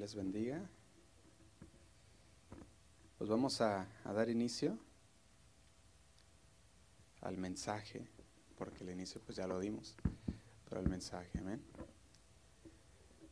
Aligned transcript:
les 0.00 0.14
bendiga. 0.14 0.66
Pues 3.18 3.28
vamos 3.28 3.60
a, 3.60 3.86
dar 4.02 4.30
inicio 4.30 4.78
al 7.20 7.36
mensaje, 7.36 8.08
porque 8.56 8.82
el 8.82 8.88
inicio 8.88 9.20
pues 9.20 9.36
ya 9.36 9.46
lo 9.46 9.60
dimos, 9.60 9.96
pero 10.66 10.80
el 10.80 10.88
mensaje, 10.88 11.38
amén. 11.38 11.62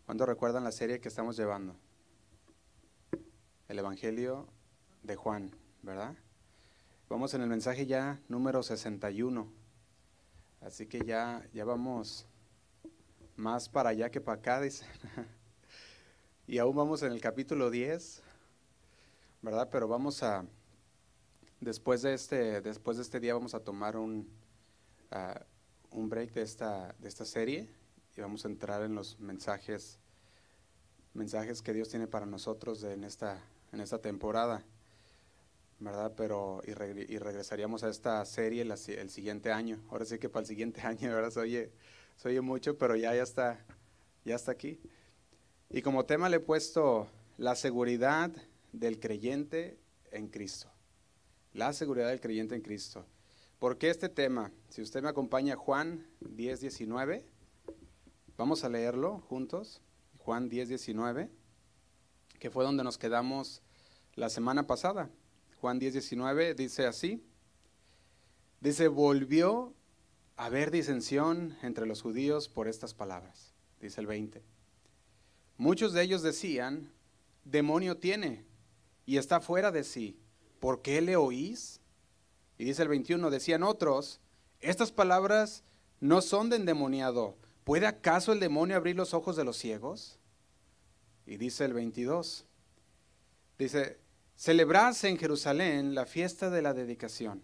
¿Cuándo 0.05 0.27
recuerdan 0.27 0.63
la 0.63 0.71
serie 0.71 1.01
que 1.01 1.09
estamos 1.09 1.39
llevando? 1.39 1.75
El 3.67 3.79
Evangelio 3.79 4.47
de 5.03 5.17
Juan, 5.17 5.51
¿verdad? 5.81 6.15
Vamos 7.09 7.33
en 7.33 7.41
el 7.41 7.49
mensaje 7.49 7.87
ya 7.87 8.21
número 8.29 8.63
61. 8.63 9.51
Así 10.61 10.87
que 10.87 11.01
ya, 11.01 11.49
ya 11.55 11.65
vamos 11.65 12.27
más 13.37 13.71
para 13.71 13.89
allá 13.89 14.11
que 14.11 14.21
para 14.21 14.39
acá, 14.39 14.61
dice. 14.61 14.85
y 16.49 16.57
aún 16.57 16.75
vamos 16.75 17.03
en 17.03 17.13
el 17.13 17.21
capítulo 17.21 17.71
10, 17.71 18.23
¿verdad? 19.43 19.69
Pero 19.71 19.87
vamos 19.87 20.23
a, 20.23 20.47
después 21.61 22.01
de 22.01 22.15
este, 22.15 22.63
después 22.63 22.97
de 22.97 23.03
este 23.03 23.21
día 23.21 23.35
vamos 23.35 23.53
a 23.53 23.61
tomar 23.61 23.99
un, 23.99 24.27
uh, 25.13 25.97
un 25.97 26.09
break 26.09 26.33
de 26.33 26.41
esta, 26.41 26.95
de 27.01 27.07
esta 27.07 27.27
serie 27.27 27.69
y 28.17 28.23
vamos 28.23 28.47
a 28.47 28.49
entrar 28.49 28.83
en 28.83 28.95
los 28.95 29.21
mensajes, 29.21 29.99
mensajes 31.13 31.61
que 31.61 31.75
Dios 31.75 31.91
tiene 31.91 32.07
para 32.07 32.25
nosotros 32.25 32.83
en, 32.83 33.05
esta, 33.05 33.45
en 33.71 33.81
esta 33.81 33.99
temporada. 33.99 34.65
¿verdad? 35.81 36.15
Pero 36.17 36.63
y, 36.67 36.73
regresaríamos 36.73 37.85
a 37.85 37.91
esta 37.91 38.25
serie 38.25 38.65
la, 38.65 38.77
el 38.87 39.11
siguiente 39.11 39.53
año. 39.53 39.83
Ahora 39.91 40.07
sí 40.07 40.19
que 40.19 40.31
para 40.31 40.41
el 40.41 40.47
siguiente 40.47 40.81
año, 40.87 41.15
¿verdad? 41.15 41.31
Se 41.31 41.41
oye, 41.41 41.73
se 42.17 42.29
oye 42.31 42.41
mucho, 42.41 42.79
pero 42.79 42.97
ya, 42.97 43.15
ya, 43.15 43.23
está, 43.23 43.63
ya 44.25 44.37
está 44.37 44.53
aquí. 44.53 44.81
Y 45.71 45.83
como 45.83 46.07
tema 46.07 46.29
le 46.29 46.37
he 46.37 46.41
puesto 46.41 47.09
la 47.37 47.55
seguridad 47.55 48.31
del 48.73 48.99
creyente 48.99 49.79
en 50.11 50.29
Cristo. 50.29 50.71
La 51.53 51.73
seguridad 51.75 52.09
del 52.09 52.21
creyente 52.21 52.55
en 52.55 52.63
Cristo. 52.63 53.05
¿Por 53.59 53.77
qué 53.77 53.91
este 53.91 54.09
tema? 54.09 54.51
Si 54.71 54.81
usted 54.81 55.03
me 55.03 55.11
acompaña 55.11 55.57
Juan 55.57 56.07
10, 56.21 56.61
19, 56.61 57.27
vamos 58.37 58.65
a 58.65 58.69
leerlo 58.69 59.21
juntos. 59.29 59.83
Juan 60.19 60.49
10, 60.49 60.69
19, 60.69 61.31
que 62.39 62.51
fue 62.51 62.65
donde 62.65 62.85
nos 62.85 62.97
quedamos 62.97 63.63
la 64.15 64.31
semana 64.31 64.67
pasada. 64.67 65.11
Juan 65.61 65.79
10, 65.79 65.95
19 65.95 66.55
dice 66.55 66.87
así. 66.87 67.23
Dice, 68.61 68.89
volvió 68.89 69.75
a 70.37 70.47
haber 70.47 70.71
disensión 70.71 71.57
entre 71.63 71.87
los 71.87 72.01
judíos 72.01 72.49
por 72.49 72.69
estas 72.69 72.95
palabras. 72.95 73.55
Dice 73.81 74.01
el 74.01 74.07
20. 74.07 74.43
Muchos 75.59 75.93
de 75.93 76.03
ellos 76.03 76.23
decían, 76.23 76.93
demonio 77.45 77.99
tiene 77.99 78.45
y 79.05 79.19
está 79.19 79.41
fuera 79.41 79.73
de 79.73 79.83
sí. 79.83 80.17
¿Por 80.61 80.83
qué 80.83 81.01
le 81.01 81.17
oís? 81.17 81.81
Y 82.59 82.65
dice 82.65 82.83
el 82.83 82.89
21, 82.89 83.29
decían 83.29 83.65
otros, 83.65 84.21
estas 84.61 84.93
palabras 84.93 85.65
no 86.01 86.21
son 86.21 86.49
de 86.49 86.57
endemoniado. 86.57 87.37
¿Puede 87.65 87.87
acaso 87.87 88.33
el 88.33 88.41
demonio 88.41 88.77
abrir 88.77 88.97
los 88.97 89.15
ojos 89.15 89.35
de 89.37 89.45
los 89.45 89.57
ciegos? 89.57 90.19
Y 91.27 91.37
dice 91.37 91.65
el 91.65 91.75
22, 91.75 92.47
dice, 93.59 93.99
celebrase 94.37 95.09
en 95.09 95.19
Jerusalén 95.19 95.95
la 95.95 96.07
fiesta 96.07 96.51
de 96.51 96.63
la 96.63 96.73
dedicación. 96.73 97.43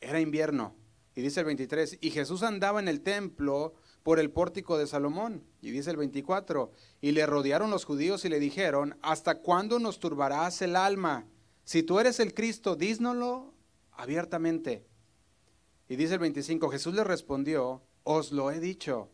Era 0.00 0.20
invierno. 0.20 0.74
Y 1.14 1.22
dice 1.22 1.40
el 1.40 1.46
23, 1.46 1.98
y 2.00 2.10
Jesús 2.10 2.42
andaba 2.42 2.78
en 2.78 2.88
el 2.88 3.00
templo 3.00 3.74
por 4.02 4.18
el 4.18 4.30
pórtico 4.30 4.78
de 4.78 4.86
Salomón. 4.86 5.44
Y 5.60 5.70
dice 5.70 5.90
el 5.90 5.96
24, 5.96 6.70
y 7.00 7.12
le 7.12 7.26
rodearon 7.26 7.70
los 7.70 7.84
judíos 7.84 8.24
y 8.24 8.28
le 8.28 8.40
dijeron, 8.40 8.96
¿hasta 9.02 9.40
cuándo 9.40 9.78
nos 9.78 9.98
turbarás 9.98 10.62
el 10.62 10.76
alma? 10.76 11.26
Si 11.64 11.82
tú 11.82 12.00
eres 12.00 12.20
el 12.20 12.34
Cristo, 12.34 12.76
dísnoslo 12.76 13.52
abiertamente. 13.92 14.86
Y 15.88 15.96
dice 15.96 16.14
el 16.14 16.20
25, 16.20 16.70
Jesús 16.70 16.94
le 16.94 17.04
respondió, 17.04 17.82
os 18.04 18.32
lo 18.32 18.50
he 18.50 18.60
dicho, 18.60 19.10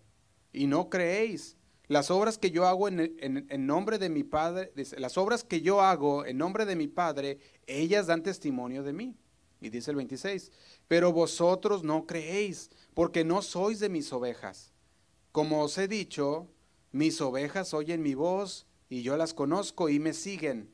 y 0.53 0.67
no 0.67 0.89
creéis. 0.89 1.57
Las 1.87 2.11
obras 2.11 2.39
que 2.39 2.51
yo 2.51 2.67
hago 2.67 2.89
en, 2.89 3.15
en, 3.21 3.67
nombre 3.67 3.99
de 3.99 4.09
mi 4.09 4.25
Padre, 4.25 4.73
las 4.97 5.19
obras 5.19 5.45
que 5.45 5.61
yo 5.61 5.83
hago 5.83 6.25
en 6.25 6.39
nombre 6.39 6.65
de 6.65 6.77
mi 6.77 6.89
Padre, 6.89 7.39
ellas 7.67 8.07
dan 8.07 8.23
testimonio 8.23 8.83
de 8.83 8.93
mí. 8.93 9.17
Y 9.61 9.71
dice 9.71 9.91
el 9.91 9.97
26, 9.97 10.51
pero 10.89 11.13
vosotros 11.13 11.85
no 11.85 12.07
creéis, 12.07 12.71
porque 12.93 13.25
no 13.25 13.43
sois 13.43 13.81
de 13.81 13.89
mis 13.89 14.13
ovejas. 14.13 14.74
Como 15.35 15.63
os 15.65 15.77
he 15.79 15.89
dicho, 15.89 16.47
mis 16.93 17.21
ovejas 17.21 17.75
oyen 17.75 18.05
mi 18.05 18.15
voz, 18.15 18.69
y 18.89 19.03
yo 19.03 19.17
las 19.17 19.35
conozco 19.35 19.89
y 19.89 19.99
me 19.99 20.13
siguen. 20.13 20.71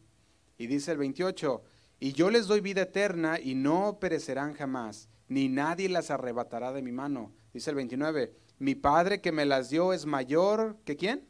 Y 0.58 0.66
dice 0.66 0.92
el 0.92 0.98
28, 0.98 1.62
y 1.98 2.12
yo 2.12 2.28
les 2.28 2.46
doy 2.46 2.60
vida 2.60 2.82
eterna, 2.82 3.40
y 3.40 3.54
no 3.54 3.98
perecerán 3.98 4.52
jamás, 4.52 5.08
ni 5.28 5.48
nadie 5.48 5.88
las 5.88 6.10
arrebatará 6.10 6.74
de 6.74 6.82
mi 6.82 6.92
mano. 6.92 7.32
Dice 7.54 7.70
el 7.70 7.76
29, 7.76 8.36
mi 8.58 8.74
Padre 8.74 9.22
que 9.22 9.32
me 9.32 9.46
las 9.46 9.70
dio 9.70 9.94
es 9.94 10.04
mayor 10.04 10.76
que 10.84 10.94
quién? 10.94 11.26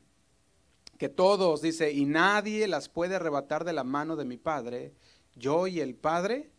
Que 0.99 1.09
todos, 1.09 1.63
dice, 1.63 1.93
y 1.93 2.07
nadie 2.07 2.67
las 2.67 2.89
puede 2.89 3.15
arrebatar 3.15 3.65
de 3.65 3.75
la 3.75 3.85
mano 3.85 4.17
de 4.17 4.25
mi 4.25 4.39
Padre. 4.39 4.93
Yo 5.37 5.69
y 5.69 5.79
el 5.79 5.95
Padre, 5.95 6.51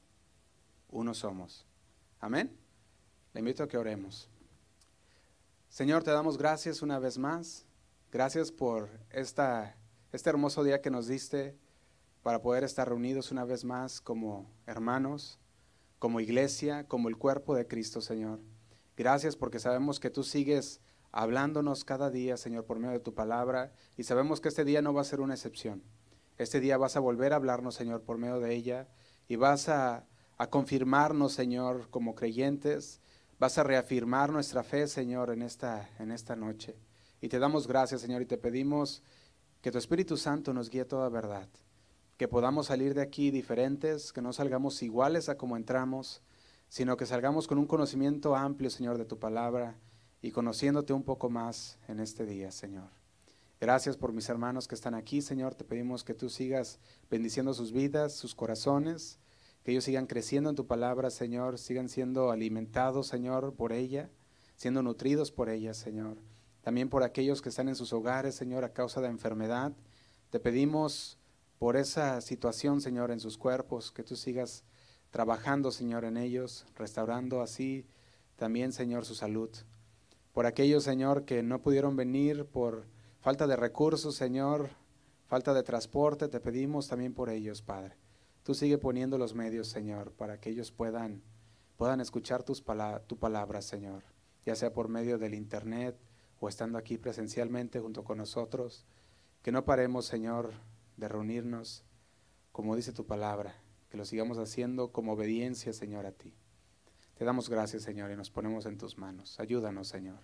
uno 0.88 1.14
somos. 1.16 1.66
Amén. 2.22 2.58
Le 3.34 3.40
invito 3.40 3.62
a 3.62 3.68
que 3.68 3.78
oremos. 3.78 4.30
Señor, 5.82 6.04
te 6.04 6.12
damos 6.12 6.38
gracias 6.38 6.84
una 6.84 7.00
vez 7.00 7.18
más. 7.18 7.66
Gracias 8.12 8.52
por 8.52 8.88
esta, 9.10 9.76
este 10.12 10.30
hermoso 10.30 10.64
día 10.64 10.80
que 10.80 10.92
nos 10.92 11.08
diste 11.08 11.58
para 12.22 12.40
poder 12.40 12.64
estar 12.64 12.88
reunidos 12.88 13.32
una 13.32 13.46
vez 13.46 13.64
más 13.66 14.00
como 14.00 14.48
hermanos, 14.68 15.40
como 15.98 16.20
iglesia, 16.20 16.88
como 16.88 17.10
el 17.10 17.18
cuerpo 17.18 17.56
de 17.56 17.66
Cristo, 17.66 18.00
Señor. 18.00 18.42
Gracias 18.96 19.36
porque 19.36 19.58
sabemos 19.58 20.00
que 20.00 20.12
tú 20.12 20.22
sigues 20.24 20.82
hablándonos 21.12 21.84
cada 21.84 22.12
día, 22.12 22.38
Señor, 22.38 22.66
por 22.66 22.78
medio 22.78 22.94
de 22.94 23.00
tu 23.00 23.16
palabra, 23.16 23.74
y 23.98 24.04
sabemos 24.04 24.40
que 24.40 24.50
este 24.50 24.64
día 24.66 24.84
no 24.84 24.94
va 24.94 25.02
a 25.02 25.06
ser 25.06 25.20
una 25.20 25.34
excepción. 25.34 25.82
Este 26.38 26.60
día 26.60 26.78
vas 26.78 26.96
a 26.96 27.00
volver 27.00 27.34
a 27.34 27.38
hablarnos, 27.38 27.74
Señor, 27.74 28.04
por 28.04 28.20
medio 28.20 28.40
de 28.40 28.54
ella, 28.54 28.88
y 29.28 29.36
vas 29.36 29.68
a, 29.68 30.06
a 30.38 30.48
confirmarnos, 30.48 31.34
Señor, 31.34 31.90
como 31.90 32.14
creyentes, 32.14 33.02
vas 33.42 33.58
a 33.58 33.64
reafirmar 33.64 34.32
nuestra 34.32 34.62
fe, 34.62 34.86
Señor, 34.86 35.32
en 35.32 35.42
esta, 35.42 35.90
en 35.98 36.12
esta 36.12 36.36
noche. 36.36 36.76
Y 37.22 37.28
te 37.28 37.40
damos 37.40 37.66
gracias, 37.66 38.02
Señor, 38.02 38.22
y 38.22 38.28
te 38.28 38.38
pedimos 38.38 39.02
que 39.64 39.72
tu 39.72 39.80
Espíritu 39.80 40.16
Santo 40.16 40.54
nos 40.54 40.70
guíe 40.70 40.86
toda 40.86 41.10
verdad, 41.10 41.50
que 42.18 42.28
podamos 42.28 42.68
salir 42.68 42.94
de 42.94 43.02
aquí 43.02 43.32
diferentes, 43.32 44.14
que 44.14 44.22
no 44.22 44.32
salgamos 44.32 44.84
iguales 44.84 45.28
a 45.28 45.40
como 45.40 45.58
entramos, 45.58 46.22
sino 46.70 46.98
que 46.98 47.08
salgamos 47.08 47.48
con 47.48 47.58
un 47.58 47.66
conocimiento 47.66 48.36
amplio, 48.36 48.70
Señor, 48.70 49.00
de 49.00 49.06
tu 49.06 49.18
palabra 49.18 49.76
y 50.22 50.30
conociéndote 50.30 50.94
un 50.94 51.02
poco 51.02 51.32
más 51.32 51.80
en 51.88 52.00
este 52.00 52.28
día, 52.28 52.52
Señor. 52.52 52.92
Gracias 53.60 53.98
por 53.98 54.14
mis 54.14 54.30
hermanos 54.30 54.68
que 54.68 54.76
están 54.76 54.94
aquí, 54.94 55.20
Señor. 55.20 55.56
Te 55.56 55.64
pedimos 55.64 56.04
que 56.04 56.14
tú 56.14 56.30
sigas 56.30 56.78
bendiciendo 57.10 57.56
sus 57.56 57.72
vidas, 57.72 58.14
sus 58.14 58.36
corazones, 58.36 59.18
que 59.64 59.72
ellos 59.72 59.84
sigan 59.84 60.08
creciendo 60.08 60.50
en 60.50 60.56
tu 60.56 60.66
palabra, 60.66 61.10
Señor, 61.10 61.58
sigan 61.60 61.90
siendo 61.90 62.32
alimentados, 62.32 63.08
Señor, 63.08 63.54
por 63.54 63.74
ella, 63.74 64.10
siendo 64.56 64.82
nutridos 64.82 65.32
por 65.32 65.50
ella, 65.50 65.74
Señor. 65.74 66.18
También 66.62 66.90
por 66.90 67.04
aquellos 67.04 67.42
que 67.42 67.50
están 67.50 67.70
en 67.70 67.76
sus 67.76 67.94
hogares, 67.94 68.36
Señor, 68.36 68.64
a 68.64 68.74
causa 68.74 69.02
de 69.02 69.08
enfermedad. 69.08 69.74
Te 70.30 70.40
pedimos 70.40 71.18
por 71.60 71.76
esa 71.78 72.22
situación, 72.22 72.82
Señor, 72.82 73.12
en 73.12 73.20
sus 73.20 73.38
cuerpos, 73.38 73.92
que 73.92 74.04
tú 74.04 74.16
sigas 74.16 74.64
trabajando, 75.12 75.72
Señor, 75.72 76.06
en 76.06 76.18
ellos, 76.18 76.66
restaurando 76.76 77.42
así 77.42 77.86
también, 78.36 78.72
Señor, 78.72 79.06
su 79.06 79.14
salud. 79.14 79.50
Por 80.34 80.46
aquellos, 80.46 80.84
Señor, 80.84 81.26
que 81.26 81.44
no 81.44 81.62
pudieron 81.62 81.96
venir 81.96 82.46
por 82.46 82.88
falta 83.20 83.46
de 83.46 83.56
recursos, 83.56 84.16
Señor, 84.16 84.70
falta 85.28 85.54
de 85.54 85.62
transporte, 85.62 86.28
te 86.28 86.40
pedimos 86.40 86.88
también 86.88 87.14
por 87.14 87.30
ellos, 87.30 87.62
Padre. 87.62 88.01
Sigue 88.54 88.78
poniendo 88.78 89.18
los 89.18 89.34
medios, 89.34 89.68
Señor, 89.68 90.12
para 90.12 90.40
que 90.40 90.50
ellos 90.50 90.72
puedan, 90.72 91.22
puedan 91.78 92.02
escuchar 92.02 92.44
tus 92.44 92.62
pala 92.62 93.02
tu 93.08 93.18
palabra, 93.18 93.62
Señor, 93.62 94.04
ya 94.46 94.56
sea 94.56 94.74
por 94.74 94.88
medio 94.88 95.18
del 95.18 95.34
Internet 95.34 95.98
o 96.40 96.50
estando 96.50 96.78
aquí 96.78 96.98
presencialmente 96.98 97.80
junto 97.80 98.04
con 98.04 98.18
nosotros. 98.18 98.86
Que 99.42 99.52
no 99.52 99.66
paremos, 99.66 100.06
Señor, 100.06 100.52
de 100.98 101.08
reunirnos, 101.08 101.84
como 102.52 102.76
dice 102.76 102.92
tu 102.92 103.06
palabra, 103.06 103.56
que 103.90 103.98
lo 103.98 104.06
sigamos 104.06 104.38
haciendo 104.38 104.92
como 104.92 105.14
obediencia, 105.14 105.74
Señor, 105.74 106.06
a 106.06 106.12
ti. 106.12 106.34
Te 107.16 107.26
damos 107.26 107.50
gracias, 107.50 107.84
Señor, 107.84 108.12
y 108.12 108.16
nos 108.16 108.32
ponemos 108.32 108.66
en 108.66 108.78
tus 108.78 108.98
manos. 108.98 109.40
Ayúdanos, 109.40 109.88
Señor. 109.88 110.20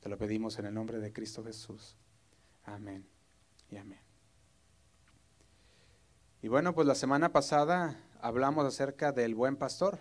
Te 0.00 0.08
lo 0.08 0.18
pedimos 0.18 0.58
en 0.58 0.66
el 0.66 0.74
nombre 0.74 0.98
de 0.98 1.12
Cristo 1.12 1.42
Jesús. 1.42 1.96
Amén 2.64 3.06
y 3.68 3.76
amén. 3.76 4.05
Y 6.46 6.48
bueno, 6.48 6.76
pues 6.76 6.86
la 6.86 6.94
semana 6.94 7.32
pasada 7.32 8.00
hablamos 8.20 8.64
acerca 8.64 9.10
del 9.10 9.34
buen 9.34 9.56
pastor. 9.56 9.98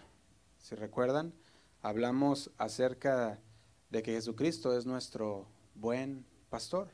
Si 0.60 0.76
recuerdan, 0.76 1.34
hablamos 1.82 2.52
acerca 2.60 3.42
de 3.90 4.04
que 4.04 4.12
Jesucristo 4.12 4.78
es 4.78 4.86
nuestro 4.86 5.48
buen 5.74 6.24
pastor. 6.52 6.90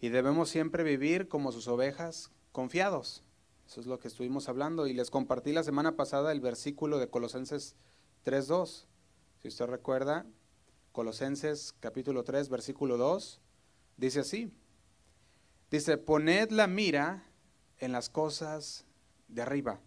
Y 0.00 0.08
debemos 0.08 0.48
siempre 0.48 0.82
vivir 0.82 1.28
como 1.28 1.52
sus 1.52 1.68
ovejas 1.68 2.32
confiados. 2.50 3.22
Eso 3.68 3.80
es 3.80 3.86
lo 3.86 4.00
que 4.00 4.08
estuvimos 4.08 4.48
hablando. 4.48 4.88
Y 4.88 4.94
les 4.94 5.12
compartí 5.12 5.52
la 5.52 5.62
semana 5.62 5.94
pasada 5.94 6.32
el 6.32 6.40
versículo 6.40 6.98
de 6.98 7.08
Colosenses 7.08 7.76
3.2. 8.24 8.86
Si 9.42 9.46
usted 9.46 9.66
recuerda, 9.66 10.26
Colosenses 10.90 11.72
capítulo 11.78 12.24
3, 12.24 12.48
versículo 12.48 12.96
2, 12.96 13.40
dice 13.96 14.18
así. 14.18 14.52
Dice, 15.70 15.98
poned 15.98 16.50
la 16.50 16.66
mira 16.66 17.22
en 17.78 17.92
las 17.92 18.08
cosas 18.08 18.84
de 19.28 19.42
arriba. 19.42 19.80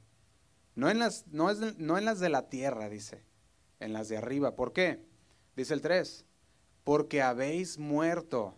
No 0.76 0.90
en 0.90 1.00
las, 1.00 1.28
no, 1.28 1.50
es, 1.50 1.78
no 1.78 1.98
en 1.98 2.06
las 2.06 2.20
de 2.20 2.30
la 2.30 2.50
tierra, 2.50 2.90
dice, 2.90 3.24
en 3.80 3.94
las 3.94 4.10
de 4.10 4.18
arriba. 4.18 4.56
¿Por 4.56 4.74
qué? 4.74 5.06
Dice 5.56 5.74
el 5.74 5.82
3, 5.82 6.26
porque 6.84 7.22
habéis 7.22 7.78
muerto 7.78 8.56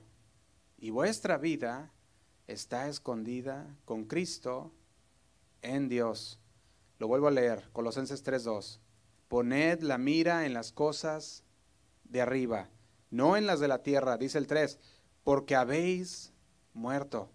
y 0.77 0.89
vuestra 0.89 1.37
vida 1.37 1.91
está 2.47 2.87
escondida 2.87 3.75
con 3.85 4.05
Cristo 4.05 4.71
en 5.61 5.89
Dios. 5.89 6.39
Lo 6.99 7.07
vuelvo 7.07 7.27
a 7.27 7.31
leer, 7.31 7.69
Colosenses 7.71 8.23
3.2. 8.23 8.79
Poned 9.27 9.81
la 9.81 9.97
mira 9.97 10.45
en 10.45 10.53
las 10.53 10.71
cosas 10.71 11.43
de 12.03 12.21
arriba, 12.21 12.69
no 13.09 13.37
en 13.37 13.47
las 13.47 13.59
de 13.59 13.67
la 13.67 13.81
tierra, 13.81 14.17
dice 14.17 14.37
el 14.37 14.47
3, 14.47 14.77
porque 15.23 15.55
habéis 15.55 16.33
muerto 16.73 17.31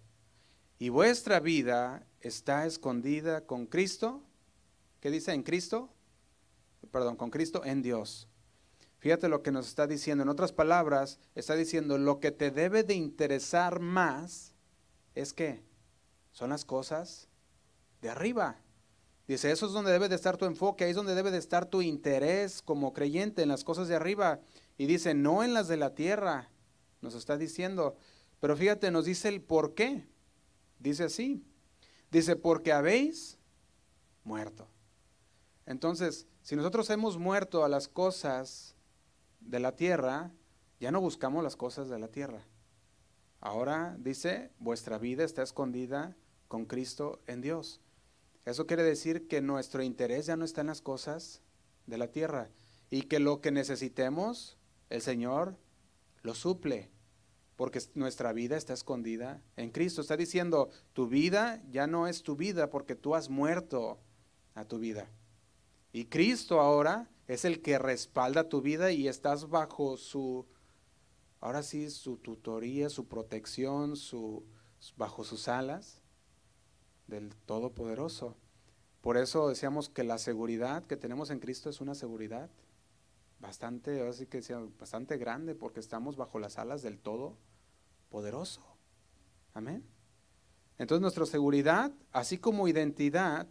y 0.79 0.89
vuestra 0.89 1.39
vida 1.39 2.05
está 2.21 2.65
escondida 2.65 3.45
con 3.45 3.65
Cristo. 3.65 4.21
¿Qué 4.99 5.09
dice 5.09 5.33
en 5.33 5.43
Cristo? 5.43 5.89
Perdón, 6.91 7.15
con 7.15 7.29
Cristo 7.29 7.63
en 7.65 7.81
Dios. 7.81 8.27
Fíjate 8.99 9.29
lo 9.29 9.43
que 9.43 9.51
nos 9.51 9.67
está 9.67 9.87
diciendo. 9.87 10.23
En 10.23 10.29
otras 10.29 10.51
palabras, 10.51 11.19
está 11.35 11.55
diciendo, 11.55 11.97
lo 11.97 12.19
que 12.19 12.31
te 12.31 12.51
debe 12.51 12.83
de 12.83 12.93
interesar 12.93 13.79
más 13.79 14.53
es 15.15 15.33
que 15.33 15.63
son 16.31 16.49
las 16.49 16.65
cosas 16.65 17.27
de 18.01 18.09
arriba. 18.09 18.57
Dice, 19.27 19.51
eso 19.51 19.65
es 19.65 19.73
donde 19.73 19.91
debe 19.91 20.09
de 20.09 20.15
estar 20.15 20.37
tu 20.37 20.45
enfoque, 20.45 20.85
ahí 20.85 20.91
es 20.91 20.95
donde 20.95 21.15
debe 21.15 21.31
de 21.31 21.37
estar 21.37 21.65
tu 21.65 21.81
interés 21.81 22.61
como 22.61 22.93
creyente 22.93 23.41
en 23.41 23.49
las 23.49 23.63
cosas 23.63 23.87
de 23.87 23.95
arriba. 23.95 24.39
Y 24.77 24.85
dice, 24.85 25.13
no 25.13 25.43
en 25.43 25.53
las 25.53 25.67
de 25.67 25.77
la 25.77 25.95
tierra, 25.95 26.49
nos 27.01 27.13
está 27.13 27.37
diciendo. 27.37 27.95
Pero 28.39 28.55
fíjate, 28.55 28.89
nos 28.91 29.05
dice 29.05 29.27
el 29.27 29.41
por 29.41 29.73
qué. 29.73 30.07
Dice 30.79 31.05
así, 31.05 31.43
dice, 32.11 32.35
porque 32.35 32.71
habéis 32.71 33.37
muerto. 34.23 34.67
Entonces, 35.65 36.27
si 36.41 36.55
nosotros 36.55 36.89
hemos 36.89 37.17
muerto 37.17 37.65
a 37.65 37.69
las 37.69 37.87
cosas 37.87 38.75
de 39.39 39.59
la 39.59 39.75
tierra, 39.75 40.31
ya 40.79 40.91
no 40.91 41.01
buscamos 41.01 41.43
las 41.43 41.55
cosas 41.55 41.89
de 41.89 41.99
la 41.99 42.07
tierra. 42.07 42.45
Ahora 43.39 43.95
dice, 43.99 44.51
vuestra 44.59 44.97
vida 44.97 45.23
está 45.23 45.43
escondida 45.43 46.15
con 46.47 46.65
Cristo 46.65 47.21
en 47.27 47.41
Dios. 47.41 47.81
Eso 48.45 48.65
quiere 48.65 48.83
decir 48.83 49.27
que 49.27 49.41
nuestro 49.41 49.83
interés 49.83 50.25
ya 50.25 50.37
no 50.37 50.45
está 50.45 50.61
en 50.61 50.67
las 50.67 50.81
cosas 50.81 51.41
de 51.85 51.97
la 51.97 52.11
tierra 52.11 52.49
y 52.89 53.03
que 53.03 53.19
lo 53.19 53.41
que 53.41 53.51
necesitemos, 53.51 54.57
el 54.89 55.01
Señor 55.01 55.57
lo 56.21 56.33
suple, 56.33 56.89
porque 57.57 57.81
nuestra 57.95 58.31
vida 58.31 58.55
está 58.55 58.73
escondida 58.73 59.41
en 59.57 59.71
Cristo. 59.71 59.99
Está 59.99 60.15
diciendo, 60.15 60.69
tu 60.93 61.07
vida 61.07 61.61
ya 61.69 61.87
no 61.87 62.07
es 62.07 62.23
tu 62.23 62.37
vida 62.37 62.69
porque 62.69 62.95
tú 62.95 63.15
has 63.15 63.29
muerto 63.29 63.99
a 64.53 64.63
tu 64.63 64.77
vida. 64.77 65.09
Y 65.91 66.05
Cristo 66.05 66.61
ahora 66.61 67.09
es 67.27 67.43
el 67.45 67.61
que 67.61 67.79
respalda 67.79 68.47
tu 68.47 68.61
vida 68.61 68.91
y 68.91 69.07
estás 69.07 69.49
bajo 69.49 69.97
su, 69.97 70.45
ahora 71.41 71.63
sí, 71.63 71.89
su 71.89 72.17
tutoría, 72.17 72.89
su 72.89 73.07
protección, 73.07 73.95
su, 73.95 74.45
bajo 74.95 75.23
sus 75.23 75.47
alas 75.47 76.03
del 77.07 77.35
Todopoderoso. 77.47 78.37
Por 79.01 79.17
eso 79.17 79.49
decíamos 79.49 79.89
que 79.89 80.03
la 80.03 80.19
seguridad 80.19 80.85
que 80.85 80.95
tenemos 80.95 81.31
en 81.31 81.39
Cristo 81.39 81.71
es 81.71 81.81
una 81.81 81.95
seguridad 81.95 82.51
bastante, 83.39 84.07
así 84.07 84.25
que 84.25 84.41
bastante 84.79 85.17
grande, 85.17 85.55
porque 85.55 85.79
estamos 85.79 86.15
bajo 86.15 86.39
las 86.39 86.57
alas 86.57 86.81
del 86.81 86.99
Todopoderoso. 86.99 88.61
Amén. 89.53 89.83
Entonces 90.77 91.01
nuestra 91.01 91.25
seguridad, 91.25 91.91
así 92.11 92.37
como 92.37 92.67
identidad, 92.67 93.47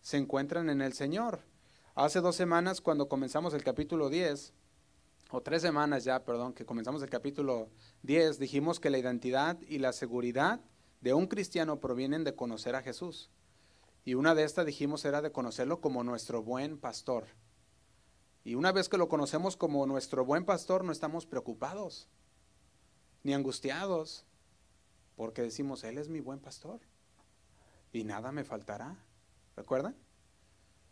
se 0.00 0.16
encuentran 0.16 0.70
en 0.70 0.80
el 0.80 0.92
Señor. 0.92 1.40
Hace 1.94 2.20
dos 2.20 2.36
semanas, 2.36 2.80
cuando 2.80 3.08
comenzamos 3.08 3.54
el 3.54 3.62
capítulo 3.62 4.08
10, 4.08 4.52
o 5.30 5.40
tres 5.40 5.62
semanas 5.62 6.04
ya, 6.04 6.24
perdón, 6.24 6.52
que 6.52 6.64
comenzamos 6.64 7.02
el 7.02 7.10
capítulo 7.10 7.68
10, 8.02 8.38
dijimos 8.38 8.80
que 8.80 8.90
la 8.90 8.98
identidad 8.98 9.58
y 9.68 9.78
la 9.78 9.92
seguridad 9.92 10.60
de 11.00 11.14
un 11.14 11.26
cristiano 11.26 11.80
provienen 11.80 12.24
de 12.24 12.34
conocer 12.34 12.74
a 12.76 12.82
Jesús. 12.82 13.30
Y 14.04 14.14
una 14.14 14.34
de 14.34 14.44
estas 14.44 14.66
dijimos 14.66 15.04
era 15.04 15.22
de 15.22 15.32
conocerlo 15.32 15.80
como 15.80 16.04
nuestro 16.04 16.42
buen 16.42 16.78
pastor. 16.78 17.26
Y 18.44 18.54
una 18.54 18.72
vez 18.72 18.88
que 18.88 18.98
lo 18.98 19.08
conocemos 19.08 19.56
como 19.56 19.86
nuestro 19.86 20.24
buen 20.24 20.44
pastor, 20.44 20.84
no 20.84 20.92
estamos 20.92 21.24
preocupados 21.24 22.08
ni 23.22 23.32
angustiados, 23.32 24.26
porque 25.16 25.42
decimos, 25.42 25.82
Él 25.82 25.96
es 25.96 26.08
mi 26.08 26.20
buen 26.20 26.38
pastor 26.38 26.80
y 27.92 28.04
nada 28.04 28.32
me 28.32 28.44
faltará. 28.44 28.96
¿Recuerdan? 29.56 29.96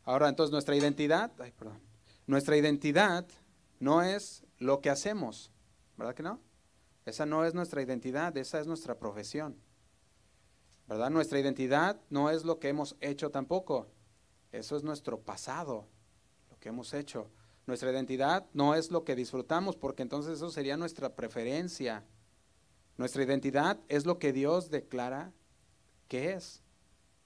Ahora, 0.04 0.28
entonces 0.28 0.50
nuestra 0.50 0.74
identidad, 0.76 1.30
ay, 1.38 1.52
perdón, 1.52 1.80
nuestra 2.26 2.56
identidad 2.56 3.26
no 3.80 4.02
es 4.02 4.44
lo 4.58 4.80
que 4.80 4.90
hacemos, 4.90 5.50
¿verdad 5.96 6.14
que 6.14 6.22
no? 6.22 6.40
Esa 7.04 7.26
no 7.26 7.44
es 7.44 7.52
nuestra 7.52 7.82
identidad, 7.82 8.36
esa 8.36 8.60
es 8.60 8.66
nuestra 8.66 8.98
profesión. 8.98 9.56
¿Verdad? 10.88 11.10
Nuestra 11.10 11.38
identidad 11.38 12.00
no 12.10 12.30
es 12.30 12.44
lo 12.44 12.58
que 12.58 12.68
hemos 12.68 12.96
hecho 13.00 13.30
tampoco. 13.30 13.88
Eso 14.52 14.76
es 14.76 14.82
nuestro 14.82 15.20
pasado, 15.20 15.88
lo 16.50 16.58
que 16.58 16.68
hemos 16.68 16.94
hecho. 16.94 17.28
Nuestra 17.66 17.90
identidad 17.92 18.46
no 18.52 18.74
es 18.74 18.90
lo 18.90 19.04
que 19.04 19.14
disfrutamos, 19.14 19.76
porque 19.76 20.02
entonces 20.02 20.34
eso 20.34 20.50
sería 20.50 20.76
nuestra 20.76 21.14
preferencia. 21.14 22.04
Nuestra 22.96 23.22
identidad 23.22 23.78
es 23.88 24.04
lo 24.04 24.18
que 24.18 24.32
Dios 24.32 24.70
declara 24.70 25.32
que 26.08 26.32
es. 26.32 26.62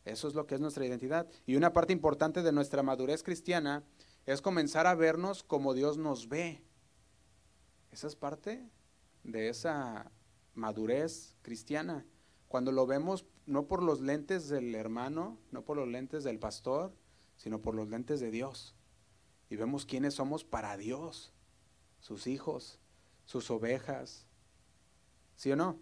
Eso 0.04 0.28
es 0.28 0.34
lo 0.34 0.46
que 0.46 0.54
es 0.54 0.60
nuestra 0.60 0.86
identidad. 0.86 1.26
Y 1.46 1.56
una 1.56 1.72
parte 1.72 1.92
importante 1.92 2.42
de 2.42 2.52
nuestra 2.52 2.82
madurez 2.82 3.22
cristiana 3.22 3.82
es 4.24 4.40
comenzar 4.40 4.86
a 4.86 4.94
vernos 4.94 5.42
como 5.42 5.74
Dios 5.74 5.98
nos 5.98 6.28
ve. 6.28 6.62
Esa 7.90 8.06
es 8.06 8.14
parte 8.14 8.70
de 9.24 9.48
esa 9.48 10.12
madurez 10.54 11.34
cristiana. 11.42 12.06
Cuando 12.46 12.70
lo 12.70 12.86
vemos 12.86 13.26
no 13.46 13.66
por 13.66 13.82
los 13.82 14.00
lentes 14.00 14.48
del 14.48 14.74
hermano, 14.74 15.38
no 15.50 15.64
por 15.64 15.76
los 15.76 15.88
lentes 15.88 16.22
del 16.22 16.38
pastor, 16.38 16.94
sino 17.36 17.60
por 17.60 17.74
los 17.74 17.88
lentes 17.88 18.20
de 18.20 18.31
Dios. 18.31 18.75
Y 19.48 19.56
vemos 19.56 19.86
quiénes 19.86 20.15
somos 20.15 20.44
para 20.44 20.76
Dios, 20.76 21.32
sus 22.00 22.26
hijos, 22.26 22.79
sus 23.24 23.50
ovejas. 23.50 24.26
¿Sí 25.36 25.53
o 25.53 25.56
no? 25.56 25.79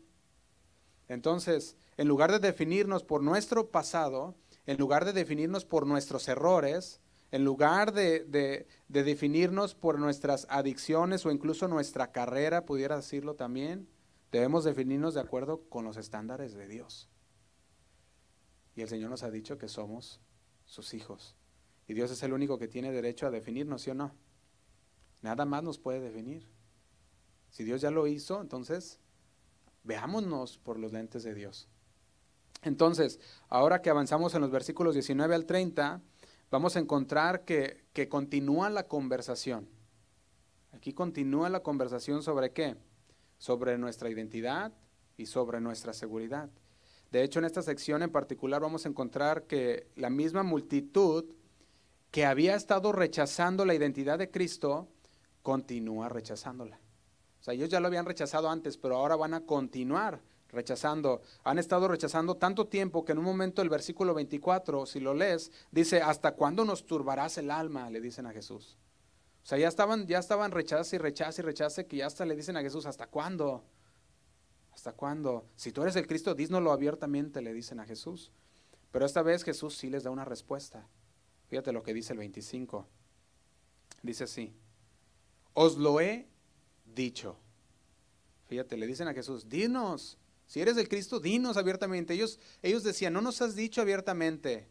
Entonces, 1.08 1.76
en 1.96 2.08
lugar 2.08 2.32
de 2.32 2.38
definirnos 2.38 3.04
por 3.04 3.22
nuestro 3.22 3.70
pasado, 3.70 4.34
en 4.66 4.78
lugar 4.78 5.04
de 5.04 5.12
definirnos 5.12 5.64
por 5.64 5.86
nuestros 5.86 6.28
errores, 6.28 7.00
en 7.30 7.44
lugar 7.44 7.92
de, 7.92 8.66
definirnos 8.88 9.74
por 9.74 9.98
nuestras 9.98 10.46
adicciones 10.50 11.26
o 11.26 11.30
incluso 11.30 11.68
nuestra 11.68 12.12
carrera, 12.12 12.64
pudiera 12.64 12.96
decirlo 12.96 13.34
también, 13.34 13.88
debemos 14.30 14.64
definirnos 14.64 15.14
de 15.14 15.20
acuerdo 15.20 15.62
con 15.68 15.84
los 15.84 15.96
estándares 15.96 16.54
de 16.54 16.68
Dios. 16.68 17.08
Y 18.76 18.82
el 18.82 18.88
Señor 18.88 19.10
nos 19.10 19.22
ha 19.24 19.30
dicho 19.30 19.58
que 19.58 19.68
somos 19.68 20.20
sus 20.64 20.94
hijos. 20.94 21.36
Y 21.86 21.94
Dios 21.94 22.10
es 22.10 22.22
el 22.22 22.32
único 22.32 22.58
que 22.58 22.68
tiene 22.68 22.92
derecho 22.92 23.26
a 23.26 23.30
definirnos, 23.30 23.82
¿sí 23.82 23.90
o 23.90 23.94
no? 23.94 24.12
Nada 25.22 25.44
más 25.44 25.62
nos 25.62 25.78
puede 25.78 26.00
definir. 26.00 26.46
Si 27.50 27.64
Dios 27.64 27.80
ya 27.80 27.90
lo 27.90 28.06
hizo, 28.06 28.40
entonces 28.40 28.98
veámonos 29.84 30.58
por 30.58 30.78
los 30.78 30.92
lentes 30.92 31.22
de 31.22 31.34
Dios. 31.34 31.68
Entonces, 32.62 33.20
ahora 33.48 33.82
que 33.82 33.90
avanzamos 33.90 34.34
en 34.34 34.40
los 34.40 34.50
versículos 34.50 34.94
19 34.94 35.34
al 35.34 35.46
30, 35.46 36.00
vamos 36.50 36.76
a 36.76 36.78
encontrar 36.78 37.44
que, 37.44 37.84
que 37.92 38.08
continúa 38.08 38.70
la 38.70 38.88
conversación. 38.88 39.68
Aquí 40.72 40.92
continúa 40.92 41.48
la 41.50 41.62
conversación 41.62 42.22
sobre 42.22 42.52
qué? 42.52 42.76
Sobre 43.38 43.76
nuestra 43.78 44.08
identidad 44.08 44.72
y 45.16 45.26
sobre 45.26 45.60
nuestra 45.60 45.92
seguridad. 45.92 46.50
De 47.12 47.22
hecho, 47.22 47.38
en 47.38 47.44
esta 47.44 47.62
sección 47.62 48.02
en 48.02 48.10
particular 48.10 48.60
vamos 48.60 48.84
a 48.84 48.88
encontrar 48.88 49.44
que 49.44 49.86
la 49.94 50.10
misma 50.10 50.42
multitud 50.42 51.26
que 52.14 52.24
había 52.24 52.54
estado 52.54 52.92
rechazando 52.92 53.64
la 53.64 53.74
identidad 53.74 54.20
de 54.20 54.30
Cristo, 54.30 54.86
continúa 55.42 56.08
rechazándola. 56.08 56.78
O 57.40 57.42
sea, 57.42 57.54
ellos 57.54 57.68
ya 57.70 57.80
lo 57.80 57.88
habían 57.88 58.06
rechazado 58.06 58.48
antes, 58.48 58.76
pero 58.76 58.94
ahora 58.94 59.16
van 59.16 59.34
a 59.34 59.40
continuar 59.40 60.20
rechazando. 60.46 61.22
Han 61.42 61.58
estado 61.58 61.88
rechazando 61.88 62.36
tanto 62.36 62.68
tiempo 62.68 63.04
que 63.04 63.10
en 63.10 63.18
un 63.18 63.24
momento 63.24 63.62
el 63.62 63.68
versículo 63.68 64.14
24, 64.14 64.86
si 64.86 65.00
lo 65.00 65.12
lees, 65.12 65.50
dice, 65.72 66.02
¿hasta 66.02 66.36
cuándo 66.36 66.64
nos 66.64 66.86
turbarás 66.86 67.36
el 67.38 67.50
alma? 67.50 67.90
Le 67.90 68.00
dicen 68.00 68.26
a 68.26 68.32
Jesús. 68.32 68.78
O 69.42 69.46
sea, 69.46 69.58
ya 69.58 69.66
estaban, 69.66 70.06
ya 70.06 70.20
estaban 70.20 70.52
rechazas 70.52 70.92
y 70.92 70.98
rechazas 70.98 71.40
y 71.40 71.42
rechazas 71.42 71.84
que 71.84 71.96
ya 71.96 72.06
hasta 72.06 72.24
le 72.24 72.36
dicen 72.36 72.56
a 72.56 72.62
Jesús, 72.62 72.86
¿hasta 72.86 73.08
cuándo? 73.08 73.64
¿Hasta 74.72 74.92
cuándo? 74.92 75.46
Si 75.56 75.72
tú 75.72 75.82
eres 75.82 75.96
el 75.96 76.06
Cristo, 76.06 76.36
dísnoslo 76.36 76.70
abiertamente, 76.70 77.42
le 77.42 77.52
dicen 77.52 77.80
a 77.80 77.84
Jesús. 77.84 78.30
Pero 78.92 79.04
esta 79.04 79.22
vez 79.22 79.42
Jesús 79.42 79.76
sí 79.76 79.90
les 79.90 80.04
da 80.04 80.12
una 80.12 80.24
respuesta. 80.24 80.86
Fíjate 81.54 81.70
lo 81.70 81.84
que 81.84 81.94
dice 81.94 82.12
el 82.12 82.18
25. 82.18 82.84
Dice 84.02 84.24
así, 84.24 84.52
os 85.52 85.76
lo 85.76 86.00
he 86.00 86.26
dicho. 86.84 87.38
Fíjate, 88.48 88.76
le 88.76 88.88
dicen 88.88 89.06
a 89.06 89.14
Jesús, 89.14 89.48
dinos, 89.48 90.18
si 90.48 90.60
eres 90.60 90.76
el 90.78 90.88
Cristo, 90.88 91.20
dinos 91.20 91.56
abiertamente. 91.56 92.12
Ellos, 92.12 92.40
ellos 92.60 92.82
decían, 92.82 93.12
no 93.12 93.20
nos 93.20 93.40
has 93.40 93.54
dicho 93.54 93.80
abiertamente. 93.80 94.66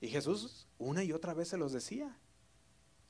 Y 0.00 0.08
Jesús 0.08 0.66
una 0.78 1.04
y 1.04 1.12
otra 1.12 1.32
vez 1.32 1.46
se 1.46 1.56
los 1.56 1.70
decía. 1.70 2.18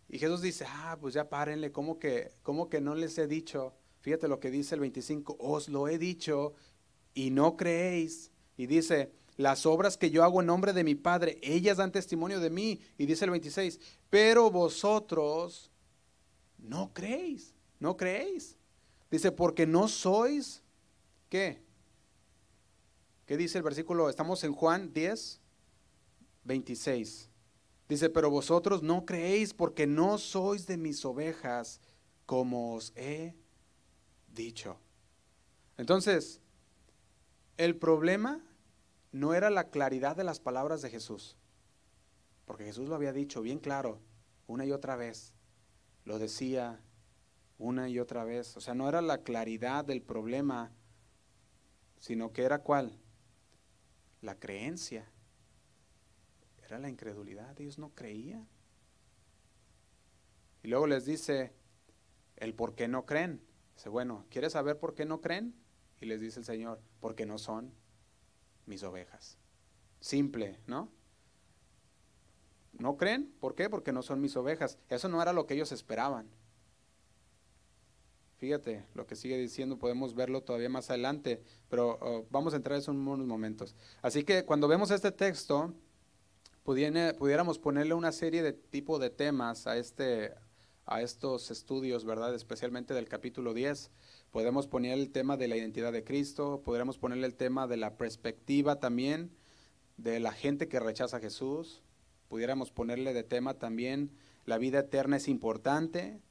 Y 0.07 0.19
Jesús 0.19 0.43
dice, 0.43 0.67
ah, 0.69 0.99
pues 1.01 1.15
ya 1.15 1.31
párenle, 1.31 1.73
¿cómo 1.73 1.99
que, 1.99 2.33
cómo 2.43 2.69
que 2.69 2.83
no 2.83 2.95
les 2.95 3.17
he 3.17 3.27
dicho? 3.27 3.75
Fíjate 4.01 4.29
lo 4.29 4.41
que 4.41 4.51
dice 4.51 4.75
el 4.75 4.83
25, 4.83 5.39
os 5.41 5.71
lo 5.71 5.89
he 5.89 5.97
dicho 5.97 6.53
y 7.15 7.31
no 7.31 7.57
creéis. 7.57 8.31
Y 8.59 8.67
dice, 8.67 9.11
las 9.39 9.67
obras 9.67 9.97
que 9.97 10.11
yo 10.11 10.25
hago 10.25 10.41
en 10.41 10.49
nombre 10.49 10.73
de 10.73 10.83
mi 10.83 10.97
Padre, 10.97 11.39
ellas 11.43 11.77
dan 11.77 11.93
testimonio 11.93 12.41
de 12.41 12.51
mí. 12.51 12.81
Y 12.99 13.07
dice 13.07 13.25
el 13.25 13.31
26, 13.31 13.79
pero 14.11 14.51
vosotros 14.51 15.71
no 16.59 16.93
creéis, 16.93 17.55
no 17.79 17.97
creéis. 17.97 18.59
Dice, 19.13 19.31
porque 19.31 19.65
no 19.65 19.87
sois, 19.87 20.61
¿qué? 21.29 21.63
¿Qué 23.27 23.37
dice 23.37 23.59
el 23.59 23.65
versículo? 23.65 24.11
Estamos 24.11 24.43
en 24.43 24.53
Juan 24.53 24.93
10, 24.93 25.41
26. 26.43 27.31
Dice, 27.89 28.11
pero 28.11 28.31
vosotros 28.31 28.83
no 28.83 29.07
creéis 29.07 29.55
porque 29.55 29.87
no 29.87 30.19
sois 30.19 30.67
de 30.67 30.77
mis 30.77 31.05
ovejas, 31.05 31.81
como 32.27 32.75
os 32.75 32.93
he 32.97 33.37
dicho. 34.35 34.81
Entonces, 35.77 36.41
el 37.57 37.77
problema 37.77 38.43
no 39.13 39.35
era 39.35 39.51
la 39.51 39.71
claridad 39.71 40.17
de 40.17 40.25
las 40.25 40.41
palabras 40.41 40.83
de 40.83 40.91
Jesús, 40.91 41.37
porque 42.45 42.65
Jesús 42.65 42.89
lo 42.89 42.95
había 42.95 43.13
dicho 43.13 43.43
bien 43.43 43.59
claro, 43.59 44.01
una 44.47 44.65
y 44.65 44.73
otra 44.73 44.97
vez, 44.97 45.35
lo 46.05 46.19
decía 46.19 46.81
una 47.59 47.89
y 47.89 47.99
otra 47.99 48.25
vez, 48.25 48.57
o 48.57 48.61
sea, 48.61 48.75
no 48.75 48.89
era 48.89 49.03
la 49.03 49.23
claridad 49.23 49.85
del 49.85 50.03
problema, 50.03 50.73
sino 51.99 52.33
que 52.33 52.45
era 52.45 52.61
cuál? 52.63 52.99
La 54.23 54.39
creencia. 54.39 55.11
Era 56.65 56.79
la 56.79 56.89
incredulidad, 56.89 57.59
ellos 57.61 57.79
no 57.79 57.95
creían. 57.95 58.47
Y 60.63 60.69
luego 60.69 60.87
les 60.87 61.05
dice 61.05 61.53
el 62.37 62.55
por 62.55 62.75
qué 62.75 62.89
no 62.89 63.07
creen. 63.07 63.43
Dice, 63.75 63.89
bueno, 63.89 64.27
¿quieres 64.31 64.53
saber 64.53 64.79
por 64.79 64.95
qué 64.95 65.05
no 65.05 65.21
creen? 65.21 65.55
Y 66.01 66.07
les 66.07 66.21
dice 66.21 66.41
el 66.41 66.45
Señor, 66.45 66.81
porque 67.01 67.27
no 67.27 67.39
son 67.39 67.73
mis 68.69 68.83
ovejas. 68.83 69.37
Simple, 70.01 70.59
¿no? 70.67 70.91
¿No 72.79 72.97
creen? 72.97 73.35
¿Por 73.41 73.55
qué? 73.55 73.69
Porque 73.69 73.93
no 73.93 74.03
son 74.03 74.21
mis 74.21 74.37
ovejas. 74.37 74.79
Eso 74.89 75.09
no 75.09 75.21
era 75.21 75.33
lo 75.33 75.47
que 75.47 75.55
ellos 75.55 75.73
esperaban. 75.73 76.29
Fíjate 78.39 78.85
lo 78.95 79.05
que 79.07 79.17
sigue 79.17 79.37
diciendo, 79.37 79.81
podemos 79.81 80.15
verlo 80.15 80.43
todavía 80.43 80.69
más 80.69 80.91
adelante, 80.91 81.43
pero 81.69 81.99
oh, 82.01 82.27
vamos 82.31 82.53
a 82.53 82.57
entrar 82.57 82.77
en 82.77 82.83
eso 82.83 82.93
en 82.93 82.99
unos 82.99 83.27
momentos. 83.27 83.75
Así 84.01 84.23
que 84.23 84.45
cuando 84.45 84.69
vemos 84.69 84.93
este 84.93 85.11
texto, 85.11 85.75
pudiéramos 86.63 87.59
ponerle 87.59 87.95
una 87.95 88.13
serie 88.13 88.43
de 88.43 88.53
tipo 88.53 89.01
de 89.01 89.11
temas 89.11 89.67
a, 89.67 89.77
este, 89.77 90.35
a 90.89 91.03
estos 91.03 91.51
estudios, 91.51 92.05
¿verdad? 92.05 92.35
Especialmente 92.35 92.95
del 92.95 93.09
capítulo 93.09 93.55
10. 93.55 93.91
Podemos 94.31 94.67
poner 94.67 94.99
el 94.99 95.11
tema 95.11 95.37
de 95.37 95.47
la 95.47 95.57
identidad 95.57 95.93
de 95.93 96.03
Cristo, 96.03 96.63
podríamos 96.65 96.99
ponerle 96.99 97.27
el 97.27 97.35
tema 97.35 97.67
de 97.67 97.77
la 97.77 97.97
perspectiva 97.97 98.81
también 98.81 99.31
de 99.99 100.19
la 100.19 100.33
gente 100.33 100.69
que 100.69 100.81
rechaza 100.81 101.19
a 101.19 101.21
Jesús, 101.21 101.83
pudiéramos 102.29 102.71
ponerle 102.71 103.13
de 103.13 103.23
tema 103.23 103.55
también 103.55 104.11
la 104.49 104.57
vida 104.57 104.79
eterna 104.79 105.19
es 105.19 105.29
importante, 105.29 106.23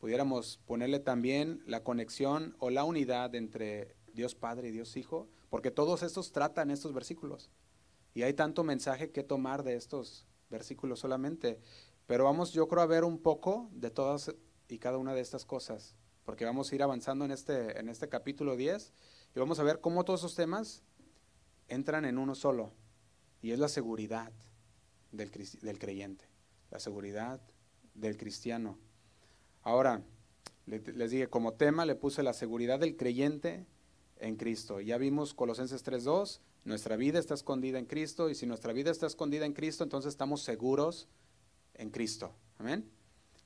pudiéramos 0.00 0.58
ponerle 0.66 0.98
también 0.98 1.62
la 1.64 1.84
conexión 1.84 2.56
o 2.58 2.70
la 2.70 2.82
unidad 2.82 3.36
entre 3.36 3.94
Dios 4.14 4.34
Padre 4.34 4.68
y 4.68 4.72
Dios 4.72 4.96
Hijo, 4.96 5.28
porque 5.48 5.70
todos 5.70 6.02
estos 6.02 6.32
tratan 6.32 6.72
estos 6.72 6.92
versículos. 6.92 7.50
Y 8.14 8.22
hay 8.22 8.34
tanto 8.34 8.64
mensaje 8.64 9.12
que 9.12 9.22
tomar 9.22 9.62
de 9.62 9.76
estos 9.76 10.26
versículos 10.50 10.98
solamente. 10.98 11.60
Pero 12.06 12.24
vamos, 12.24 12.52
yo 12.52 12.68
creo, 12.68 12.82
a 12.82 12.86
ver 12.86 13.04
un 13.04 13.18
poco 13.18 13.68
de 13.72 13.90
todas 13.90 14.34
y 14.68 14.78
cada 14.78 14.98
una 14.98 15.14
de 15.14 15.20
estas 15.20 15.44
cosas, 15.44 15.94
porque 16.24 16.44
vamos 16.44 16.70
a 16.70 16.74
ir 16.74 16.82
avanzando 16.82 17.24
en 17.24 17.30
este, 17.30 17.78
en 17.78 17.88
este 17.88 18.08
capítulo 18.08 18.56
10 18.56 18.92
y 19.34 19.38
vamos 19.38 19.58
a 19.58 19.62
ver 19.62 19.80
cómo 19.80 20.04
todos 20.04 20.20
esos 20.20 20.34
temas 20.34 20.82
entran 21.68 22.04
en 22.04 22.18
uno 22.18 22.34
solo, 22.34 22.72
y 23.40 23.52
es 23.52 23.58
la 23.58 23.68
seguridad 23.68 24.32
del, 25.10 25.30
del 25.62 25.78
creyente, 25.78 26.24
la 26.70 26.78
seguridad 26.78 27.40
del 27.94 28.16
cristiano. 28.16 28.78
Ahora, 29.62 30.02
les 30.66 31.10
dije, 31.10 31.28
como 31.28 31.54
tema 31.54 31.84
le 31.86 31.94
puse 31.94 32.22
la 32.22 32.32
seguridad 32.32 32.78
del 32.78 32.96
creyente 32.96 33.66
en 34.18 34.36
Cristo. 34.36 34.80
Ya 34.80 34.96
vimos 34.98 35.34
Colosenses 35.34 35.84
3.2, 35.84 36.40
nuestra 36.64 36.96
vida 36.96 37.18
está 37.18 37.34
escondida 37.34 37.78
en 37.78 37.86
Cristo 37.86 38.30
y 38.30 38.34
si 38.34 38.46
nuestra 38.46 38.72
vida 38.72 38.90
está 38.90 39.06
escondida 39.06 39.44
en 39.44 39.52
Cristo, 39.52 39.82
entonces 39.82 40.10
estamos 40.10 40.42
seguros 40.42 41.08
en 41.74 41.90
Cristo. 41.90 42.34
Amén. 42.58 42.90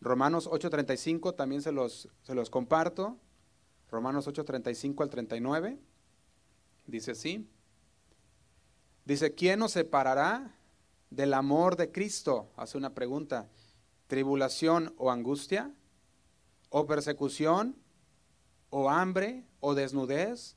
Romanos 0.00 0.48
8:35 0.48 1.34
también 1.34 1.62
se 1.62 1.72
los, 1.72 2.08
se 2.22 2.34
los 2.34 2.50
comparto. 2.50 3.18
Romanos 3.90 4.26
8:35 4.28 5.02
al 5.02 5.10
39. 5.10 5.78
Dice 6.86 7.12
así. 7.12 7.48
Dice, 9.04 9.34
¿quién 9.34 9.60
nos 9.60 9.72
separará 9.72 10.56
del 11.10 11.34
amor 11.34 11.76
de 11.76 11.92
Cristo? 11.92 12.50
Hace 12.56 12.76
una 12.76 12.94
pregunta. 12.94 13.48
¿Tribulación 14.08 14.94
o 14.96 15.10
angustia? 15.10 15.72
¿O 16.70 16.86
persecución? 16.86 17.76
¿O 18.70 18.90
hambre? 18.90 19.44
¿O 19.60 19.74
desnudez? 19.74 20.56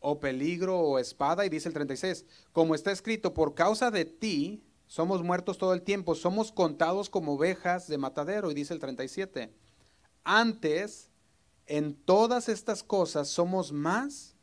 o 0.00 0.20
peligro 0.20 0.78
o 0.78 0.98
espada. 0.98 1.44
Y 1.44 1.48
dice 1.48 1.68
el 1.68 1.74
36, 1.74 2.24
como 2.52 2.74
está 2.74 2.90
escrito, 2.90 3.34
por 3.34 3.54
causa 3.54 3.90
de 3.90 4.04
ti 4.04 4.62
somos 4.88 5.22
muertos 5.22 5.56
todo 5.56 5.72
el 5.72 5.82
tiempo, 5.82 6.16
somos 6.16 6.50
contados 6.50 7.08
como 7.08 7.34
ovejas 7.34 7.86
de 7.86 7.96
matadero. 7.96 8.50
Y 8.50 8.54
dice 8.54 8.74
el 8.74 8.80
37, 8.80 9.54
antes 10.24 11.10
en 11.66 11.94
todas 11.94 12.48
estas 12.48 12.82
cosas 12.82 13.28
somos 13.28 13.70
más 13.70 14.34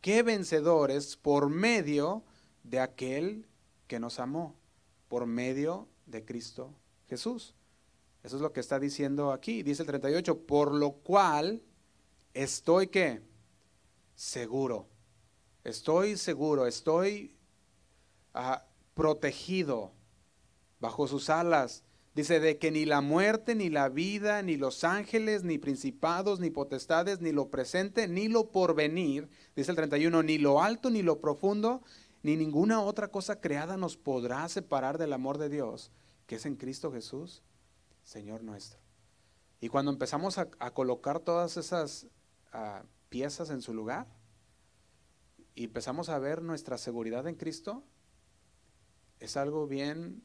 que 0.00 0.22
vencedores 0.22 1.16
por 1.16 1.50
medio 1.50 2.22
de 2.62 2.78
aquel 2.78 3.48
que 3.88 3.98
nos 3.98 4.20
amó, 4.20 4.54
por 5.08 5.26
medio 5.26 5.88
de 6.06 6.24
Cristo 6.24 6.72
Jesús. 7.08 7.56
Eso 8.22 8.36
es 8.36 8.42
lo 8.42 8.52
que 8.52 8.60
está 8.60 8.78
diciendo 8.78 9.32
aquí. 9.32 9.64
Dice 9.64 9.82
el 9.82 9.88
38, 9.88 10.46
por 10.46 10.72
lo 10.72 10.92
cual 10.92 11.60
estoy 12.32 12.86
que 12.86 13.20
seguro 14.14 14.86
Estoy 15.64 16.18
seguro, 16.18 16.66
estoy 16.66 17.34
protegido 18.94 19.92
bajo 20.80 21.06
sus 21.06 21.30
alas. 21.30 21.84
Dice 22.14 22.38
de 22.38 22.58
que 22.58 22.70
ni 22.70 22.84
la 22.84 23.00
muerte, 23.00 23.56
ni 23.56 23.70
la 23.70 23.88
vida, 23.88 24.40
ni 24.42 24.56
los 24.56 24.84
ángeles, 24.84 25.42
ni 25.42 25.58
principados, 25.58 26.38
ni 26.38 26.50
potestades, 26.50 27.20
ni 27.20 27.32
lo 27.32 27.50
presente, 27.50 28.06
ni 28.06 28.28
lo 28.28 28.52
porvenir, 28.52 29.28
dice 29.56 29.72
el 29.72 29.76
31, 29.76 30.22
ni 30.22 30.38
lo 30.38 30.62
alto, 30.62 30.90
ni 30.90 31.02
lo 31.02 31.20
profundo, 31.20 31.82
ni 32.22 32.36
ninguna 32.36 32.80
otra 32.80 33.08
cosa 33.08 33.40
creada 33.40 33.76
nos 33.76 33.96
podrá 33.96 34.48
separar 34.48 34.96
del 34.96 35.12
amor 35.12 35.38
de 35.38 35.48
Dios, 35.48 35.90
que 36.26 36.36
es 36.36 36.46
en 36.46 36.54
Cristo 36.54 36.92
Jesús, 36.92 37.42
Señor 38.04 38.44
nuestro. 38.44 38.78
Y 39.60 39.68
cuando 39.68 39.90
empezamos 39.90 40.38
a, 40.38 40.46
colocar 40.70 41.18
todas 41.18 41.56
esas 41.56 42.06
ah, 42.52 42.84
piezas 43.08 43.50
en 43.50 43.60
su 43.60 43.74
lugar, 43.74 44.06
y 45.54 45.64
empezamos 45.64 46.08
a 46.08 46.18
ver 46.18 46.42
nuestra 46.42 46.78
seguridad 46.78 47.26
en 47.26 47.34
Cristo, 47.34 47.82
es 49.20 49.36
algo 49.36 49.66
bien, 49.66 50.22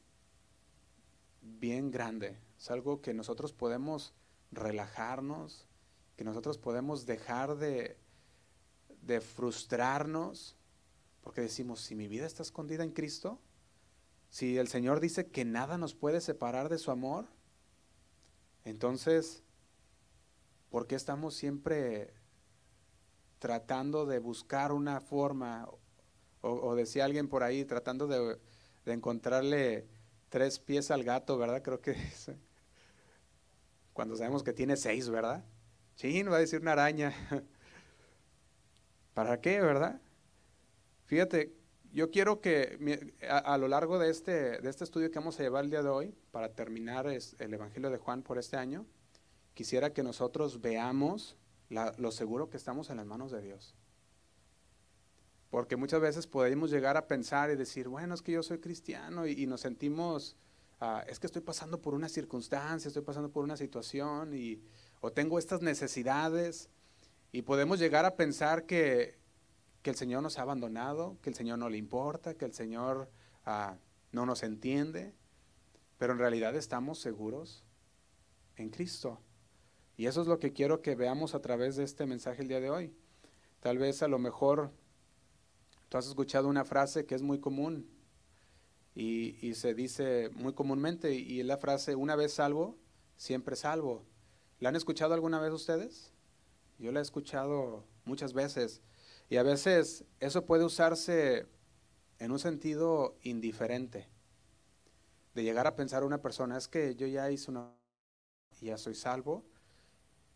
bien 1.41 1.91
grande. 1.91 2.37
Es 2.57 2.69
algo 2.71 3.01
que 3.01 3.13
nosotros 3.13 3.53
podemos 3.53 4.13
relajarnos, 4.51 5.67
que 6.15 6.23
nosotros 6.23 6.57
podemos 6.57 7.05
dejar 7.05 7.57
de, 7.57 7.97
de 9.01 9.21
frustrarnos, 9.21 10.57
porque 11.21 11.41
decimos, 11.41 11.81
si 11.81 11.95
mi 11.95 12.07
vida 12.07 12.25
está 12.25 12.43
escondida 12.43 12.83
en 12.83 12.91
Cristo, 12.91 13.39
si 14.29 14.57
el 14.57 14.67
Señor 14.67 14.99
dice 14.99 15.27
que 15.27 15.45
nada 15.45 15.77
nos 15.77 15.95
puede 15.95 16.21
separar 16.21 16.69
de 16.69 16.77
su 16.77 16.91
amor, 16.91 17.27
entonces, 18.65 19.43
¿por 20.69 20.85
qué 20.87 20.95
estamos 20.95 21.35
siempre 21.35 22.13
tratando 23.39 24.05
de 24.05 24.19
buscar 24.19 24.71
una 24.71 24.99
forma, 24.99 25.67
o, 26.41 26.75
decía 26.75 27.05
alguien 27.05 27.27
por 27.27 27.43
ahí, 27.43 27.65
tratando 27.65 28.07
de, 28.07 28.37
encontrarle 28.85 29.87
tres 30.29 30.59
pies 30.59 30.91
al 30.91 31.03
gato, 31.03 31.37
¿verdad? 31.37 31.61
Creo 31.61 31.81
que 31.81 31.91
es, 31.91 32.31
cuando 33.93 34.15
sabemos 34.15 34.43
que 34.43 34.53
tiene 34.53 34.77
seis, 34.77 35.09
¿verdad? 35.09 35.43
No 36.01 36.31
va 36.31 36.37
a 36.37 36.39
decir 36.39 36.61
una 36.61 36.71
araña. 36.71 37.13
¿Para 39.13 39.41
qué, 39.41 39.59
verdad? 39.59 39.99
Fíjate, 41.05 41.53
yo 41.91 42.09
quiero 42.09 42.39
que 42.39 43.13
a, 43.27 43.57
lo 43.57 43.67
largo 43.67 43.99
de 43.99 44.09
este, 44.09 44.61
de 44.61 44.69
este 44.69 44.85
estudio 44.85 45.11
que 45.11 45.19
vamos 45.19 45.39
a 45.39 45.43
llevar 45.43 45.65
el 45.65 45.71
día 45.71 45.83
de 45.83 45.89
hoy, 45.89 46.15
para 46.31 46.53
terminar 46.53 47.07
el 47.07 47.53
Evangelio 47.53 47.89
de 47.89 47.97
Juan 47.97 48.21
por 48.21 48.37
este 48.37 48.55
año, 48.55 48.85
quisiera 49.53 49.91
que 49.91 50.03
nosotros 50.03 50.61
veamos 50.61 51.35
lo 51.69 52.11
seguro 52.11 52.49
que 52.49 52.57
estamos 52.57 52.89
en 52.89 52.97
las 52.97 53.05
manos 53.05 53.31
de 53.31 53.41
Dios. 53.41 53.75
Porque 55.49 55.75
muchas 55.75 55.99
veces 55.99 56.27
podemos 56.27 56.69
llegar 56.69 56.95
a 56.95 57.07
pensar 57.07 57.49
y 57.49 57.55
decir, 57.55 57.87
bueno, 57.87 58.13
es 58.13 58.21
que 58.21 58.31
yo 58.31 58.43
soy 58.43 58.59
cristiano 58.59 59.25
y, 59.25 59.47
nos 59.47 59.61
sentimos, 59.61 60.35
ah, 60.79 61.03
es 61.07 61.19
que 61.19 61.25
estoy 61.25 61.41
pasando 61.41 61.81
por 61.81 61.93
una 61.93 62.07
circunstancia, 62.07 62.87
estoy 62.87 63.03
pasando 63.03 63.31
por 63.31 63.43
una 63.43 63.57
situación 63.57 64.33
y, 64.33 64.61
o 65.01 65.11
tengo 65.11 65.39
estas 65.39 65.61
necesidades 65.61 66.69
y 67.31 67.41
podemos 67.41 67.79
llegar 67.79 68.05
a 68.05 68.15
pensar 68.15 68.65
que, 68.65 69.17
que 69.81 69.89
el 69.89 69.95
Señor 69.95 70.21
nos 70.21 70.37
ha 70.37 70.43
abandonado, 70.43 71.17
que 71.21 71.29
el 71.29 71.35
Señor 71.35 71.57
no 71.57 71.69
le 71.69 71.77
importa, 71.77 72.35
que 72.35 72.45
el 72.45 72.53
Señor 72.53 73.09
ah, 73.45 73.77
no 74.11 74.25
nos 74.25 74.43
entiende, 74.43 75.15
pero 75.97 76.13
en 76.13 76.19
realidad 76.19 76.55
estamos 76.55 76.99
seguros 76.99 77.63
en 78.55 78.69
Cristo. 78.69 79.19
Y 79.97 80.05
eso 80.05 80.21
es 80.21 80.27
lo 80.27 80.39
que 80.39 80.53
quiero 80.53 80.81
que 80.81 80.95
veamos 80.95 81.35
a 81.35 81.41
través 81.41 81.75
de 81.75 81.83
este 81.83 82.05
mensaje 82.05 82.41
el 82.41 82.47
día 82.47 82.59
de 82.59 82.69
hoy. 82.69 82.95
Tal 83.59 83.77
vez 83.77 84.01
a 84.01 84.07
lo 84.07 84.19
mejor 84.19 84.71
tú 85.89 85.97
has 85.97 86.07
escuchado 86.07 86.47
una 86.47 86.65
frase 86.65 87.05
que 87.05 87.15
es 87.15 87.21
muy 87.21 87.39
común 87.39 87.89
y, 88.95 89.53
se 89.55 89.73
dice 89.73 90.29
muy 90.33 90.53
comúnmente 90.53 91.13
y 91.13 91.39
es 91.39 91.45
la 91.45 91.57
frase, 91.57 91.95
una 91.95 92.15
vez 92.15 92.33
salvo, 92.33 92.77
siempre 93.17 93.55
salvo. 93.55 94.05
¿La 94.59 94.69
han 94.69 94.75
escuchado 94.75 95.13
alguna 95.13 95.39
vez 95.39 95.53
ustedes? 95.53 96.11
Yo 96.77 96.91
la 96.91 96.99
he 96.99 97.01
escuchado 97.01 97.85
muchas 98.03 98.33
veces. 98.33 98.81
Y 99.29 99.37
a 99.37 99.43
veces 99.43 100.03
eso 100.19 100.45
puede 100.45 100.65
usarse 100.65 101.47
en 102.17 102.31
un 102.31 102.39
sentido 102.39 103.17
indiferente. 103.21 104.09
De 105.33 105.43
llegar 105.43 105.67
a 105.67 105.75
pensar 105.75 106.03
a 106.03 106.05
una 106.05 106.21
persona, 106.21 106.57
es 106.57 106.67
que 106.67 106.95
yo 106.95 107.07
ya 107.07 107.31
hice 107.31 107.51
una, 107.51 107.71
ya 108.59 108.77
soy 108.77 108.95
salvo, 108.95 109.45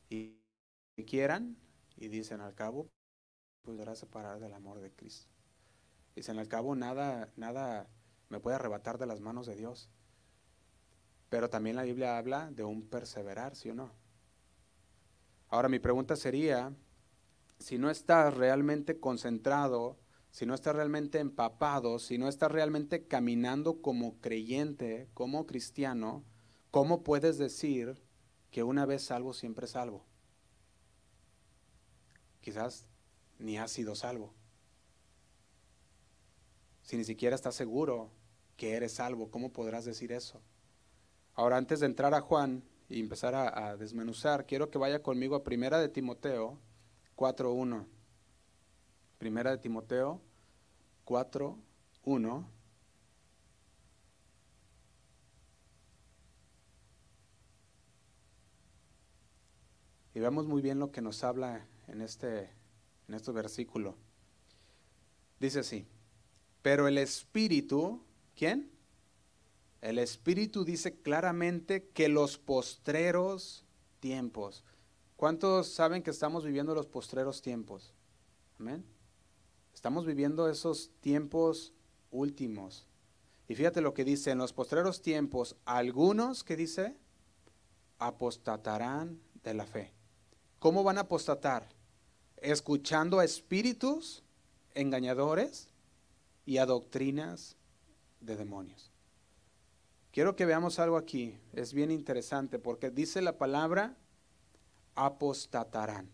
y, 0.10 0.38
quieran, 1.08 1.58
y 1.98 2.08
dicen 2.08 2.40
al 2.40 2.54
cabo, 2.54 2.88
a 3.88 3.96
separar 3.96 4.40
del 4.40 4.54
amor 4.54 4.80
de 4.80 4.92
Cristo. 4.92 5.33
Dicen 6.16 6.38
al 6.40 6.48
cabo, 6.48 6.76
nada, 6.76 7.32
nada 7.36 7.90
me 8.30 8.40
puede 8.40 8.56
arrebatar 8.56 8.98
de 8.98 9.06
las 9.06 9.20
manos 9.20 9.48
de 9.48 9.56
Dios. 9.56 9.90
Pero 11.30 11.50
también 11.50 11.76
la 11.76 11.84
Biblia 11.84 12.18
habla 12.18 12.52
de 12.52 12.64
un 12.64 12.88
perseverar, 12.88 13.56
¿sí 13.56 13.70
o 13.70 13.76
no? 13.76 13.92
Ahora 15.50 15.70
mi 15.70 15.80
pregunta 15.80 16.16
sería, 16.16 16.74
si 17.60 17.78
no 17.78 17.90
estás 17.90 18.34
realmente 18.36 19.00
concentrado, 19.00 19.98
si 20.32 20.48
no 20.48 20.56
estás 20.56 20.76
realmente 20.76 21.20
empapado, 21.20 22.00
si 22.00 22.18
no 22.18 22.28
estás 22.28 22.52
realmente 22.52 23.08
caminando 23.08 23.82
como 23.82 24.20
creyente, 24.20 25.08
como 25.14 25.46
cristiano, 25.46 26.24
¿cómo 26.72 27.04
puedes 27.04 27.38
decir 27.38 28.02
que 28.50 28.64
una 28.64 28.88
vez 28.88 29.04
salvo, 29.04 29.34
siempre 29.34 29.68
salvo? 29.68 30.06
Quizás 32.42 32.88
ni 33.38 33.58
has 33.58 33.72
sido 33.72 33.94
salvo. 33.94 34.34
Si 36.84 36.98
ni 36.98 37.06
siquiera 37.06 37.36
estás 37.36 37.56
seguro 37.56 38.12
que 38.58 38.76
eres 38.76 38.94
salvo, 38.94 39.32
¿cómo 39.32 39.52
podrás 39.52 39.86
decir 39.86 40.12
eso? 40.12 40.42
Ahora, 41.34 41.58
antes 41.58 41.80
de 41.80 41.88
entrar 41.88 42.14
a 42.14 42.22
Juan 42.22 42.64
y 42.90 43.00
empezar 43.00 43.34
a, 43.34 43.76
desmenuzar, 43.78 44.46
quiero 44.46 44.70
que 44.70 44.78
vaya 44.78 45.02
conmigo 45.02 45.36
a 45.36 45.44
Primera 45.44 45.80
de 45.80 45.90
Timoteo, 45.90 46.60
4.1. 47.16 47.88
Primera 49.18 49.52
de 49.52 49.58
Timoteo 49.58 50.22
4.1. 51.06 52.46
Y 60.16 60.20
vemos 60.20 60.46
muy 60.46 60.62
bien 60.62 60.80
lo 60.80 60.92
que 60.92 61.02
nos 61.02 61.24
habla 61.24 61.66
en 61.88 62.02
este, 62.02 62.52
en 63.08 63.16
este 63.16 63.32
versículo. 63.32 63.96
Dice 65.40 65.62
así, 65.62 65.88
pero 66.64 66.88
el 66.88 66.98
Espíritu, 66.98 68.02
¿quién? 68.36 68.72
El 69.82 70.00
Espíritu 70.00 70.66
dice 70.66 71.00
claramente 71.00 71.90
que 71.94 72.10
los 72.10 72.40
postreros 72.40 73.64
tiempos, 74.00 74.64
¿Cuántos 75.24 75.70
saben 75.70 76.04
que 76.04 76.10
estamos 76.10 76.44
viviendo 76.44 76.76
los 76.76 76.86
postreros 76.86 77.42
tiempos? 77.42 77.94
Amén. 78.60 78.84
Estamos 79.74 80.06
viviendo 80.06 80.50
esos 80.50 80.92
tiempos 81.00 81.74
últimos. 82.12 82.88
Y 83.48 83.56
fíjate 83.56 83.80
lo 83.80 83.94
que 83.94 84.04
dice, 84.04 84.32
en 84.32 84.40
los 84.40 84.52
postreros 84.52 85.02
tiempos, 85.02 85.56
algunos 85.64 86.44
que 86.44 86.58
dice, 86.58 86.98
apostatarán 88.00 89.22
de 89.44 89.54
la 89.54 89.66
fe. 89.66 89.94
¿Cómo 90.60 90.84
van 90.84 90.98
a 90.98 91.02
apostatar? 91.02 91.70
Escuchando 92.36 93.20
a 93.20 93.24
espíritus 93.24 94.24
engañadores 94.74 95.70
y 96.46 96.58
a 96.58 96.66
doctrinas 96.66 97.58
de 98.20 98.36
demonios. 98.36 98.92
Quiero 100.12 100.36
que 100.36 100.46
veamos 100.46 100.80
algo 100.80 100.98
aquí, 100.98 101.40
es 101.54 101.74
bien 101.74 101.90
interesante 101.90 102.60
porque 102.60 102.92
dice 102.92 103.22
la 103.22 103.38
palabra 103.38 103.98
apostatarán. 104.96 106.12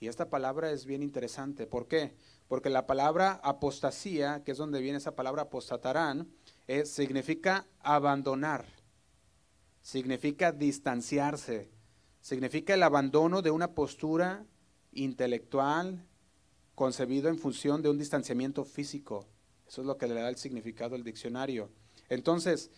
Y 0.00 0.08
esta 0.08 0.28
palabra 0.28 0.70
es 0.70 0.84
bien 0.84 1.02
interesante. 1.02 1.66
¿Por 1.66 1.88
qué? 1.88 2.14
Porque 2.48 2.68
la 2.68 2.86
palabra 2.86 3.40
apostasía, 3.42 4.42
que 4.44 4.52
es 4.52 4.58
donde 4.58 4.82
viene 4.82 4.98
esa 4.98 5.16
palabra 5.16 5.42
apostatarán, 5.42 6.28
eh, 6.66 6.84
significa 6.84 7.66
abandonar, 7.80 8.66
significa 9.80 10.52
distanciarse, 10.52 11.70
significa 12.20 12.74
el 12.74 12.82
abandono 12.82 13.40
de 13.40 13.50
una 13.50 13.72
postura 13.74 14.44
intelectual 14.92 16.06
concebido 16.74 17.28
en 17.28 17.38
función 17.38 17.80
de 17.80 17.88
un 17.88 17.98
distanciamiento 17.98 18.64
físico. 18.64 19.26
Eso 19.66 19.80
es 19.80 19.86
lo 19.86 19.96
que 19.96 20.06
le 20.06 20.14
da 20.14 20.28
el 20.28 20.36
significado 20.36 20.94
al 20.94 21.04
diccionario. 21.04 21.70
Entonces, 22.08 22.70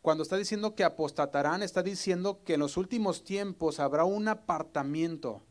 cuando 0.00 0.24
está 0.24 0.36
diciendo 0.36 0.74
que 0.74 0.84
apostatarán, 0.84 1.62
está 1.62 1.82
diciendo 1.82 2.42
que 2.44 2.54
en 2.54 2.60
los 2.60 2.76
últimos 2.76 3.22
tiempos 3.22 3.78
habrá 3.78 4.04
un 4.04 4.28
apartamiento, 4.28 5.42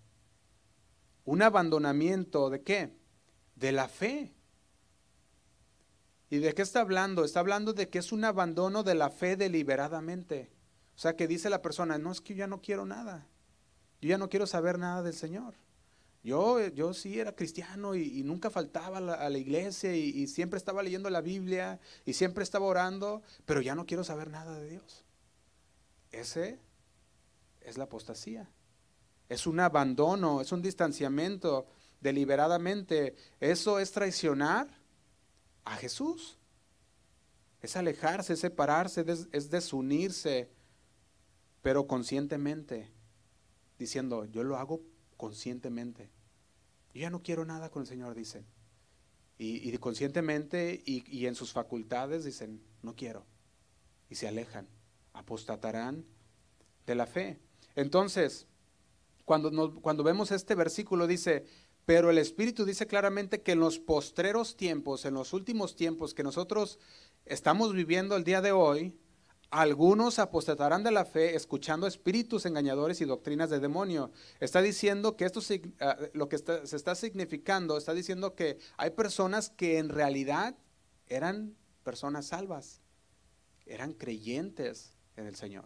un 1.23 1.41
abandonamiento 1.41 2.49
de 2.49 2.61
qué? 2.61 2.97
De 3.55 3.71
la 3.71 3.87
fe. 3.87 4.33
¿Y 6.29 6.39
de 6.39 6.53
qué 6.53 6.61
está 6.61 6.81
hablando? 6.81 7.23
Está 7.23 7.41
hablando 7.41 7.73
de 7.73 7.89
que 7.89 7.99
es 7.99 8.11
un 8.11 8.25
abandono 8.25 8.83
de 8.83 8.95
la 8.95 9.09
fe 9.09 9.35
deliberadamente. 9.35 10.51
O 10.95 10.99
sea, 10.99 11.15
que 11.15 11.27
dice 11.27 11.49
la 11.49 11.61
persona, 11.61 11.97
no 11.97 12.11
es 12.11 12.21
que 12.21 12.33
yo 12.33 12.39
ya 12.39 12.47
no 12.47 12.61
quiero 12.61 12.85
nada. 12.85 13.27
Yo 14.01 14.09
ya 14.09 14.17
no 14.17 14.29
quiero 14.29 14.47
saber 14.47 14.79
nada 14.79 15.03
del 15.03 15.13
Señor. 15.13 15.55
Yo, 16.23 16.67
yo 16.67 16.93
sí 16.93 17.19
era 17.19 17.35
cristiano 17.35 17.95
y, 17.95 18.21
nunca 18.23 18.51
faltaba 18.51 18.97
a 18.97 19.29
la, 19.29 19.37
iglesia 19.37 19.95
y, 19.95 20.27
siempre 20.27 20.57
estaba 20.57 20.83
leyendo 20.83 21.09
la 21.09 21.21
Biblia 21.21 21.79
y 22.05 22.13
siempre 22.13 22.43
estaba 22.43 22.65
orando, 22.65 23.23
pero 23.45 23.61
ya 23.61 23.73
no 23.73 23.85
quiero 23.85 24.03
saber 24.03 24.29
nada 24.29 24.59
de 24.59 24.69
Dios. 24.69 25.03
Ese 26.11 26.59
es 27.61 27.77
la 27.77 27.85
apostasía. 27.85 28.49
Es 29.29 29.47
un 29.47 29.59
abandono, 29.59 30.41
es 30.41 30.51
un 30.51 30.61
distanciamiento 30.61 31.65
deliberadamente. 32.01 33.15
Eso 33.39 33.79
es 33.79 33.91
traicionar 33.91 34.67
a 35.63 35.75
Jesús. 35.75 36.37
Es 37.61 37.75
alejarse, 37.75 38.35
separarse, 38.35 39.05
es 39.31 39.49
desunirse, 39.49 40.49
pero 41.61 41.87
conscientemente, 41.87 42.91
diciendo, 43.79 44.25
yo 44.25 44.43
lo 44.43 44.57
hago 44.57 44.81
conscientemente. 45.21 46.09
Yo 46.95 47.01
ya 47.01 47.11
no 47.11 47.21
quiero 47.21 47.45
nada 47.45 47.69
con 47.69 47.83
el 47.83 47.87
Señor, 47.87 48.15
dicen. 48.15 48.43
Y, 49.37 49.77
conscientemente 49.77 50.81
y, 50.83 51.27
en 51.27 51.35
sus 51.35 51.53
facultades 51.53 52.25
dicen, 52.25 52.59
no 52.81 52.95
quiero. 52.95 53.23
Y 54.09 54.15
se 54.15 54.27
alejan, 54.27 54.67
apostatarán 55.13 56.05
de 56.87 56.95
la 56.95 57.05
fe. 57.05 57.39
Entonces, 57.75 58.47
cuando, 59.23 59.75
cuando 59.81 60.03
vemos 60.03 60.31
este 60.31 60.55
versículo 60.55 61.05
dice, 61.05 61.45
pero 61.85 62.09
el 62.09 62.17
Espíritu 62.17 62.65
dice 62.65 62.87
claramente 62.87 63.43
que 63.43 63.51
en 63.51 63.59
los 63.59 63.77
postreros 63.77 64.57
tiempos, 64.57 65.05
en 65.05 65.13
los 65.13 65.33
últimos 65.33 65.75
tiempos 65.75 66.15
que 66.15 66.23
nosotros 66.23 66.79
estamos 67.25 67.73
viviendo 67.73 68.15
el 68.15 68.23
día 68.23 68.41
de 68.41 68.53
hoy, 68.53 68.99
algunos 69.51 70.17
apostatarán 70.17 70.81
de 70.81 70.91
la 70.91 71.03
fe 71.03 71.35
escuchando 71.35 71.85
espíritus 71.85 72.45
engañadores 72.45 73.01
y 73.01 73.05
doctrinas 73.05 73.49
de 73.49 73.59
demonio. 73.59 74.11
Está 74.39 74.61
diciendo 74.61 75.17
que 75.17 75.25
esto, 75.25 75.41
ah, 75.81 75.97
lo 76.13 76.29
que 76.29 76.37
se 76.37 76.75
está 76.75 76.95
significando, 76.95 77.77
está 77.77 77.93
diciendo 77.93 78.33
que 78.33 78.57
hay 78.77 78.91
personas 78.91 79.49
que 79.49 79.77
en 79.77 79.89
realidad 79.89 80.55
eran 81.07 81.55
personas 81.83 82.27
salvas, 82.27 82.81
eran 83.65 83.93
creyentes 83.93 84.93
en 85.17 85.27
el 85.27 85.35
Señor. 85.35 85.65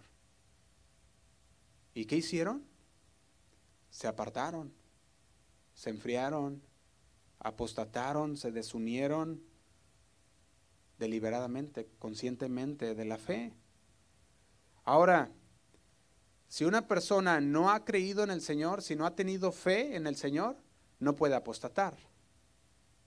¿Y 1.93 2.05
qué 2.05 2.17
hicieron? 2.17 2.65
Se 3.91 4.07
apartaron, 4.07 4.73
se 5.75 5.91
enfriaron, 5.91 6.63
apostataron, 7.37 8.35
se 8.35 8.51
desunieron 8.51 9.43
deliberadamente, 10.97 11.87
conscientemente 11.99 12.95
de 12.95 13.05
la 13.05 13.17
fe. 13.19 13.53
Ahora, 14.85 15.31
si 16.47 16.63
una 16.63 16.87
persona 16.87 17.41
no 17.41 17.71
ha 17.71 17.83
creído 17.83 18.23
en 18.23 18.29
el 18.29 18.41
Señor, 18.41 18.83
si 18.83 18.95
no 18.95 19.05
ha 19.05 19.15
tenido 19.15 19.51
fe 19.51 19.95
en 19.95 20.05
el 20.07 20.15
Señor, 20.15 20.57
no 20.99 21.15
puede 21.15 21.35
apostatar. 21.35 21.97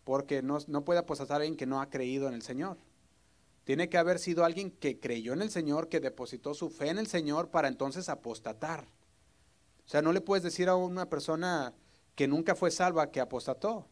Porque 0.04 0.42
no, 0.42 0.58
puede 0.84 0.98
apostatar 0.98 1.36
alguien 1.36 1.56
que 1.56 1.66
no 1.66 1.80
ha 1.80 1.88
creído 1.88 2.28
en 2.28 2.34
el 2.34 2.42
Señor. 2.42 2.78
Tiene 3.64 3.88
que 3.88 3.98
haber 3.98 4.18
sido 4.18 4.44
alguien 4.44 4.70
que 4.70 4.98
creyó 4.98 5.34
en 5.34 5.42
el 5.42 5.50
Señor, 5.50 5.88
que 5.88 6.00
depositó 6.00 6.52
su 6.52 6.68
fe 6.68 6.88
en 6.88 6.98
el 6.98 7.06
Señor 7.06 7.50
para 7.50 7.68
entonces 7.68 8.08
apostatar. 8.08 8.88
O 9.86 9.88
sea, 9.88 10.02
no 10.02 10.12
le 10.12 10.20
puedes 10.20 10.42
decir 10.42 10.68
a 10.68 10.74
una 10.74 11.08
persona 11.08 11.74
que 12.14 12.26
nunca 12.26 12.54
fue 12.54 12.70
salva 12.70 13.10
que 13.10 13.20
apostató. 13.20 13.86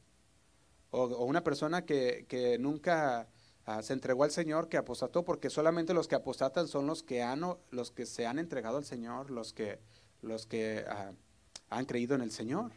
O, 0.90 1.02
o 1.02 1.24
una 1.24 1.44
persona 1.44 1.84
que, 1.84 2.26
que 2.28 2.58
nunca 2.58 3.28
Ah, 3.66 3.82
se 3.82 3.92
entregó 3.92 4.22
al 4.22 4.30
Señor 4.30 4.68
que 4.68 4.76
apostató, 4.76 5.24
porque 5.24 5.50
solamente 5.50 5.92
los 5.92 6.06
que 6.06 6.14
apostatan 6.14 6.68
son 6.68 6.86
los 6.86 7.02
que 7.02 7.24
han, 7.24 7.42
los 7.70 7.90
que 7.90 8.06
se 8.06 8.24
han 8.24 8.38
entregado 8.38 8.78
al 8.78 8.84
Señor, 8.84 9.32
los 9.32 9.52
que, 9.52 9.80
los 10.22 10.46
que 10.46 10.84
ah, 10.88 11.12
han 11.68 11.84
creído 11.84 12.14
en 12.14 12.20
el 12.20 12.30
Señor. 12.30 12.70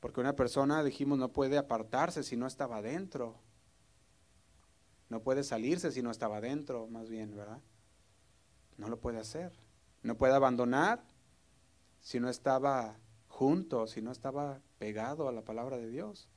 Porque 0.00 0.20
una 0.20 0.34
persona, 0.34 0.82
dijimos, 0.82 1.18
no 1.18 1.32
puede 1.32 1.58
apartarse 1.58 2.22
si 2.22 2.34
no 2.38 2.46
estaba 2.46 2.80
dentro. 2.80 3.36
No 5.10 5.20
puede 5.22 5.44
salirse 5.44 5.92
si 5.92 6.02
no 6.02 6.10
estaba 6.10 6.40
dentro, 6.40 6.86
más 6.86 7.10
bien, 7.10 7.36
¿verdad? 7.36 7.60
No 8.78 8.88
lo 8.88 8.98
puede 8.98 9.18
hacer. 9.18 9.52
No 10.02 10.16
puede 10.16 10.32
abandonar 10.34 11.04
si 12.00 12.20
no 12.20 12.30
estaba 12.30 12.96
junto, 13.28 13.86
si 13.86 14.00
no 14.00 14.10
estaba 14.10 14.62
pegado 14.78 15.28
a 15.28 15.32
la 15.32 15.42
palabra 15.42 15.76
de 15.76 15.88
Dios. 15.88 16.30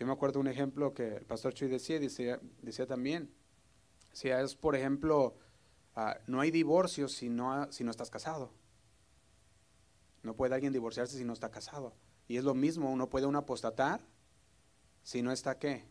Yo 0.00 0.06
me 0.06 0.14
acuerdo 0.14 0.40
un 0.40 0.48
ejemplo 0.48 0.94
que 0.94 1.16
el 1.16 1.26
pastor 1.26 1.52
Chuy 1.52 1.68
decía, 1.68 2.00
decía, 2.00 2.40
decía 2.62 2.86
también, 2.86 3.30
si 4.14 4.30
es 4.30 4.54
por 4.54 4.74
ejemplo, 4.74 5.36
ah, 5.94 6.16
no 6.26 6.40
hay 6.40 6.50
divorcio 6.50 7.06
si 7.06 7.28
no, 7.28 7.70
si 7.70 7.84
no 7.84 7.90
estás 7.90 8.08
casado. 8.08 8.50
No 10.22 10.34
puede 10.34 10.54
alguien 10.54 10.72
divorciarse 10.72 11.18
si 11.18 11.24
no 11.24 11.34
está 11.34 11.50
casado. 11.50 11.92
Y 12.28 12.38
es 12.38 12.44
lo 12.44 12.54
mismo, 12.54 12.90
uno 12.90 13.10
puede 13.10 13.26
uno 13.26 13.40
apostatar 13.40 14.00
si 15.02 15.20
no 15.20 15.32
está 15.32 15.58
qué? 15.58 15.84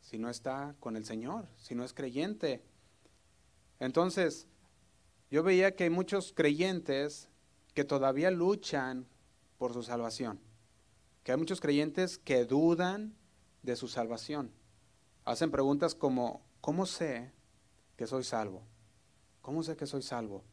Si 0.00 0.18
no 0.18 0.28
está 0.28 0.74
con 0.80 0.96
el 0.96 1.04
Señor, 1.04 1.46
si 1.56 1.76
no 1.76 1.84
es 1.84 1.94
creyente. 1.94 2.64
Entonces, 3.78 4.48
yo 5.30 5.44
veía 5.44 5.76
que 5.76 5.84
hay 5.84 5.90
muchos 5.90 6.32
creyentes 6.32 7.28
que 7.72 7.84
todavía 7.84 8.32
luchan 8.32 9.06
por 9.58 9.72
su 9.72 9.84
salvación 9.84 10.40
que 11.24 11.32
hay 11.32 11.38
muchos 11.38 11.60
creyentes 11.60 12.18
que 12.18 12.44
dudan 12.44 13.16
de 13.62 13.76
su 13.76 13.88
salvación. 13.88 14.52
Hacen 15.24 15.50
preguntas 15.50 15.94
como, 15.94 16.46
¿cómo 16.60 16.84
sé 16.84 17.32
que 17.96 18.06
soy 18.06 18.24
salvo? 18.24 18.62
¿Cómo 19.40 19.62
sé 19.62 19.74
que 19.74 19.86
soy 19.86 20.02
salvo? 20.02 20.44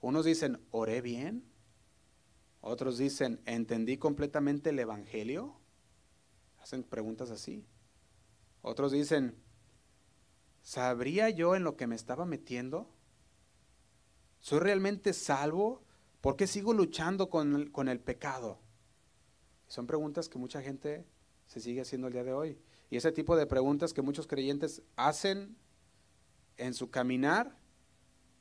Unos 0.00 0.24
dicen, 0.24 0.60
¿oré 0.72 1.00
bien? 1.00 1.48
Otros 2.60 2.98
dicen, 2.98 3.40
¿entendí 3.46 3.96
completamente 3.96 4.70
el 4.70 4.80
Evangelio? 4.80 5.60
Hacen 6.60 6.82
preguntas 6.82 7.30
así. 7.30 7.64
Otros 8.60 8.90
dicen, 8.90 9.36
¿sabría 10.62 11.30
yo 11.30 11.54
en 11.54 11.62
lo 11.62 11.76
que 11.76 11.86
me 11.86 11.94
estaba 11.94 12.24
metiendo? 12.24 12.90
¿Soy 14.40 14.58
realmente 14.58 15.12
salvo? 15.12 15.84
¿Por 16.20 16.36
qué 16.36 16.48
sigo 16.48 16.72
luchando 16.72 17.30
con 17.30 17.54
el, 17.54 17.70
con 17.70 17.88
el 17.88 18.00
pecado? 18.00 18.58
Son 19.72 19.86
preguntas 19.86 20.28
que 20.28 20.36
mucha 20.36 20.60
gente 20.60 21.06
se 21.46 21.58
sigue 21.58 21.80
haciendo 21.80 22.08
el 22.08 22.12
día 22.12 22.24
de 22.24 22.34
hoy. 22.34 22.58
Y 22.90 22.98
ese 22.98 23.10
tipo 23.10 23.36
de 23.36 23.46
preguntas 23.46 23.94
que 23.94 24.02
muchos 24.02 24.26
creyentes 24.26 24.82
hacen 24.96 25.56
en 26.58 26.74
su 26.74 26.90
caminar, 26.90 27.56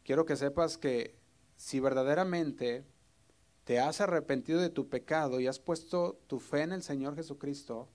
quiero 0.04 0.26
que 0.26 0.36
sepas 0.36 0.78
que 0.78 1.18
si 1.56 1.80
verdaderamente 1.80 2.84
te 3.64 3.80
has 3.80 4.02
arrepentido 4.02 4.60
de 4.60 4.72
tu 4.72 4.90
pecado 4.90 5.40
y 5.40 5.48
has 5.48 5.58
puesto 5.58 6.20
tu 6.28 6.42
fe 6.42 6.64
en 6.64 6.74
el 6.74 6.84
Señor 6.84 7.16
Jesucristo, 7.16 7.88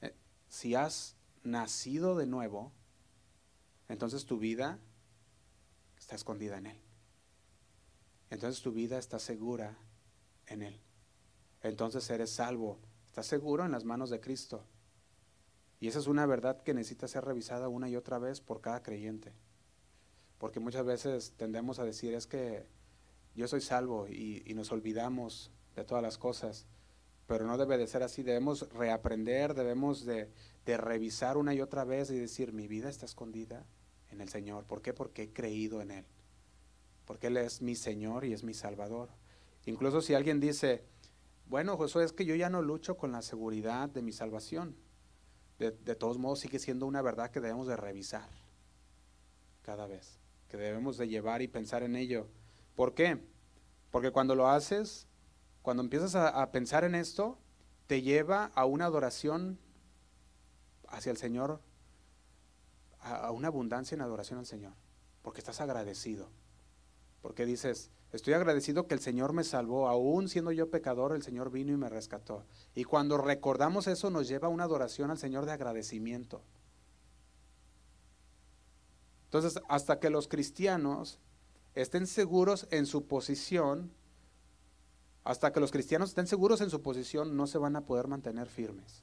eh, 0.00 0.16
si 0.48 0.74
has 0.74 1.14
nacido 1.42 2.16
de 2.16 2.24
nuevo, 2.24 2.72
entonces 3.86 4.24
tu 4.24 4.38
vida 4.38 4.80
está 5.98 6.16
escondida 6.16 6.56
en 6.56 6.68
Él. 6.68 6.80
Entonces 8.30 8.62
tu 8.62 8.72
vida 8.72 8.96
está 8.96 9.18
segura 9.18 9.76
en 10.46 10.62
Él 10.62 10.85
entonces 11.68 12.08
eres 12.10 12.30
salvo. 12.30 12.78
Estás 13.06 13.26
seguro 13.26 13.64
en 13.64 13.72
las 13.72 13.84
manos 13.84 14.10
de 14.10 14.20
Cristo. 14.20 14.64
Y 15.80 15.88
esa 15.88 15.98
es 15.98 16.06
una 16.06 16.26
verdad 16.26 16.62
que 16.62 16.74
necesita 16.74 17.08
ser 17.08 17.24
revisada 17.24 17.68
una 17.68 17.88
y 17.88 17.96
otra 17.96 18.18
vez 18.18 18.40
por 18.40 18.60
cada 18.60 18.82
creyente. 18.82 19.32
Porque 20.38 20.60
muchas 20.60 20.84
veces 20.84 21.34
tendemos 21.36 21.78
a 21.78 21.84
decir 21.84 22.14
es 22.14 22.26
que 22.26 22.66
yo 23.34 23.48
soy 23.48 23.60
salvo 23.60 24.08
y, 24.08 24.42
nos 24.54 24.72
olvidamos 24.72 25.50
de 25.74 25.84
todas 25.84 26.02
las 26.02 26.18
cosas. 26.18 26.66
Pero 27.26 27.46
no 27.46 27.58
debe 27.58 27.76
de 27.76 27.86
ser 27.86 28.02
así. 28.02 28.22
Debemos 28.22 28.68
reaprender, 28.72 29.54
debemos 29.54 30.04
de, 30.04 30.30
de 30.64 30.76
revisar 30.76 31.36
una 31.36 31.52
y 31.54 31.60
otra 31.60 31.84
vez 31.84 32.10
y 32.10 32.18
decir, 32.18 32.52
mi 32.52 32.68
vida 32.68 32.88
está 32.88 33.04
escondida 33.04 33.66
en 34.10 34.20
el 34.20 34.28
Señor. 34.28 34.64
¿Por 34.64 34.80
qué? 34.80 34.94
Porque 34.94 35.24
he 35.24 35.32
creído 35.32 35.82
en 35.82 35.90
Él. 35.90 36.04
Porque 37.04 37.26
Él 37.26 37.36
es 37.36 37.60
mi 37.60 37.74
Señor 37.74 38.24
y 38.24 38.32
es 38.32 38.44
mi 38.44 38.54
Salvador. 38.54 39.10
Incluso 39.66 40.00
si 40.00 40.14
alguien 40.14 40.40
dice, 40.40 40.84
bueno, 41.48 41.76
Josué, 41.76 42.04
es 42.04 42.12
que 42.12 42.24
yo 42.24 42.34
ya 42.34 42.50
no 42.50 42.60
lucho 42.60 42.96
con 42.96 43.12
la 43.12 43.22
seguridad 43.22 43.88
de 43.88 44.02
mi 44.02 44.12
salvación. 44.12 44.76
De, 45.58 45.70
todos 45.94 46.18
modos, 46.18 46.40
sigue 46.40 46.58
siendo 46.58 46.86
una 46.86 47.00
verdad 47.00 47.30
que 47.30 47.40
debemos 47.40 47.66
de 47.66 47.76
revisar 47.76 48.28
cada 49.62 49.86
vez, 49.86 50.18
que 50.48 50.58
debemos 50.58 50.98
de 50.98 51.08
llevar 51.08 51.40
y 51.40 51.48
pensar 51.48 51.82
en 51.82 51.96
ello. 51.96 52.28
¿Por 52.74 52.94
qué? 52.94 53.24
Porque 53.90 54.10
cuando 54.10 54.34
lo 54.34 54.48
haces, 54.48 55.06
cuando 55.62 55.82
empiezas 55.82 56.14
a, 56.14 56.50
pensar 56.52 56.84
en 56.84 56.94
esto, 56.94 57.38
te 57.86 58.02
lleva 58.02 58.52
a 58.54 58.66
una 58.66 58.84
adoración 58.84 59.58
hacia 60.88 61.10
el 61.10 61.16
Señor, 61.16 61.62
a 63.00 63.30
una 63.30 63.48
abundancia 63.48 63.94
en 63.94 64.02
adoración 64.02 64.38
al 64.38 64.46
Señor, 64.46 64.74
porque 65.22 65.40
estás 65.40 65.62
agradecido, 65.62 66.28
porque 67.22 67.46
dices, 67.46 67.90
Estoy 68.12 68.34
agradecido 68.34 68.86
que 68.86 68.94
el 68.94 69.00
Señor 69.00 69.32
me 69.32 69.44
salvó, 69.44 69.88
aún 69.88 70.28
siendo 70.28 70.52
yo 70.52 70.70
pecador, 70.70 71.12
el 71.12 71.22
Señor 71.22 71.50
vino 71.50 71.72
y 71.72 71.76
me 71.76 71.88
rescató. 71.88 72.44
Y 72.74 72.84
cuando 72.84 73.18
recordamos 73.18 73.86
eso 73.88 74.10
nos 74.10 74.28
lleva 74.28 74.48
a 74.48 74.50
una 74.50 74.64
adoración 74.64 75.10
al 75.10 75.18
Señor 75.18 75.44
de 75.44 75.52
agradecimiento. 75.52 76.42
Entonces, 79.24 79.60
hasta 79.68 79.98
que 79.98 80.08
los 80.08 80.28
cristianos 80.28 81.18
estén 81.74 82.06
seguros 82.06 82.68
en 82.70 82.86
su 82.86 83.06
posición, 83.06 83.92
hasta 85.24 85.52
que 85.52 85.60
los 85.60 85.72
cristianos 85.72 86.10
estén 86.10 86.28
seguros 86.28 86.60
en 86.60 86.70
su 86.70 86.80
posición, 86.80 87.36
no 87.36 87.46
se 87.46 87.58
van 87.58 87.74
a 87.76 87.84
poder 87.84 88.06
mantener 88.06 88.48
firmes. 88.48 89.02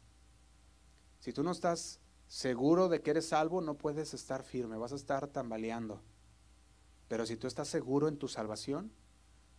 Si 1.20 1.34
tú 1.34 1.44
no 1.44 1.52
estás 1.52 2.00
seguro 2.28 2.88
de 2.88 3.02
que 3.02 3.12
eres 3.12 3.28
salvo, 3.28 3.62
no 3.62 3.76
puedes 3.76 4.13
estar 4.13 4.44
firme, 4.44 4.78
vas 4.78 4.94
a 4.94 4.96
estar 4.96 5.28
tambaleando. 5.28 6.02
Pero 7.08 7.26
si 7.26 7.36
tú 7.36 7.48
estás 7.48 7.68
seguro 7.68 8.08
en 8.08 8.18
tu 8.18 8.28
salvación, 8.28 8.92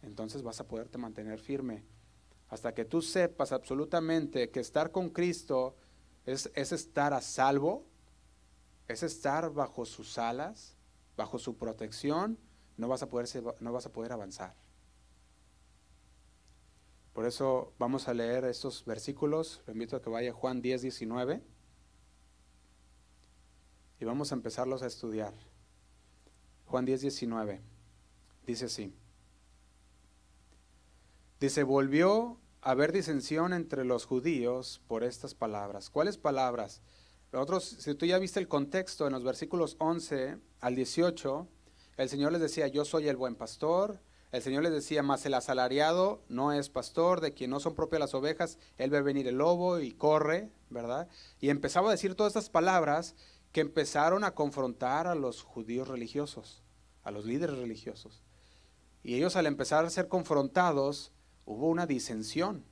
entonces 0.03 0.43
vas 0.43 0.61
a 0.61 0.69
poderte 0.69 0.99
mantener 0.99 1.39
firme. 1.39 1.85
Hasta 2.49 2.75
que 2.75 2.85
tú 2.85 3.03
sepas 3.03 3.53
absolutamente 3.53 4.51
que 4.51 4.61
estar 4.61 4.93
con 4.93 5.11
Cristo 5.11 5.77
es, 6.27 6.51
estar 6.55 7.13
a 7.13 7.21
salvo, 7.21 7.87
es 8.89 9.03
estar 9.03 9.53
bajo 9.53 9.85
sus 9.85 10.19
alas, 10.19 10.77
bajo 11.17 11.39
su 11.39 11.57
protección, 11.57 12.39
no 12.77 12.89
vas 12.89 13.03
a 13.03 13.09
poder, 13.09 13.29
no 13.61 13.73
vas 13.73 13.87
a 13.87 13.93
poder 13.93 14.13
avanzar. 14.13 14.55
Por 17.13 17.27
eso 17.27 17.73
vamos 17.79 18.09
a 18.09 18.15
leer 18.15 18.45
estos 18.45 18.85
versículos. 18.85 19.63
Lo 19.67 19.73
invito 19.73 19.97
a 19.97 20.03
que 20.03 20.11
vaya 20.11 20.33
Juan 20.33 20.61
10, 20.61 20.83
19. 20.83 21.43
Y 24.01 24.05
vamos 24.05 24.33
a 24.33 24.35
empezarlos 24.35 24.83
a 24.83 24.87
estudiar. 24.87 25.33
Juan 26.75 26.87
10, 26.87 27.03
19. 27.03 27.61
Dice 28.49 28.65
así. 28.65 28.93
Dice, 31.39 31.63
volvió 31.63 32.41
a 32.63 32.73
haber 32.73 32.91
disensión 32.91 33.53
entre 33.53 33.85
los 33.85 34.07
judíos 34.07 34.83
por 34.89 35.05
estas 35.05 35.37
palabras. 35.37 35.89
¿Cuáles 35.89 36.19
palabras? 36.19 36.83
Nosotros, 37.31 37.63
si 37.79 37.95
tú 37.95 38.07
ya 38.07 38.19
viste 38.19 38.41
el 38.41 38.49
contexto 38.49 39.07
en 39.07 39.13
los 39.13 39.23
versículos 39.23 39.77
11 39.79 40.39
al 40.59 40.75
18, 40.75 41.47
el 41.97 42.09
Señor 42.09 42.33
les 42.33 42.41
decía, 42.41 42.67
yo 42.67 42.85
soy 42.85 43.07
el 43.07 43.17
buen 43.17 43.37
pastor. 43.37 44.01
El 44.33 44.43
Señor 44.43 44.65
les 44.65 44.73
decía, 44.73 45.05
mas 45.05 45.25
el 45.27 45.35
asalariado 45.35 46.25
no 46.29 46.53
es 46.53 46.71
pastor, 46.71 47.21
de 47.21 47.35
quien 47.35 47.51
no 47.51 47.61
son 47.61 47.77
propias 47.77 48.01
las 48.01 48.15
ovejas, 48.15 48.59
él 48.79 48.91
ve 48.91 49.01
venir 49.01 49.29
el 49.29 49.39
lobo 49.39 49.79
y 49.79 49.93
corre, 49.93 50.51
¿verdad? 50.71 51.07
Y 51.39 51.51
empezaba 51.51 51.91
a 51.91 51.93
decir 51.93 52.17
todas 52.17 52.33
estas 52.33 52.51
palabras 52.51 53.15
que 53.53 53.61
empezaron 53.61 54.25
a 54.25 54.35
confrontar 54.35 55.07
a 55.07 55.15
los 55.15 55.45
judíos 55.45 55.87
religiosos 55.87 56.64
a 57.05 57.11
los 57.11 57.25
líderes 57.25 57.57
religiosos. 57.57 58.23
Y 59.03 59.15
ellos 59.15 59.37
al 59.37 59.47
empezar 59.47 59.85
a 59.85 59.91
ser 59.91 60.09
confrontados, 60.09 61.13
hubo 61.45 61.69
una 61.69 61.87
disensión. 61.87 62.65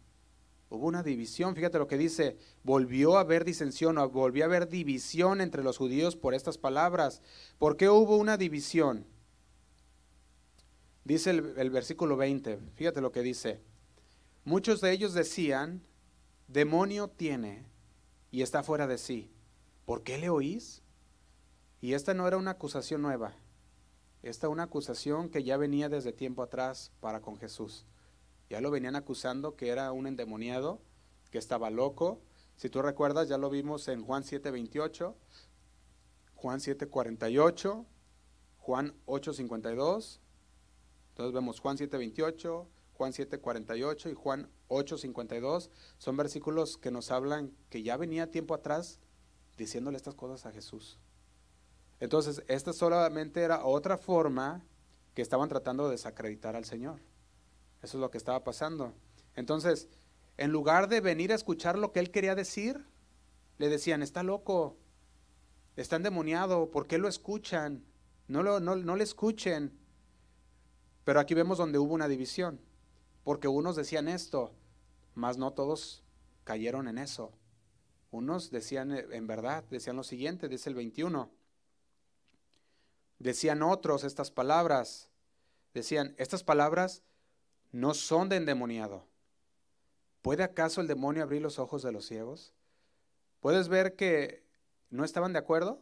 Hubo 0.71 0.87
una 0.87 1.03
división, 1.03 1.55
fíjate 1.55 1.79
lo 1.79 1.87
que 1.87 1.99
dice, 1.99 2.39
volvió 2.65 3.19
a 3.19 3.21
haber 3.21 3.45
disensión, 3.45 3.97
volvió 4.11 4.45
a 4.45 4.47
haber 4.47 4.71
división 4.71 5.43
entre 5.43 5.63
los 5.63 5.77
judíos 5.77 6.17
por 6.17 6.33
estas 6.33 6.57
palabras. 6.57 7.21
¿Por 7.59 7.77
qué 7.77 7.91
hubo 7.91 8.17
una 8.17 8.39
división? 8.39 9.07
Dice 11.05 11.31
el, 11.31 11.53
el 11.59 11.69
versículo 11.69 12.17
20, 12.17 12.59
fíjate 12.75 13.03
lo 13.03 13.13
que 13.13 13.21
dice. 13.21 13.61
Muchos 14.45 14.81
de 14.81 14.93
ellos 14.93 15.13
decían, 15.13 15.83
demonio 16.49 17.09
tiene 17.09 17.67
y 18.31 18.41
está 18.41 18.63
fuera 18.63 18.87
de 18.87 18.97
sí. 18.97 19.31
¿Por 19.85 20.03
qué 20.03 20.17
le 20.17 20.31
oís? 20.31 20.83
Y 21.83 21.93
esta 21.93 22.15
no 22.15 22.27
era 22.27 22.39
una 22.39 22.53
acusación 22.53 23.03
nueva, 23.03 23.35
esta 24.23 24.49
una 24.49 24.65
acusación 24.65 25.29
que 25.29 25.43
ya 25.43 25.57
venía 25.57 25.89
desde 25.89 26.13
tiempo 26.13 26.43
atrás 26.43 26.93
para 27.01 27.21
con 27.21 27.37
Jesús. 27.39 27.87
Ya 28.49 28.61
lo 28.61 28.71
venían 28.71 28.97
acusando 28.97 29.57
que 29.57 29.69
era 29.69 29.91
un 29.93 30.07
endemoniado, 30.07 30.81
que 31.31 31.39
estaba 31.39 31.71
loco. 31.71 32.21
Si 32.57 32.69
tú 32.69 32.83
recuerdas, 32.83 33.29
ya 33.29 33.39
lo 33.39 33.51
vimos 33.51 33.89
en 33.89 34.05
Juan 34.05 34.23
7:28, 34.23 35.17
Juan 36.35 36.61
7:48, 36.61 37.87
Juan 38.59 38.95
8:52. 39.07 40.21
Entonces 41.09 41.35
vemos 41.35 41.61
Juan 41.61 41.77
7:28, 41.77 42.69
Juan 42.95 43.13
7:48 43.13 44.11
y 44.11 44.15
Juan 44.15 44.49
8:52. 44.69 45.71
Son 45.99 46.17
versículos 46.17 46.77
que 46.77 46.91
nos 46.91 47.11
hablan 47.11 47.53
que 47.71 47.83
ya 47.83 47.97
venía 47.97 48.31
tiempo 48.31 48.55
atrás 48.55 49.01
diciéndole 49.57 49.97
estas 49.97 50.15
cosas 50.15 50.47
a 50.47 50.53
Jesús. 50.53 50.99
Entonces, 52.03 52.43
esta 52.49 52.73
solamente 52.73 53.43
era 53.43 53.65
otra 53.65 53.97
forma 53.97 54.61
que 55.15 55.23
estaban 55.23 55.49
tratando 55.49 55.85
de 55.85 55.93
desacreditar 55.93 56.57
al 56.57 56.65
Señor. 56.65 56.99
Eso 57.81 57.97
es 57.97 58.01
lo 58.01 58.11
que 58.11 58.19
estaba 58.19 58.43
pasando. 58.43 58.93
Entonces, 59.37 59.89
en 60.37 60.51
lugar 60.51 60.89
de 60.89 61.01
venir 61.01 61.31
a 61.31 61.37
escuchar 61.37 61.79
lo 61.79 61.93
que 61.93 62.01
él 62.01 62.11
quería 62.11 62.35
decir, 62.35 62.85
le 63.59 63.69
decían, 63.69 64.03
está 64.03 64.25
loco, 64.25 64.77
está 65.77 65.95
endemoniado, 65.95 66.73
¿por 66.73 66.89
qué 66.89 66.99
lo 66.99 67.07
escuchan? 67.07 67.85
No, 68.27 68.43
lo, 68.43 68.59
no, 68.59 68.75
no 68.75 68.97
le 68.97 69.05
escuchen. 69.05 69.73
Pero 71.05 71.21
aquí 71.21 71.35
vemos 71.35 71.57
donde 71.57 71.79
hubo 71.79 71.95
una 71.95 72.09
división, 72.09 72.61
porque 73.23 73.47
unos 73.47 73.77
decían 73.77 74.09
esto, 74.09 74.53
mas 75.15 75.39
no 75.39 75.53
todos 75.53 76.03
cayeron 76.43 76.89
en 76.89 76.99
eso. 76.99 77.31
Unos 78.11 78.51
decían 78.51 78.91
eh, 78.91 79.07
en 79.13 79.29
verdad, 79.29 79.63
decían 79.71 79.95
lo 79.95 80.03
siguiente, 80.03 80.49
dice 80.49 80.69
el 80.69 80.75
21. 80.75 81.42
Decían 83.23 83.63
otros 83.63 84.03
estas 84.03 84.33
palabras, 84.33 85.09
decían, 85.75 86.13
estas 86.19 86.43
palabras 86.43 87.05
no 87.71 87.95
son 87.95 88.29
de 88.29 88.35
endemoniado. 88.35 89.07
¿Puede 90.23 90.43
acaso 90.43 90.81
el 90.81 90.89
demonio 90.89 91.23
abrir 91.23 91.41
los 91.41 91.61
ojos 91.61 91.85
de 91.85 91.93
los 91.93 92.05
ciegos? 92.05 92.53
¿Puedes 93.39 93.69
ver 93.69 93.95
que 93.95 94.43
no 94.91 95.05
estaban 95.05 95.33
de 95.33 95.39
acuerdo? 95.39 95.81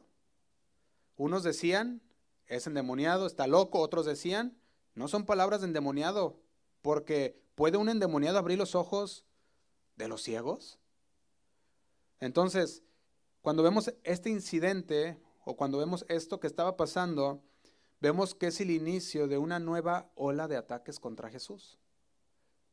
Unos 1.17 1.43
decían, 1.43 2.03
es 2.47 2.67
endemoniado, 2.67 3.27
está 3.27 3.47
loco, 3.47 3.81
otros 3.81 4.05
decían, 4.05 4.55
no 4.95 5.09
son 5.09 5.25
palabras 5.25 5.63
de 5.63 5.69
endemoniado, 5.69 6.39
porque 6.83 7.41
¿puede 7.55 7.79
un 7.79 7.89
endemoniado 7.89 8.37
abrir 8.37 8.59
los 8.59 8.75
ojos 8.75 9.25
de 9.97 10.09
los 10.09 10.23
ciegos? 10.23 10.79
Entonces, 12.21 12.83
cuando 13.41 13.63
vemos 13.63 13.95
este 14.05 14.29
incidente 14.29 15.19
o 15.51 15.57
cuando 15.57 15.79
vemos 15.79 16.05
esto 16.09 16.41
que 16.41 16.47
estaba 16.47 16.77
pasando, 16.77 17.43
vemos 18.01 18.35
que 18.35 18.47
es 18.49 18.61
el 18.61 18.71
inicio 18.71 19.29
de 19.29 19.39
una 19.39 19.59
nueva 19.59 20.11
ola 20.15 20.49
de 20.49 20.57
ataques 20.57 20.99
contra 20.99 21.31
Jesús 21.31 21.81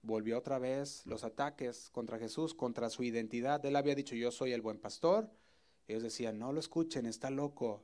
volvió 0.07 0.37
otra 0.37 0.57
vez 0.57 1.05
los 1.05 1.23
ataques 1.23 1.89
contra 1.91 2.17
Jesús, 2.17 2.53
contra 2.55 2.89
su 2.89 3.03
identidad. 3.03 3.63
Él 3.65 3.75
había 3.75 3.93
dicho, 3.93 4.15
yo 4.15 4.31
soy 4.31 4.53
el 4.53 4.61
buen 4.61 4.79
pastor. 4.79 5.29
Ellos 5.87 6.01
decían, 6.01 6.39
no 6.39 6.53
lo 6.53 6.59
escuchen, 6.59 7.05
está 7.05 7.29
loco. 7.29 7.83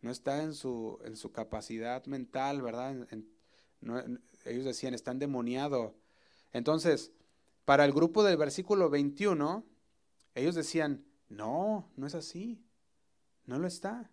No 0.00 0.10
está 0.10 0.42
en 0.42 0.54
su, 0.54 1.00
en 1.04 1.16
su 1.16 1.32
capacidad 1.32 2.04
mental, 2.06 2.62
¿verdad? 2.62 2.94
ellos 4.44 4.64
decían, 4.64 4.94
está 4.94 5.10
endemoniado. 5.10 5.94
Entonces, 6.52 7.12
para 7.64 7.84
el 7.84 7.92
grupo 7.92 8.22
del 8.22 8.36
versículo 8.36 8.90
21, 8.90 9.64
ellos 10.34 10.54
decían, 10.54 11.04
no, 11.28 11.90
no 11.96 12.06
es 12.06 12.14
así. 12.14 12.62
No 13.48 13.58
lo 13.58 13.66
está. 13.66 14.10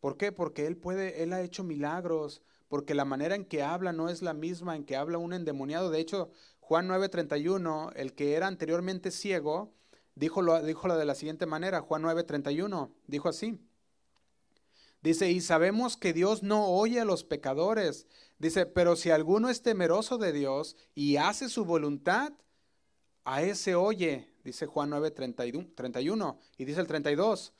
¿Por 0.00 0.16
qué? 0.16 0.32
Porque 0.32 0.66
él 0.66 0.78
puede, 0.78 1.22
él 1.22 1.34
ha 1.34 1.42
hecho 1.42 1.62
milagros, 1.62 2.42
porque 2.68 2.94
la 2.94 3.04
manera 3.04 3.34
en 3.34 3.44
que 3.44 3.62
habla 3.62 3.92
no 3.92 4.08
es 4.08 4.22
la 4.22 4.32
misma 4.32 4.76
en 4.76 4.84
que 4.84 4.96
habla 4.96 5.18
un 5.18 5.34
endemoniado. 5.34 5.90
De 5.90 6.00
hecho, 6.00 6.30
Juan 6.60 6.88
9:31, 6.88 7.92
el 7.96 8.14
que 8.14 8.32
era 8.32 8.46
anteriormente 8.46 9.10
ciego, 9.10 9.74
dijo 10.14 10.40
lo, 10.40 10.62
dijo 10.62 10.88
de 10.96 11.04
la 11.04 11.14
siguiente 11.14 11.44
manera, 11.44 11.82
Juan 11.82 12.02
9:31, 12.02 12.94
dijo 13.06 13.28
así. 13.28 13.60
Dice, 15.02 15.30
y 15.30 15.42
sabemos 15.42 15.98
que 15.98 16.14
Dios 16.14 16.42
no 16.42 16.66
oye 16.68 16.98
a 16.98 17.04
los 17.04 17.24
pecadores. 17.24 18.06
Dice, 18.38 18.64
pero 18.64 18.96
si 18.96 19.10
alguno 19.10 19.50
es 19.50 19.60
temeroso 19.60 20.16
de 20.16 20.32
Dios 20.32 20.76
y 20.94 21.18
hace 21.18 21.50
su 21.50 21.66
voluntad, 21.66 22.32
a 23.24 23.42
ese 23.42 23.74
oye, 23.74 24.32
dice 24.44 24.64
Juan 24.64 24.92
9:31. 24.92 26.38
Y 26.56 26.64
dice 26.64 26.80
el 26.80 26.86
32, 26.86 27.52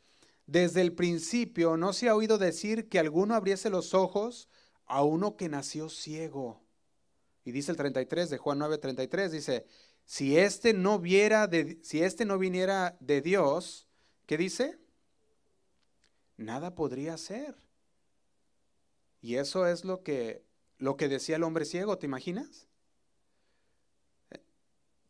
desde 0.46 0.80
el 0.80 0.92
principio 0.92 1.76
no 1.76 1.92
se 1.92 2.09
ha 2.09 2.14
oído 2.14 2.38
decir 2.38 2.88
que 2.88 2.98
alguno 2.98 3.35
abriese 3.35 3.68
los 3.68 3.94
ojos 3.94 4.48
a 4.87 5.02
uno 5.02 5.37
que 5.37 5.48
nació 5.48 5.88
ciego. 5.88 6.62
Y 7.44 7.52
dice 7.52 7.72
el 7.72 7.76
33 7.76 8.30
de 8.30 8.38
Juan 8.38 8.59
9, 8.59 8.78
33, 8.78 9.32
dice, 9.32 9.66
si 10.04 10.38
este 10.38 10.72
no 10.72 10.98
viera 10.98 11.46
de, 11.48 11.78
si 11.82 12.02
este 12.02 12.24
no 12.24 12.38
viniera 12.38 12.96
de 13.00 13.20
Dios, 13.20 13.88
¿qué 14.26 14.37
dice? 14.37 14.78
Nada 16.37 16.74
podría 16.74 17.14
hacer. 17.14 17.56
Y 19.20 19.37
eso 19.37 19.66
es 19.66 19.85
lo 19.85 20.02
que, 20.02 20.44
lo 20.78 20.96
que 20.96 21.09
decía 21.09 21.37
el 21.37 21.42
hombre 21.42 21.64
ciego, 21.64 21.98
¿te 21.98 22.06
imaginas? 22.06 22.68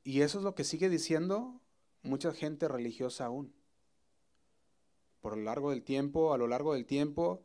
Y 0.03 0.23
eso 0.23 0.39
es 0.39 0.45
lo 0.45 0.55
que 0.55 0.65
sigue 0.65 0.89
diciendo 0.89 1.61
mucha 2.03 2.33
gente 2.33 2.69
religiosa 2.69 3.27
aún. 3.27 3.53
Por 5.27 5.37
lo 5.37 5.43
largo 5.43 5.71
del 5.71 5.83
tiempo, 5.83 6.33
a 6.33 6.39
lo 6.39 6.47
largo 6.47 6.75
del 6.75 6.87
tiempo, 6.87 7.43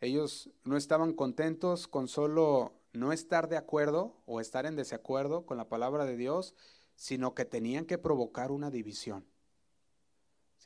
ellos 0.00 0.50
no 0.64 0.76
estaban 0.76 1.12
contentos 1.12 1.86
con 1.86 2.08
solo 2.08 2.74
no 2.92 3.12
estar 3.12 3.48
de 3.48 3.56
acuerdo 3.56 4.16
o 4.26 4.40
estar 4.40 4.66
en 4.66 4.74
desacuerdo 4.74 5.46
con 5.46 5.56
la 5.56 5.68
palabra 5.68 6.04
de 6.06 6.16
Dios, 6.16 6.56
sino 6.96 7.36
que 7.36 7.44
tenían 7.44 7.84
que 7.84 7.98
provocar 7.98 8.50
una 8.50 8.72
división. 8.72 9.28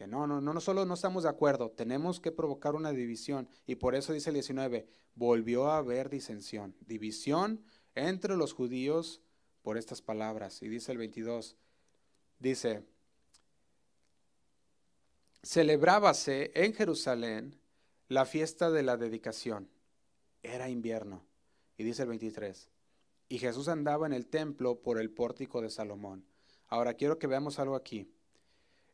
O 0.00 0.06
no, 0.06 0.26
no, 0.26 0.40
no, 0.40 0.54
no 0.54 0.60
solo 0.62 0.86
no 0.86 0.94
estamos 0.94 1.24
de 1.24 1.28
acuerdo, 1.28 1.70
tenemos 1.70 2.18
que 2.18 2.32
provocar 2.32 2.76
una 2.76 2.92
división. 2.92 3.46
Y 3.66 3.74
por 3.74 3.94
eso 3.94 4.14
dice 4.14 4.30
el 4.30 4.34
19, 4.36 4.88
volvió 5.14 5.66
a 5.66 5.76
haber 5.76 6.08
disensión, 6.08 6.74
división 6.80 7.62
entre 7.94 8.38
los 8.38 8.54
judíos 8.54 9.20
por 9.60 9.76
estas 9.76 10.00
palabras. 10.00 10.62
Y 10.62 10.68
dice 10.68 10.92
el 10.92 10.96
22, 10.96 11.58
dice, 12.38 12.86
celebrábase 15.44 16.52
en 16.54 16.72
Jerusalén 16.72 17.60
la 18.08 18.24
fiesta 18.24 18.70
de 18.70 18.82
la 18.82 18.96
dedicación. 18.96 19.68
Era 20.42 20.70
invierno. 20.70 21.22
Y 21.76 21.84
dice 21.84 22.02
el 22.02 22.08
23, 22.08 22.70
y 23.28 23.38
Jesús 23.38 23.68
andaba 23.68 24.06
en 24.06 24.12
el 24.12 24.26
templo 24.26 24.80
por 24.80 24.98
el 24.98 25.10
pórtico 25.10 25.60
de 25.60 25.70
Salomón. 25.70 26.24
Ahora 26.68 26.94
quiero 26.94 27.18
que 27.18 27.26
veamos 27.26 27.58
algo 27.58 27.74
aquí. 27.74 28.10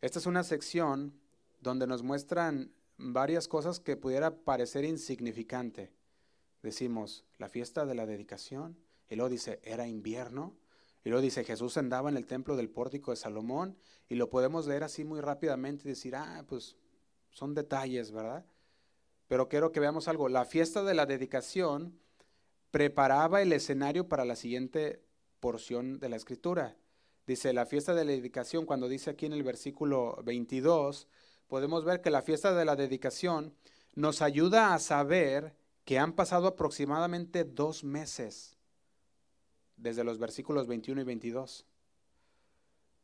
Esta 0.00 0.18
es 0.18 0.26
una 0.26 0.42
sección 0.42 1.14
donde 1.60 1.86
nos 1.86 2.02
muestran 2.02 2.72
varias 2.96 3.48
cosas 3.48 3.80
que 3.80 3.96
pudiera 3.96 4.34
parecer 4.34 4.84
insignificante. 4.84 5.92
Decimos, 6.62 7.24
la 7.38 7.48
fiesta 7.48 7.86
de 7.86 7.94
la 7.94 8.06
dedicación, 8.06 8.76
y 9.08 9.16
luego 9.16 9.28
dice, 9.28 9.60
era 9.62 9.86
invierno, 9.86 10.56
y 11.04 11.08
luego 11.08 11.22
dice, 11.22 11.44
Jesús 11.44 11.76
andaba 11.76 12.10
en 12.10 12.16
el 12.16 12.26
templo 12.26 12.56
del 12.56 12.68
pórtico 12.68 13.10
de 13.10 13.16
Salomón, 13.16 13.76
y 14.08 14.16
lo 14.16 14.28
podemos 14.28 14.66
leer 14.66 14.84
así 14.84 15.04
muy 15.04 15.20
rápidamente 15.20 15.84
y 15.86 15.90
decir, 15.90 16.14
ah, 16.14 16.44
pues 16.46 16.76
son 17.30 17.54
detalles, 17.54 18.12
¿verdad? 18.12 18.44
Pero 19.28 19.48
quiero 19.48 19.72
que 19.72 19.80
veamos 19.80 20.08
algo. 20.08 20.28
La 20.28 20.44
fiesta 20.44 20.82
de 20.82 20.94
la 20.94 21.06
dedicación 21.06 21.98
preparaba 22.70 23.40
el 23.40 23.52
escenario 23.52 24.08
para 24.08 24.24
la 24.24 24.36
siguiente 24.36 25.02
porción 25.38 26.00
de 26.00 26.08
la 26.08 26.16
escritura. 26.16 26.76
Dice, 27.26 27.52
la 27.52 27.66
fiesta 27.66 27.94
de 27.94 28.04
la 28.04 28.10
dedicación, 28.10 28.66
cuando 28.66 28.88
dice 28.88 29.10
aquí 29.10 29.26
en 29.26 29.32
el 29.32 29.42
versículo 29.42 30.20
22, 30.24 31.06
podemos 31.46 31.84
ver 31.84 32.00
que 32.00 32.10
la 32.10 32.22
fiesta 32.22 32.52
de 32.54 32.64
la 32.64 32.76
dedicación 32.76 33.54
nos 33.94 34.20
ayuda 34.20 34.74
a 34.74 34.78
saber 34.78 35.54
que 35.84 35.98
han 35.98 36.12
pasado 36.12 36.48
aproximadamente 36.48 37.44
dos 37.44 37.84
meses 37.84 38.59
desde 39.80 40.04
los 40.04 40.18
versículos 40.18 40.66
21 40.66 41.00
y 41.00 41.04
22. 41.04 41.66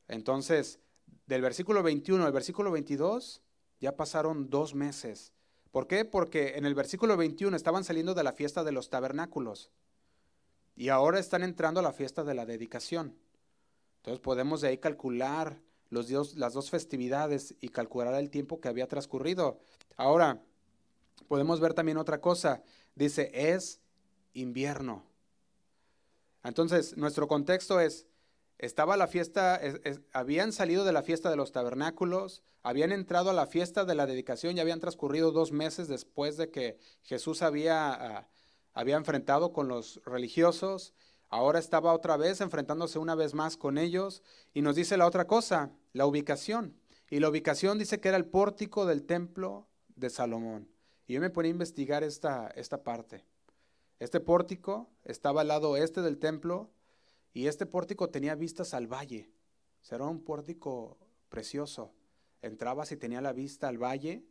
Entonces, 0.08 0.78
del 1.26 1.42
versículo 1.42 1.82
21 1.82 2.24
al 2.24 2.32
versículo 2.32 2.70
22 2.70 3.42
ya 3.80 3.96
pasaron 3.96 4.48
dos 4.50 4.74
meses. 4.74 5.32
¿Por 5.70 5.86
qué? 5.86 6.04
Porque 6.04 6.56
en 6.56 6.64
el 6.64 6.74
versículo 6.74 7.16
21 7.16 7.56
estaban 7.56 7.84
saliendo 7.84 8.14
de 8.14 8.22
la 8.22 8.32
fiesta 8.32 8.64
de 8.64 8.72
los 8.72 8.88
tabernáculos 8.88 9.70
y 10.74 10.88
ahora 10.90 11.18
están 11.18 11.42
entrando 11.42 11.80
a 11.80 11.82
la 11.82 11.92
fiesta 11.92 12.24
de 12.24 12.34
la 12.34 12.46
dedicación. 12.46 13.16
Entonces 13.98 14.20
podemos 14.20 14.60
de 14.60 14.68
ahí 14.68 14.78
calcular 14.78 15.60
las 15.90 16.52
dos 16.52 16.70
festividades 16.70 17.54
y 17.60 17.68
calcular 17.68 18.14
el 18.14 18.30
tiempo 18.30 18.60
que 18.60 18.68
había 18.68 18.86
transcurrido. 18.86 19.58
Ahora, 19.96 20.42
podemos 21.28 21.60
ver 21.60 21.74
también 21.74 21.96
otra 21.98 22.20
cosa. 22.20 22.62
Dice, 22.94 23.30
es 23.32 23.80
invierno. 24.34 25.04
Entonces, 26.46 26.96
nuestro 26.96 27.28
contexto 27.28 27.80
es, 27.80 28.06
estaba 28.58 28.96
la 28.96 29.06
fiesta, 29.06 29.60
habían 30.12 30.52
salido 30.52 30.84
de 30.84 30.92
la 30.92 31.02
fiesta 31.02 31.30
de 31.30 31.36
los 31.36 31.52
tabernáculos, 31.52 32.42
habían 32.62 32.90
entrado 32.92 33.30
a 33.30 33.34
la 33.34 33.46
fiesta 33.46 33.84
de 33.84 33.94
la 33.94 34.06
dedicación 34.06 34.56
y 34.56 34.60
habían 34.60 34.80
transcurrido 34.80 35.30
dos 35.30 35.52
meses 35.52 35.88
después 35.88 36.36
de 36.36 36.50
que 36.50 36.78
Jesús 37.02 37.42
había, 37.42 37.92
ah, 37.92 38.28
había 38.72 38.96
enfrentado 38.96 39.52
con 39.52 39.68
los 39.68 40.00
religiosos. 40.04 40.94
Ahora 41.28 41.58
estaba 41.58 41.92
otra 41.92 42.16
vez 42.16 42.40
enfrentándose 42.40 42.98
una 42.98 43.14
vez 43.14 43.34
más 43.34 43.56
con 43.56 43.78
ellos 43.78 44.22
y 44.52 44.62
nos 44.62 44.76
dice 44.76 44.96
la 44.96 45.06
otra 45.06 45.26
cosa, 45.26 45.70
la 45.92 46.06
ubicación. 46.06 46.76
Y 47.08 47.20
la 47.20 47.28
ubicación 47.28 47.78
dice 47.78 48.00
que 48.00 48.08
era 48.08 48.16
el 48.16 48.26
pórtico 48.26 48.84
del 48.84 49.04
templo 49.04 49.68
de 49.94 50.10
Salomón. 50.10 50.68
Y 51.06 51.14
yo 51.14 51.20
me 51.20 51.30
ponía 51.30 51.50
a 51.50 51.52
investigar 51.52 52.02
esta, 52.02 52.48
esta 52.48 52.82
parte. 52.82 53.24
Este 53.98 54.20
pórtico 54.20 54.90
estaba 55.04 55.40
al 55.40 55.48
lado 55.48 55.78
este 55.78 56.02
del 56.02 56.18
templo 56.18 56.70
y 57.32 57.46
este 57.46 57.64
pórtico 57.64 58.10
tenía 58.10 58.34
vistas 58.34 58.74
al 58.74 58.92
valle. 58.92 59.30
era 59.90 60.04
un 60.04 60.22
pórtico 60.22 60.98
precioso. 61.30 61.94
Entrabas 62.42 62.92
y 62.92 62.98
tenía 62.98 63.22
la 63.22 63.32
vista 63.32 63.68
al 63.68 63.78
valle 63.82 64.22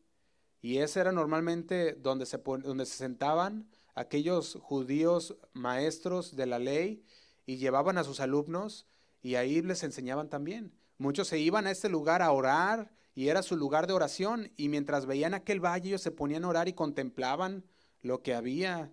y 0.61 0.77
ese 0.77 0.99
era 0.99 1.11
normalmente 1.11 1.93
donde 1.93 2.27
se, 2.27 2.37
donde 2.37 2.85
se 2.85 2.95
sentaban 2.95 3.67
aquellos 3.95 4.55
judíos 4.61 5.35
maestros 5.53 6.35
de 6.35 6.45
la 6.45 6.59
ley 6.59 7.03
y 7.47 7.57
llevaban 7.57 7.97
a 7.97 8.03
sus 8.03 8.19
alumnos 8.19 8.85
y 9.23 9.33
ahí 9.33 9.63
les 9.63 9.83
enseñaban 9.83 10.29
también. 10.29 10.73
Muchos 10.99 11.27
se 11.27 11.39
iban 11.39 11.65
a 11.65 11.71
este 11.71 11.89
lugar 11.89 12.21
a 12.21 12.31
orar 12.31 12.91
y 13.15 13.29
era 13.29 13.41
su 13.41 13.57
lugar 13.57 13.87
de 13.87 13.93
oración 13.93 14.51
y 14.57 14.69
mientras 14.69 15.07
veían 15.07 15.33
aquel 15.33 15.59
valle 15.59 15.87
ellos 15.89 16.01
se 16.01 16.11
ponían 16.11 16.43
a 16.43 16.49
orar 16.49 16.67
y 16.67 16.73
contemplaban 16.73 17.63
lo 18.01 18.21
que 18.21 18.35
había 18.35 18.91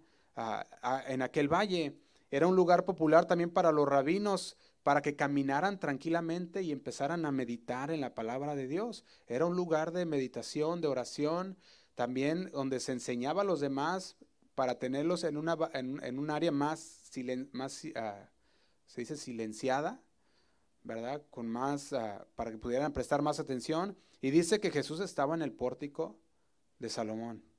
en 1.08 1.22
aquel 1.22 1.48
valle. 1.48 1.98
Era 2.30 2.46
un 2.46 2.56
lugar 2.56 2.84
popular 2.84 3.26
también 3.26 3.50
para 3.50 3.72
los 3.72 3.86
rabinos, 3.86 4.56
para 4.82 5.02
que 5.02 5.16
caminaran 5.16 5.78
tranquilamente 5.78 6.62
y 6.62 6.72
empezaran 6.72 7.24
a 7.24 7.32
meditar 7.32 7.90
en 7.90 8.00
la 8.00 8.14
palabra 8.14 8.54
de 8.54 8.66
Dios. 8.66 9.04
Era 9.26 9.46
un 9.46 9.54
lugar 9.54 9.92
de 9.92 10.06
meditación, 10.06 10.80
de 10.80 10.88
oración, 10.88 11.56
también 11.94 12.50
donde 12.52 12.80
se 12.80 12.92
enseñaba 12.92 13.42
a 13.42 13.44
los 13.44 13.60
demás 13.60 14.16
para 14.54 14.78
tenerlos 14.78 15.24
en, 15.24 15.36
una, 15.36 15.56
en, 15.74 16.18
un 16.18 16.30
área 16.30 16.52
más, 16.52 17.10
más 17.52 17.82
ah, 17.96 18.28
se 18.86 19.00
dice 19.00 19.16
silenciada, 19.16 20.02
¿verdad? 20.82 21.22
Con 21.30 21.46
más, 21.46 21.92
ah, 21.92 22.26
para 22.34 22.50
que 22.50 22.58
pudieran 22.58 22.92
prestar 22.92 23.22
más 23.22 23.40
atención. 23.40 23.96
Y 24.20 24.30
dice 24.30 24.60
que 24.60 24.70
Jesús 24.70 25.00
estaba 25.00 25.34
en 25.34 25.42
el 25.42 25.52
pórtico 25.52 26.18
de 26.78 26.88
Salomón. 26.88 27.51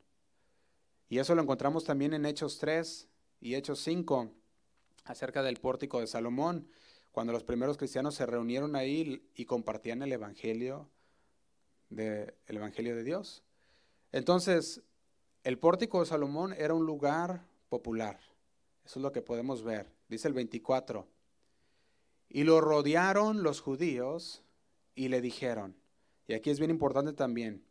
Y 1.10 1.20
eso 1.20 1.36
lo 1.36 1.42
encontramos 1.42 1.84
también 1.84 2.14
en 2.14 2.26
Hechos 2.26 2.58
3 2.60 3.08
y 3.42 3.56
Hechos 3.56 3.80
5, 3.80 4.32
acerca 5.06 5.44
del 5.44 5.58
pórtico 5.58 6.00
de 6.00 6.08
Salomón, 6.08 6.70
cuando 7.12 7.34
los 7.34 7.44
primeros 7.44 7.78
cristianos 7.78 8.16
se 8.16 8.26
reunieron 8.26 8.76
ahí 8.76 9.30
y 9.36 9.46
compartían 9.46 10.02
el 10.02 10.12
Evangelio 10.12 10.90
de, 11.90 12.36
el 12.48 12.58
Evangelio 12.58 12.96
de 12.96 13.04
Dios. 13.04 13.44
Entonces, 14.12 14.82
el 15.44 15.60
pórtico 15.60 16.00
de 16.00 16.06
Salomón 16.06 16.54
era 16.54 16.74
un 16.74 16.86
lugar 16.86 17.46
popular. 17.70 18.20
Eso 18.86 19.00
es 19.00 19.04
lo 19.04 19.12
que 19.12 19.22
podemos 19.22 19.64
ver. 19.64 19.92
Dice 20.08 20.28
el 20.28 20.34
24. 20.34 21.08
Y 22.30 22.44
lo 22.44 22.62
rodearon 22.62 23.44
los 23.44 23.62
judíos 23.62 24.44
y 24.96 25.10
le 25.10 25.22
dijeron, 25.22 25.76
y 26.28 26.34
aquí 26.34 26.50
es 26.50 26.60
bien 26.60 26.72
importante 26.72 27.14
también, 27.14 27.64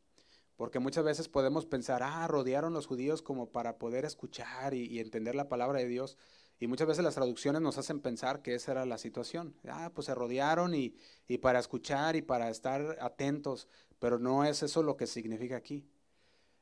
porque 0.56 0.78
muchas 0.78 1.04
veces 1.04 1.28
podemos 1.28 1.66
pensar, 1.66 2.02
ah, 2.02 2.26
rodearon 2.28 2.72
los 2.72 2.86
judíos 2.86 3.22
como 3.22 3.50
para 3.50 3.78
poder 3.78 4.04
escuchar 4.04 4.74
y, 4.74 5.00
entender 5.00 5.34
la 5.34 5.48
palabra 5.48 5.78
de 5.80 5.88
Dios. 5.88 6.16
Y 6.60 6.68
muchas 6.68 6.86
veces 6.86 7.02
las 7.04 7.14
traducciones 7.14 7.60
nos 7.60 7.78
hacen 7.78 8.00
pensar 8.00 8.42
que 8.42 8.54
esa 8.54 8.72
era 8.72 8.86
la 8.86 8.98
situación. 8.98 9.56
Ah, 9.68 9.90
pues 9.94 10.06
se 10.06 10.14
rodearon 10.14 10.74
y, 10.74 10.94
y 11.26 11.38
para 11.38 11.58
escuchar 11.58 12.14
y 12.14 12.22
para 12.22 12.50
estar 12.50 12.98
atentos, 13.00 13.66
pero 13.98 14.18
no 14.18 14.44
es 14.44 14.62
eso 14.62 14.82
lo 14.82 14.96
que 14.96 15.06
significa 15.06 15.56
aquí. 15.56 15.88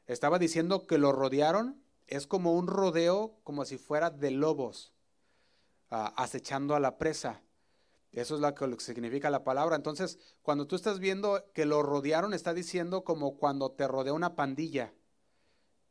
Estaba 0.06 0.38
diciendo 0.38 0.86
que 0.86 0.98
lo 0.98 1.12
rodearon, 1.12 1.82
es 2.06 2.26
como 2.26 2.54
un 2.54 2.66
rodeo, 2.66 3.38
como 3.44 3.64
si 3.64 3.78
fuera 3.78 4.10
de 4.10 4.30
lobos, 4.30 4.92
ah, 5.90 6.12
acechando 6.16 6.74
a 6.74 6.80
la 6.80 6.98
presa. 6.98 7.42
Eso 8.12 8.34
es 8.34 8.40
lo 8.40 8.54
que, 8.54 8.80
significa 8.80 9.30
la 9.30 9.44
palabra. 9.44 9.76
Entonces, 9.76 10.18
cuando 10.42 10.66
tú 10.66 10.74
estás 10.76 10.98
viendo 10.98 11.44
que 11.54 11.64
lo 11.64 11.82
rodearon, 11.82 12.34
está 12.34 12.54
diciendo 12.54 13.04
como 13.04 13.36
cuando 13.36 13.70
te 13.70 13.86
rodea 13.86 14.12
una 14.12 14.34
pandilla, 14.34 14.92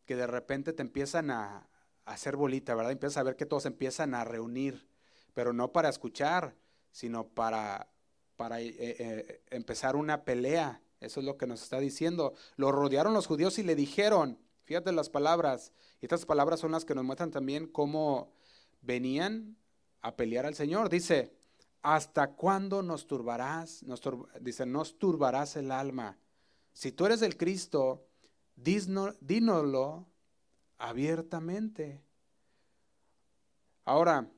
que 0.05 0.15
de 0.15 0.27
repente 0.27 0.73
te 0.73 0.81
empiezan 0.81 1.31
a, 1.31 1.69
hacer 2.05 2.35
bolita, 2.35 2.73
¿verdad? 2.73 2.91
Empiezas 2.91 3.17
a 3.17 3.23
ver 3.23 3.35
que 3.35 3.45
todos 3.45 3.67
empiezan 3.67 4.15
a 4.15 4.23
reunir, 4.23 4.89
pero 5.35 5.53
no 5.53 5.71
para 5.71 5.89
escuchar, 5.89 6.55
sino 6.91 7.27
para, 7.27 7.87
para 8.35 8.59
eh, 8.61 8.75
eh, 8.79 9.43
empezar 9.51 9.95
una 9.95 10.23
pelea. 10.23 10.81
Eso 11.01 11.19
es 11.19 11.25
lo 11.25 11.37
que 11.37 11.45
nos 11.45 11.61
está 11.61 11.79
diciendo. 11.79 12.33
Lo 12.55 12.71
rodearon 12.71 13.13
los 13.13 13.27
judíos 13.27 13.59
y 13.59 13.63
le 13.63 13.75
dijeron, 13.75 14.39
fíjate 14.63 14.91
las 14.91 15.09
palabras, 15.09 15.71
y 16.01 16.05
estas 16.05 16.25
palabras 16.25 16.59
son 16.59 16.71
las 16.71 16.83
que 16.83 16.95
nos 16.95 17.03
muestran 17.03 17.29
también 17.29 17.67
cómo 17.67 18.33
venían 18.81 19.55
a 20.01 20.15
pelear 20.15 20.47
al 20.47 20.55
Señor. 20.55 20.89
Dice, 20.89 21.38
¿Hasta 21.81 22.31
cuándo 22.31 22.83
nos 22.83 23.07
turbarás? 23.07 23.83
Nos 23.83 24.01
dice, 24.41 24.65
nos 24.65 24.97
turbarás 24.97 25.55
el 25.55 25.71
alma. 25.71 26.17
Si 26.73 26.91
tú 26.91 27.05
eres 27.05 27.21
el 27.21 27.37
Cristo, 27.37 28.05
dínoslo 28.55 30.07
abiertamente. 30.77 32.03
Ahora, 33.85 34.29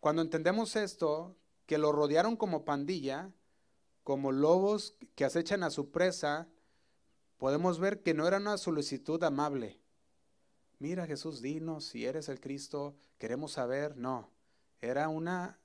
cuando 0.00 0.22
entendemos 0.22 0.76
esto, 0.76 1.36
que 1.66 1.78
lo 1.78 1.92
rodearon 1.92 2.36
como 2.36 2.64
pandilla, 2.64 3.30
como 4.02 4.32
lobos 4.32 4.96
que 5.14 5.24
acechan 5.24 5.62
a 5.62 5.70
su 5.70 5.90
presa, 5.90 6.48
podemos 7.36 7.78
ver 7.78 8.02
que 8.02 8.14
no 8.14 8.26
era 8.26 8.38
una 8.38 8.58
solicitud 8.58 9.22
amable. 9.22 9.78
Mira 10.78 11.06
Jesús, 11.06 11.42
dinos 11.42 11.84
si 11.84 12.06
eres 12.06 12.28
el 12.28 12.40
Cristo, 12.40 12.96
queremos 13.18 13.52
saber. 13.52 13.96
No, 13.96 14.30
era 14.80 15.08
una 15.08 15.58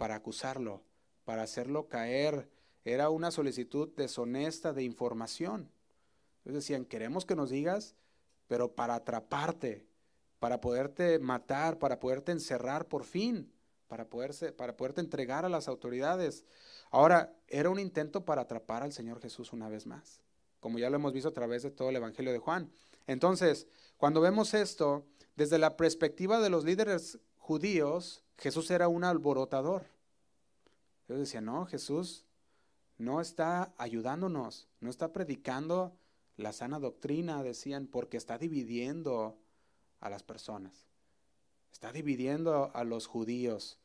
para 0.00 0.14
acusarlo, 0.14 0.82
para 1.26 1.42
hacerlo 1.42 1.86
caer. 1.86 2.48
Era 2.86 3.10
una 3.10 3.30
solicitud 3.30 3.90
deshonesta 3.94 4.72
de 4.72 4.82
información. 4.82 5.70
Entonces 6.38 6.64
decían, 6.64 6.86
queremos 6.86 7.26
que 7.26 7.36
nos 7.36 7.50
digas, 7.50 7.94
pero 8.46 8.74
para 8.74 8.94
atraparte, 8.94 9.86
para 10.38 10.58
poderte 10.62 11.18
matar, 11.18 11.78
para 11.78 12.00
poderte 12.00 12.32
encerrar 12.32 12.88
por 12.88 13.04
fin, 13.04 13.52
para, 13.88 14.08
poderse, 14.08 14.52
para 14.52 14.74
poderte 14.74 15.02
entregar 15.02 15.44
a 15.44 15.50
las 15.50 15.68
autoridades. 15.68 16.44
Ahora, 16.90 17.36
era 17.46 17.68
un 17.68 17.78
intento 17.78 18.24
para 18.24 18.40
atrapar 18.40 18.82
al 18.82 18.94
Señor 18.94 19.20
Jesús 19.20 19.52
una 19.52 19.68
vez 19.68 19.84
más, 19.84 20.22
como 20.60 20.78
ya 20.78 20.88
lo 20.88 20.96
hemos 20.96 21.12
visto 21.12 21.28
a 21.28 21.34
través 21.34 21.62
de 21.62 21.72
todo 21.72 21.90
el 21.90 21.96
Evangelio 21.96 22.32
de 22.32 22.38
Juan. 22.38 22.72
Entonces, 23.06 23.66
cuando 23.98 24.22
vemos 24.22 24.54
esto, 24.54 25.04
desde 25.36 25.58
la 25.58 25.76
perspectiva 25.76 26.40
de 26.40 26.48
los 26.48 26.64
líderes 26.64 27.18
Jesús 28.38 28.70
era 28.70 28.86
un 28.86 29.02
alborotador. 29.02 29.86
Ellos 31.08 31.20
decían, 31.20 31.46
no, 31.46 31.66
Jesús 31.66 32.24
no 32.96 33.20
está 33.20 33.74
ayudándonos, 33.76 34.68
no 34.80 34.90
está 34.90 35.12
predicando 35.12 35.96
la 36.36 36.52
sana 36.52 36.78
doctrina, 36.78 37.42
decían, 37.42 37.88
porque 37.88 38.16
está 38.16 38.38
dividiendo 38.38 39.36
a 39.98 40.10
las 40.10 40.22
personas. 40.22 40.86
Está 41.72 41.92
dividiendo 41.92 42.70
a 42.72 42.84
los 42.84 43.06
judíos. 43.06 43.78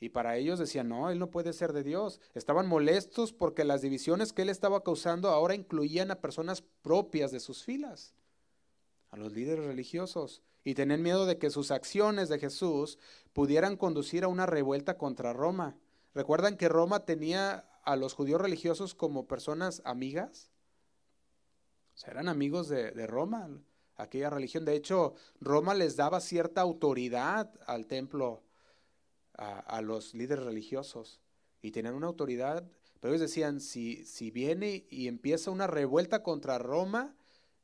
Y 0.00 0.08
para 0.08 0.36
ellos 0.36 0.58
decían, 0.58 0.88
no, 0.88 1.10
él 1.10 1.20
no 1.20 1.30
puede 1.30 1.52
ser 1.52 1.72
de 1.72 1.84
Dios. 1.84 2.20
Estaban 2.34 2.66
molestos 2.66 3.32
porque 3.32 3.62
las 3.64 3.82
divisiones 3.82 4.32
que 4.32 4.42
él 4.42 4.48
estaba 4.48 4.82
causando 4.82 5.28
ahora 5.28 5.54
incluían 5.54 6.10
a 6.10 6.20
personas 6.20 6.62
propias 6.82 7.30
de 7.30 7.38
sus 7.38 7.62
filas, 7.62 8.14
a 9.10 9.16
los 9.16 9.32
líderes 9.32 9.64
religiosos 9.64 10.42
y 10.64 10.74
tenían 10.74 11.02
miedo 11.02 11.26
de 11.26 11.38
que 11.38 11.50
sus 11.50 11.70
acciones 11.70 12.28
de 12.28 12.38
Jesús 12.38 12.98
pudieran 13.32 13.76
conducir 13.76 14.24
a 14.24 14.28
una 14.28 14.46
revuelta 14.46 14.96
contra 14.96 15.32
Roma. 15.32 15.76
¿Recuerdan 16.14 16.56
que 16.56 16.68
Roma 16.68 17.04
tenía 17.04 17.68
a 17.84 17.96
los 17.96 18.14
judíos 18.14 18.40
religiosos 18.40 18.94
como 18.94 19.26
personas 19.26 19.82
amigas? 19.84 20.50
O 21.94 21.98
sea, 21.98 22.12
eran 22.12 22.28
amigos 22.28 22.68
de, 22.68 23.06
Roma, 23.06 23.48
aquella 23.96 24.30
religión. 24.30 24.64
De 24.64 24.74
hecho, 24.74 25.14
Roma 25.40 25.74
les 25.74 25.96
daba 25.96 26.20
cierta 26.20 26.60
autoridad 26.60 27.52
al 27.66 27.86
templo, 27.86 28.42
a, 29.36 29.58
a 29.58 29.82
los 29.82 30.14
líderes 30.14 30.44
religiosos. 30.44 31.20
Y 31.60 31.70
tenían 31.70 31.94
una 31.94 32.08
autoridad, 32.08 32.68
pero 33.00 33.14
ellos 33.14 33.20
decían, 33.20 33.60
si, 33.60 34.04
si 34.04 34.30
viene 34.30 34.86
y 34.90 35.08
empieza 35.08 35.50
una 35.50 35.66
revuelta 35.66 36.22
contra 36.22 36.58
Roma, 36.58 37.14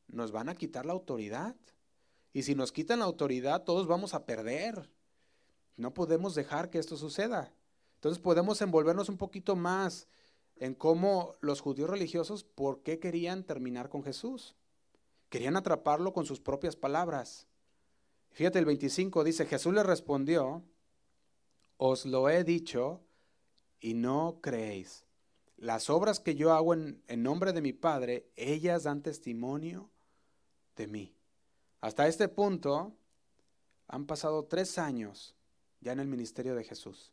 nos 0.08 0.32
van 0.32 0.48
a 0.48 0.54
quitar 0.54 0.86
la 0.86 0.92
autoridad. 0.92 1.56
Y 2.38 2.44
si 2.44 2.54
nos 2.54 2.70
quitan 2.70 3.00
la 3.00 3.04
autoridad, 3.04 3.64
todos 3.64 3.88
vamos 3.88 4.14
a 4.14 4.24
perder. 4.24 4.88
No 5.76 5.92
podemos 5.92 6.36
dejar 6.36 6.70
que 6.70 6.78
esto 6.78 6.96
suceda. 6.96 7.52
Entonces 7.96 8.22
podemos 8.22 8.62
envolvernos 8.62 9.08
un 9.08 9.16
poquito 9.16 9.56
más 9.56 10.06
en 10.54 10.76
cómo 10.76 11.34
los 11.40 11.60
judíos 11.60 11.90
religiosos, 11.90 12.44
¿por 12.44 12.84
qué 12.84 13.00
querían 13.00 13.42
terminar 13.42 13.88
con 13.88 14.04
Jesús? 14.04 14.54
Querían 15.30 15.56
atraparlo 15.56 16.12
con 16.12 16.26
sus 16.26 16.38
propias 16.38 16.76
palabras. 16.76 17.48
Fíjate, 18.30 18.60
el 18.60 18.66
25 18.66 19.24
dice, 19.24 19.44
Jesús 19.44 19.74
le 19.74 19.82
respondió, 19.82 20.62
os 21.76 22.06
lo 22.06 22.30
he 22.30 22.44
dicho 22.44 23.00
y 23.80 23.94
no 23.94 24.38
creéis. 24.40 25.06
Las 25.56 25.90
obras 25.90 26.20
que 26.20 26.36
yo 26.36 26.52
hago 26.52 26.72
en, 26.72 27.02
en 27.08 27.24
nombre 27.24 27.52
de 27.52 27.62
mi 27.62 27.72
Padre, 27.72 28.30
ellas 28.36 28.84
dan 28.84 29.02
testimonio 29.02 29.90
de 30.76 30.86
mí. 30.86 31.17
Hasta 31.80 32.08
este 32.08 32.28
punto 32.28 32.92
han 33.86 34.06
pasado 34.06 34.44
tres 34.44 34.78
años 34.78 35.34
ya 35.80 35.92
en 35.92 36.00
el 36.00 36.08
ministerio 36.08 36.54
de 36.54 36.64
Jesús. 36.64 37.12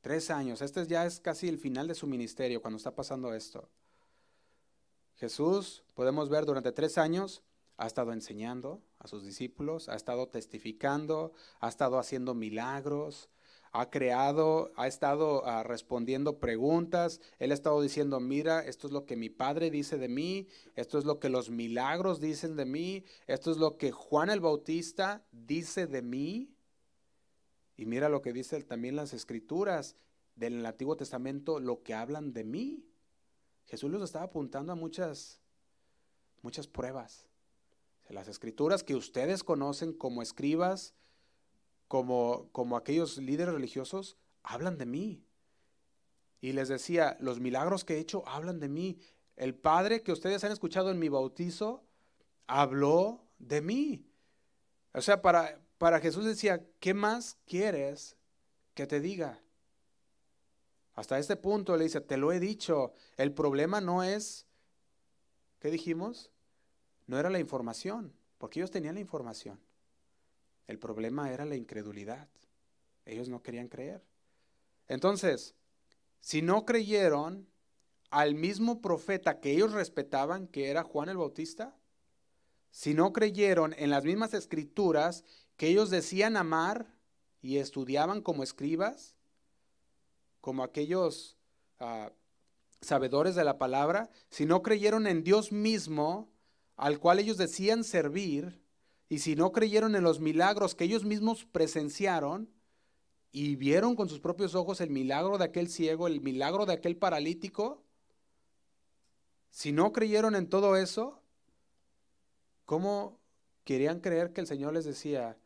Tres 0.00 0.30
años. 0.30 0.62
Este 0.62 0.86
ya 0.86 1.06
es 1.06 1.20
casi 1.20 1.48
el 1.48 1.58
final 1.58 1.88
de 1.88 1.94
su 1.94 2.06
ministerio 2.06 2.60
cuando 2.60 2.76
está 2.76 2.94
pasando 2.94 3.34
esto. 3.34 3.68
Jesús, 5.16 5.82
podemos 5.94 6.28
ver, 6.28 6.44
durante 6.44 6.72
tres 6.72 6.98
años 6.98 7.42
ha 7.78 7.86
estado 7.86 8.12
enseñando 8.12 8.82
a 8.98 9.08
sus 9.08 9.24
discípulos, 9.24 9.88
ha 9.88 9.96
estado 9.96 10.28
testificando, 10.28 11.32
ha 11.60 11.68
estado 11.68 11.98
haciendo 11.98 12.34
milagros, 12.34 13.28
ha 13.80 13.90
creado, 13.90 14.72
ha 14.76 14.86
estado 14.86 15.42
uh, 15.42 15.62
respondiendo 15.62 16.38
preguntas, 16.38 17.20
él 17.38 17.50
ha 17.50 17.54
estado 17.54 17.82
diciendo, 17.82 18.20
mira, 18.20 18.60
esto 18.64 18.86
es 18.86 18.92
lo 18.92 19.04
que 19.04 19.16
mi 19.16 19.28
padre 19.28 19.70
dice 19.70 19.98
de 19.98 20.08
mí, 20.08 20.46
esto 20.76 20.98
es 20.98 21.04
lo 21.04 21.20
que 21.20 21.28
los 21.28 21.50
milagros 21.50 22.18
dicen 22.18 22.56
de 22.56 22.64
mí, 22.64 23.04
esto 23.26 23.50
es 23.50 23.58
lo 23.58 23.76
que 23.76 23.92
Juan 23.92 24.30
el 24.30 24.40
Bautista 24.40 25.26
dice 25.30 25.86
de 25.86 26.00
mí. 26.00 26.54
Y 27.76 27.84
mira 27.84 28.08
lo 28.08 28.22
que 28.22 28.32
dice 28.32 28.62
también 28.62 28.96
las 28.96 29.12
escrituras 29.12 29.96
del 30.36 30.64
Antiguo 30.64 30.96
Testamento, 30.96 31.60
lo 31.60 31.82
que 31.82 31.92
hablan 31.92 32.32
de 32.32 32.44
mí. 32.44 32.86
Jesús 33.66 33.90
los 33.90 34.02
estaba 34.02 34.24
apuntando 34.24 34.72
a 34.72 34.76
muchas, 34.76 35.42
muchas 36.40 36.66
pruebas. 36.66 37.26
Las 38.08 38.28
escrituras 38.28 38.82
que 38.82 38.94
ustedes 38.94 39.44
conocen 39.44 39.92
como 39.92 40.22
escribas, 40.22 40.94
como, 41.88 42.48
como 42.52 42.76
aquellos 42.76 43.18
líderes 43.18 43.54
religiosos, 43.54 44.16
hablan 44.42 44.78
de 44.78 44.86
mí. 44.86 45.24
Y 46.40 46.52
les 46.52 46.68
decía, 46.68 47.16
los 47.20 47.40
milagros 47.40 47.84
que 47.84 47.94
he 47.94 47.98
hecho 48.00 48.26
hablan 48.26 48.60
de 48.60 48.68
mí. 48.68 49.00
El 49.36 49.54
Padre 49.54 50.02
que 50.02 50.12
ustedes 50.12 50.44
han 50.44 50.52
escuchado 50.52 50.90
en 50.90 50.98
mi 50.98 51.08
bautizo 51.08 51.84
habló 52.46 53.26
de 53.38 53.60
mí. 53.60 54.06
O 54.92 55.00
sea, 55.00 55.20
para, 55.20 55.60
para 55.78 56.00
Jesús 56.00 56.24
decía, 56.24 56.64
¿qué 56.80 56.94
más 56.94 57.36
quieres 57.46 58.16
que 58.74 58.86
te 58.86 59.00
diga? 59.00 59.42
Hasta 60.94 61.18
este 61.18 61.36
punto 61.36 61.76
le 61.76 61.84
dice, 61.84 62.00
te 62.00 62.16
lo 62.16 62.32
he 62.32 62.40
dicho, 62.40 62.94
el 63.18 63.32
problema 63.32 63.80
no 63.82 64.02
es, 64.02 64.46
¿qué 65.58 65.70
dijimos? 65.70 66.30
No 67.06 67.18
era 67.18 67.28
la 67.28 67.38
información, 67.38 68.14
porque 68.38 68.60
ellos 68.60 68.70
tenían 68.70 68.94
la 68.94 69.02
información. 69.02 69.60
El 70.66 70.78
problema 70.78 71.32
era 71.32 71.44
la 71.44 71.56
incredulidad. 71.56 72.28
Ellos 73.04 73.28
no 73.28 73.42
querían 73.42 73.68
creer. 73.68 74.02
Entonces, 74.88 75.54
si 76.20 76.42
no 76.42 76.64
creyeron 76.64 77.48
al 78.10 78.34
mismo 78.34 78.80
profeta 78.80 79.40
que 79.40 79.52
ellos 79.52 79.72
respetaban, 79.72 80.48
que 80.48 80.70
era 80.70 80.82
Juan 80.82 81.08
el 81.08 81.16
Bautista, 81.16 81.76
si 82.70 82.94
no 82.94 83.12
creyeron 83.12 83.74
en 83.78 83.90
las 83.90 84.04
mismas 84.04 84.34
escrituras 84.34 85.24
que 85.56 85.68
ellos 85.68 85.90
decían 85.90 86.36
amar 86.36 86.92
y 87.40 87.58
estudiaban 87.58 88.20
como 88.22 88.42
escribas, 88.42 89.16
como 90.40 90.62
aquellos 90.62 91.36
ah, 91.78 92.12
sabedores 92.80 93.34
de 93.34 93.44
la 93.44 93.58
palabra, 93.58 94.10
si 94.30 94.46
no 94.46 94.62
creyeron 94.62 95.06
en 95.06 95.24
Dios 95.24 95.52
mismo, 95.52 96.30
al 96.76 96.98
cual 96.98 97.18
ellos 97.18 97.36
decían 97.36 97.84
servir, 97.84 98.60
y 99.08 99.20
si 99.20 99.36
no 99.36 99.52
creyeron 99.52 99.94
en 99.94 100.02
los 100.02 100.20
milagros 100.20 100.74
que 100.74 100.84
ellos 100.84 101.04
mismos 101.04 101.44
presenciaron 101.44 102.50
y 103.30 103.54
vieron 103.56 103.94
con 103.94 104.08
sus 104.08 104.20
propios 104.20 104.54
ojos 104.54 104.80
el 104.80 104.90
milagro 104.90 105.38
de 105.38 105.44
aquel 105.44 105.68
ciego, 105.68 106.06
el 106.06 106.20
milagro 106.20 106.66
de 106.66 106.72
aquel 106.72 106.96
paralítico, 106.96 107.82
si 109.50 109.72
no 109.72 109.92
creyeron 109.92 110.34
en 110.34 110.48
todo 110.48 110.76
eso, 110.76 111.22
¿cómo 112.64 113.20
querían 113.64 114.00
creer 114.00 114.32
que 114.32 114.40
el 114.40 114.46
Señor 114.46 114.74
les 114.74 114.84
decía, 114.84 115.38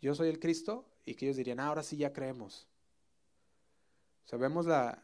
yo 0.00 0.14
soy 0.14 0.28
el 0.28 0.38
Cristo? 0.38 0.86
Y 1.06 1.14
que 1.14 1.26
ellos 1.26 1.36
dirían, 1.36 1.60
ah, 1.60 1.68
ahora 1.68 1.82
sí 1.82 1.96
ya 1.96 2.12
creemos. 2.12 2.68
Sabemos 4.24 4.66
la, 4.66 5.02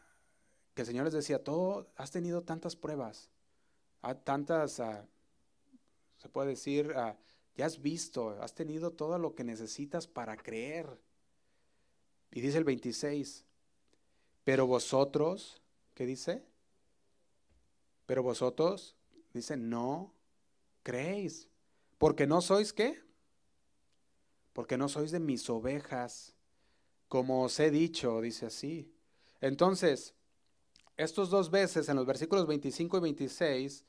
que 0.74 0.82
el 0.82 0.86
Señor 0.86 1.04
les 1.04 1.14
decía, 1.14 1.42
todo, 1.42 1.88
has 1.96 2.10
tenido 2.10 2.42
tantas 2.42 2.76
pruebas, 2.76 3.30
tantas, 4.24 4.74
se 6.18 6.28
puede 6.28 6.50
decir, 6.50 6.92
ah, 6.94 7.16
ya 7.56 7.66
has 7.66 7.80
visto, 7.80 8.30
has 8.42 8.54
tenido 8.54 8.92
todo 8.92 9.18
lo 9.18 9.34
que 9.34 9.44
necesitas 9.44 10.06
para 10.06 10.36
creer. 10.36 11.00
Y 12.30 12.40
dice 12.40 12.58
el 12.58 12.64
26, 12.64 13.44
pero 14.44 14.66
vosotros, 14.66 15.62
¿qué 15.94 16.04
dice? 16.04 16.44
Pero 18.04 18.22
vosotros, 18.22 18.94
dice, 19.32 19.56
no 19.56 20.12
creéis. 20.82 21.48
Porque 21.98 22.26
no 22.26 22.42
sois 22.42 22.72
qué? 22.72 23.02
Porque 24.52 24.76
no 24.76 24.88
sois 24.88 25.10
de 25.10 25.20
mis 25.20 25.48
ovejas, 25.48 26.34
como 27.08 27.42
os 27.42 27.58
he 27.58 27.70
dicho, 27.70 28.20
dice 28.20 28.46
así. 28.46 28.92
Entonces, 29.40 30.14
estos 30.96 31.30
dos 31.30 31.50
veces, 31.50 31.88
en 31.88 31.96
los 31.96 32.06
versículos 32.06 32.46
25 32.46 32.98
y 32.98 33.00
26, 33.00 33.84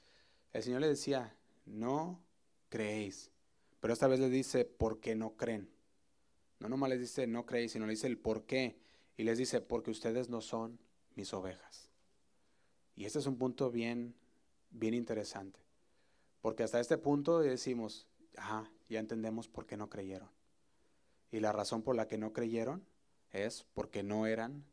el 0.54 0.64
Señor 0.64 0.82
le 0.82 0.88
decía, 0.88 1.38
no 1.66 2.24
creéis. 2.70 3.32
Pero 3.80 3.94
esta 3.94 4.08
vez 4.08 4.20
le 4.20 4.30
dice, 4.30 4.66
¿por 4.66 5.00
qué 5.00 5.16
no 5.16 5.36
creen? 5.36 5.70
No 6.60 6.70
nomás 6.70 6.90
les 6.90 7.00
dice, 7.00 7.28
no 7.28 7.46
creéis, 7.46 7.74
sino 7.74 7.86
le 7.86 7.92
dice 7.92 8.08
el 8.08 8.18
por 8.18 8.44
qué. 8.46 8.80
Y 9.16 9.24
les 9.24 9.38
dice, 9.38 9.62
porque 9.62 9.92
ustedes 9.92 10.30
no 10.30 10.42
son 10.42 10.80
mis 11.16 11.34
ovejas. 11.34 11.90
Y 12.96 13.06
este 13.06 13.20
es 13.20 13.28
un 13.28 13.38
punto 13.38 13.70
bien, 13.72 14.16
bien 14.72 14.94
interesante. 14.94 15.60
Porque 16.42 16.64
hasta 16.64 16.80
este 16.80 16.98
punto 16.98 17.40
decimos, 17.40 18.08
ajá, 18.36 18.72
ya 18.90 19.00
entendemos 19.00 19.48
por 19.48 19.66
qué 19.66 19.78
no 19.78 19.90
creyeron. 19.90 20.30
Y 21.32 21.40
la 21.40 21.52
razón 21.52 21.84
por 21.84 21.96
la 21.96 22.08
que 22.08 22.18
no 22.18 22.34
creyeron 22.34 22.86
es 23.32 23.66
porque 23.74 24.02
no 24.02 24.26
eran 24.26 24.64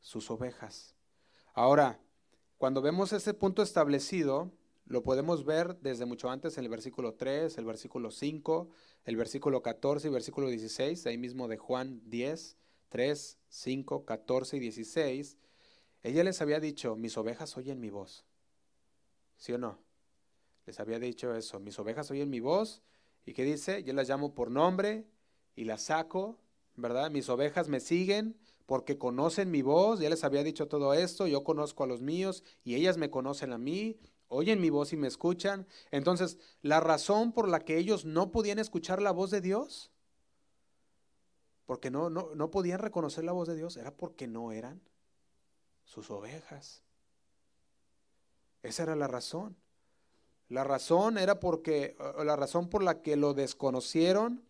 sus 0.00 0.30
ovejas. 0.30 0.94
Ahora, 1.54 2.00
cuando 2.58 2.82
vemos 2.82 3.12
ese 3.12 3.34
punto 3.34 3.62
establecido, 3.62 4.50
lo 4.92 5.02
podemos 5.02 5.46
ver 5.46 5.78
desde 5.80 6.04
mucho 6.04 6.28
antes 6.28 6.58
en 6.58 6.64
el 6.64 6.70
versículo 6.70 7.14
3, 7.14 7.56
el 7.56 7.64
versículo 7.64 8.10
5, 8.10 8.68
el 9.06 9.16
versículo 9.16 9.62
14 9.62 10.08
y 10.08 10.10
versículo 10.10 10.50
16, 10.50 11.06
ahí 11.06 11.16
mismo 11.16 11.48
de 11.48 11.56
Juan 11.56 12.02
10, 12.10 12.58
3, 12.90 13.38
5, 13.48 14.04
14 14.04 14.58
y 14.58 14.60
16. 14.60 15.38
Ella 16.02 16.24
les 16.24 16.42
había 16.42 16.60
dicho, 16.60 16.94
mis 16.94 17.16
ovejas 17.16 17.56
oyen 17.56 17.80
mi 17.80 17.88
voz. 17.88 18.26
¿Sí 19.38 19.54
o 19.54 19.58
no? 19.58 19.78
Les 20.66 20.78
había 20.78 20.98
dicho 20.98 21.34
eso, 21.34 21.58
mis 21.58 21.78
ovejas 21.78 22.10
oyen 22.10 22.28
mi 22.28 22.40
voz. 22.40 22.82
¿Y 23.24 23.32
qué 23.32 23.44
dice? 23.44 23.82
Yo 23.84 23.94
las 23.94 24.10
llamo 24.10 24.34
por 24.34 24.50
nombre 24.50 25.06
y 25.56 25.64
las 25.64 25.84
saco, 25.84 26.38
¿verdad? 26.76 27.10
Mis 27.10 27.30
ovejas 27.30 27.66
me 27.66 27.80
siguen 27.80 28.36
porque 28.66 28.98
conocen 28.98 29.50
mi 29.50 29.62
voz. 29.62 30.00
Ya 30.00 30.10
les 30.10 30.22
había 30.22 30.44
dicho 30.44 30.68
todo 30.68 30.92
esto, 30.92 31.26
yo 31.26 31.44
conozco 31.44 31.82
a 31.82 31.86
los 31.86 32.02
míos 32.02 32.44
y 32.62 32.74
ellas 32.74 32.98
me 32.98 33.08
conocen 33.08 33.54
a 33.54 33.58
mí 33.58 33.98
oyen 34.32 34.60
mi 34.60 34.70
voz 34.70 34.92
y 34.92 34.96
me 34.96 35.08
escuchan. 35.08 35.66
Entonces, 35.90 36.38
la 36.62 36.80
razón 36.80 37.32
por 37.32 37.48
la 37.48 37.60
que 37.60 37.76
ellos 37.76 38.04
no 38.04 38.32
podían 38.32 38.58
escuchar 38.58 39.00
la 39.00 39.10
voz 39.12 39.30
de 39.30 39.40
Dios, 39.40 39.92
porque 41.66 41.90
no, 41.90 42.10
no, 42.10 42.34
no 42.34 42.50
podían 42.50 42.80
reconocer 42.80 43.24
la 43.24 43.32
voz 43.32 43.48
de 43.48 43.56
Dios, 43.56 43.76
era 43.76 43.94
porque 43.94 44.26
no 44.26 44.52
eran 44.52 44.80
sus 45.84 46.10
ovejas. 46.10 46.82
Esa 48.62 48.84
era 48.84 48.96
la 48.96 49.06
razón. 49.06 49.56
La 50.48 50.64
razón 50.64 51.18
era 51.18 51.40
porque, 51.40 51.96
la 52.24 52.36
razón 52.36 52.68
por 52.68 52.82
la 52.82 53.02
que 53.02 53.16
lo 53.16 53.34
desconocieron, 53.34 54.44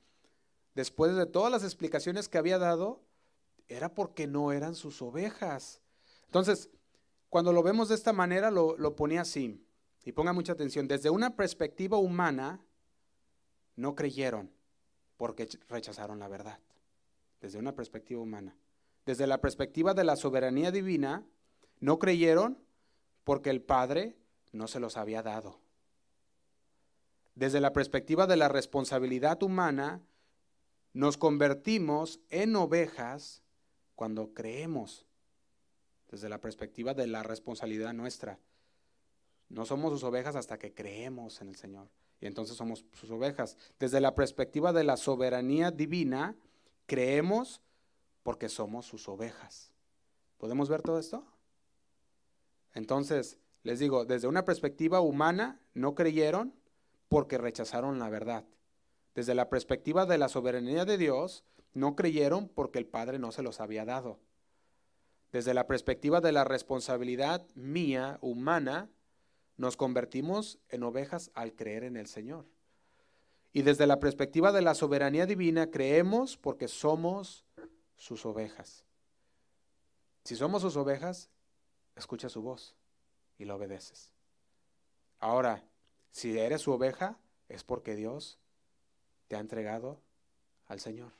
después 0.75 1.15
de 1.15 1.27
todas 1.27 1.51
las 1.51 1.65
explicaciones 1.65 2.29
que 2.29 2.39
había 2.39 2.59
dado, 2.59 3.03
era 3.69 3.95
porque 3.95 4.27
no 4.27 4.53
eran 4.53 4.75
sus 4.75 5.01
ovejas. 5.01 5.81
Entonces, 6.27 6.71
cuando 7.29 7.53
lo 7.53 7.63
vemos 7.63 7.89
de 7.89 7.95
esta 7.95 8.13
manera, 8.13 8.51
lo, 8.51 8.77
lo 8.77 8.97
ponía 8.97 9.23
así. 9.23 9.65
Y 10.05 10.13
ponga 10.13 10.33
mucha 10.33 10.53
atención, 10.53 10.89
desde 10.89 11.11
una 11.11 11.37
perspectiva 11.37 11.97
humana, 11.97 12.61
no 13.77 13.95
creyeron 13.95 14.51
porque 15.17 15.49
rechazaron 15.69 16.19
la 16.19 16.29
verdad. 16.29 16.59
Desde 17.41 17.59
una 17.59 17.75
perspectiva 17.75 18.21
humana. 18.21 18.57
Desde 19.07 19.27
la 19.27 19.41
perspectiva 19.41 19.95
de 19.95 20.05
la 20.05 20.17
soberanía 20.17 20.71
divina, 20.71 21.25
no 21.81 21.99
creyeron 21.99 22.59
porque 23.25 23.51
el 23.51 23.63
Padre 23.63 24.17
no 24.53 24.69
se 24.69 24.81
los 24.81 24.97
había 24.97 25.23
dado. 25.23 25.61
Desde 27.35 27.61
la 27.61 27.73
perspectiva 27.73 28.27
de 28.27 28.37
la 28.37 28.49
responsabilidad 28.49 29.43
humana, 29.43 30.03
nos 30.93 31.17
convertimos 31.17 32.21
en 32.29 32.55
ovejas 32.57 33.43
cuando 33.95 34.35
creemos, 34.35 35.07
desde 36.11 36.29
la 36.29 36.41
perspectiva 36.41 36.93
de 36.93 37.07
la 37.07 37.23
responsabilidad 37.23 37.95
nuestra. 37.95 38.39
No 39.53 39.67
somos 39.67 39.93
sus 39.93 40.03
ovejas 40.03 40.35
hasta 40.35 40.59
que 40.59 40.73
creemos 40.73 41.43
en 41.43 41.49
el 41.49 41.57
Señor. 41.57 41.89
Y 42.21 42.27
entonces 42.27 42.57
somos 42.57 42.87
sus 42.95 43.11
ovejas. 43.11 43.59
Desde 43.79 44.01
la 44.01 44.15
perspectiva 44.15 44.73
de 44.73 44.83
la 44.83 44.97
soberanía 44.97 45.71
divina, 45.71 46.37
creemos 46.87 47.61
porque 48.23 48.49
somos 48.49 48.87
sus 48.87 49.09
ovejas. 49.09 49.71
¿Podemos 50.39 50.71
ver 50.71 50.81
todo 50.81 50.99
esto? 50.99 51.27
Entonces, 52.73 53.39
les 53.63 53.79
digo, 53.79 54.07
desde 54.07 54.27
una 54.27 54.47
perspectiva 54.47 55.01
humana, 55.01 55.61
no 55.75 55.95
creyeron 55.95 56.55
porque 57.11 57.37
rechazaron 57.37 57.99
la 57.99 58.09
verdad. 58.09 58.47
Desde 59.15 59.35
la 59.35 59.51
perspectiva 59.51 60.07
de 60.07 60.17
la 60.17 60.31
soberanía 60.31 60.87
de 60.87 60.97
Dios, 60.97 61.45
no 61.75 61.95
creyeron 61.95 62.49
porque 62.49 62.79
el 62.79 62.87
Padre 62.87 63.19
no 63.19 63.33
se 63.33 63.43
los 63.43 63.61
había 63.61 63.85
dado. 63.85 64.19
Desde 65.31 65.53
la 65.53 65.67
perspectiva 65.67 66.23
de 66.23 66.33
la 66.33 66.45
responsabilidad 66.45 67.47
mía, 67.55 68.19
humana, 68.23 68.89
nos 69.57 69.77
convertimos 69.77 70.59
en 70.69 70.83
ovejas 70.83 71.31
al 71.35 71.55
creer 71.55 71.85
en 71.85 71.97
el 71.97 72.07
Señor. 72.07 72.47
Y 73.53 73.63
desde 73.63 73.87
la 73.87 74.01
perspectiva 74.01 74.51
de 74.53 74.63
la 74.63 74.75
soberanía 74.75 75.27
divina, 75.27 75.71
creemos 75.71 76.37
porque 76.37 76.69
somos 76.69 77.45
sus 77.97 78.25
ovejas. 78.25 78.85
Si 80.25 80.37
somos 80.37 80.63
sus 80.63 80.77
ovejas, 80.77 81.29
escucha 81.97 82.29
su 82.29 82.43
voz 82.43 82.75
y 83.39 83.45
lo 83.45 83.57
obedeces. 83.57 84.13
Ahora, 85.21 85.65
si 86.11 86.39
eres 86.39 86.63
su 86.63 86.73
oveja, 86.73 87.19
es 87.49 87.63
porque 87.65 87.95
Dios 87.95 88.39
te 89.29 89.37
ha 89.37 89.41
entregado 89.41 90.01
al 90.67 90.81
Señor. 90.81 91.13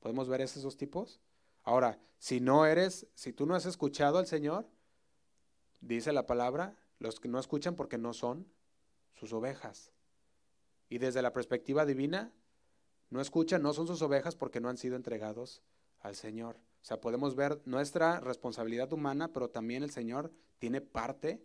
¿Podemos 0.00 0.28
ver 0.28 0.40
esos 0.40 0.62
dos 0.62 0.76
tipos? 0.76 1.20
Ahora, 1.62 1.98
si 2.18 2.40
no 2.40 2.66
eres, 2.66 3.06
si 3.14 3.32
tú 3.32 3.46
no 3.46 3.54
has 3.54 3.66
escuchado 3.66 4.18
al 4.18 4.26
Señor, 4.26 4.66
dice 5.80 6.12
la 6.12 6.26
palabra, 6.26 6.74
los 6.98 7.20
que 7.20 7.28
no 7.28 7.38
escuchan 7.38 7.76
porque 7.76 7.98
no 7.98 8.12
son 8.12 8.46
sus 9.14 9.32
ovejas. 9.32 9.92
Y 10.88 10.98
desde 10.98 11.22
la 11.22 11.32
perspectiva 11.32 11.84
divina, 11.84 12.32
no 13.10 13.20
escuchan, 13.20 13.62
no 13.62 13.72
son 13.72 13.86
sus 13.86 14.02
ovejas 14.02 14.36
porque 14.36 14.60
no 14.60 14.68
han 14.68 14.76
sido 14.76 14.96
entregados 14.96 15.62
al 16.00 16.14
Señor. 16.14 16.56
O 16.56 16.84
sea, 16.84 17.00
podemos 17.00 17.34
ver 17.34 17.60
nuestra 17.64 18.20
responsabilidad 18.20 18.92
humana, 18.92 19.32
pero 19.32 19.50
también 19.50 19.82
el 19.82 19.90
Señor 19.90 20.32
tiene 20.58 20.80
parte 20.80 21.42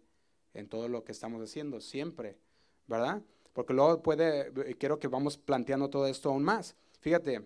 en 0.53 0.67
todo 0.67 0.87
lo 0.87 1.03
que 1.03 1.11
estamos 1.11 1.41
haciendo, 1.41 1.81
siempre, 1.81 2.37
¿verdad? 2.87 3.21
Porque 3.53 3.73
luego 3.73 4.01
puede, 4.01 4.51
quiero 4.77 4.99
que 4.99 5.07
vamos 5.07 5.37
planteando 5.37 5.89
todo 5.89 6.07
esto 6.07 6.29
aún 6.29 6.43
más. 6.43 6.75
Fíjate, 6.99 7.45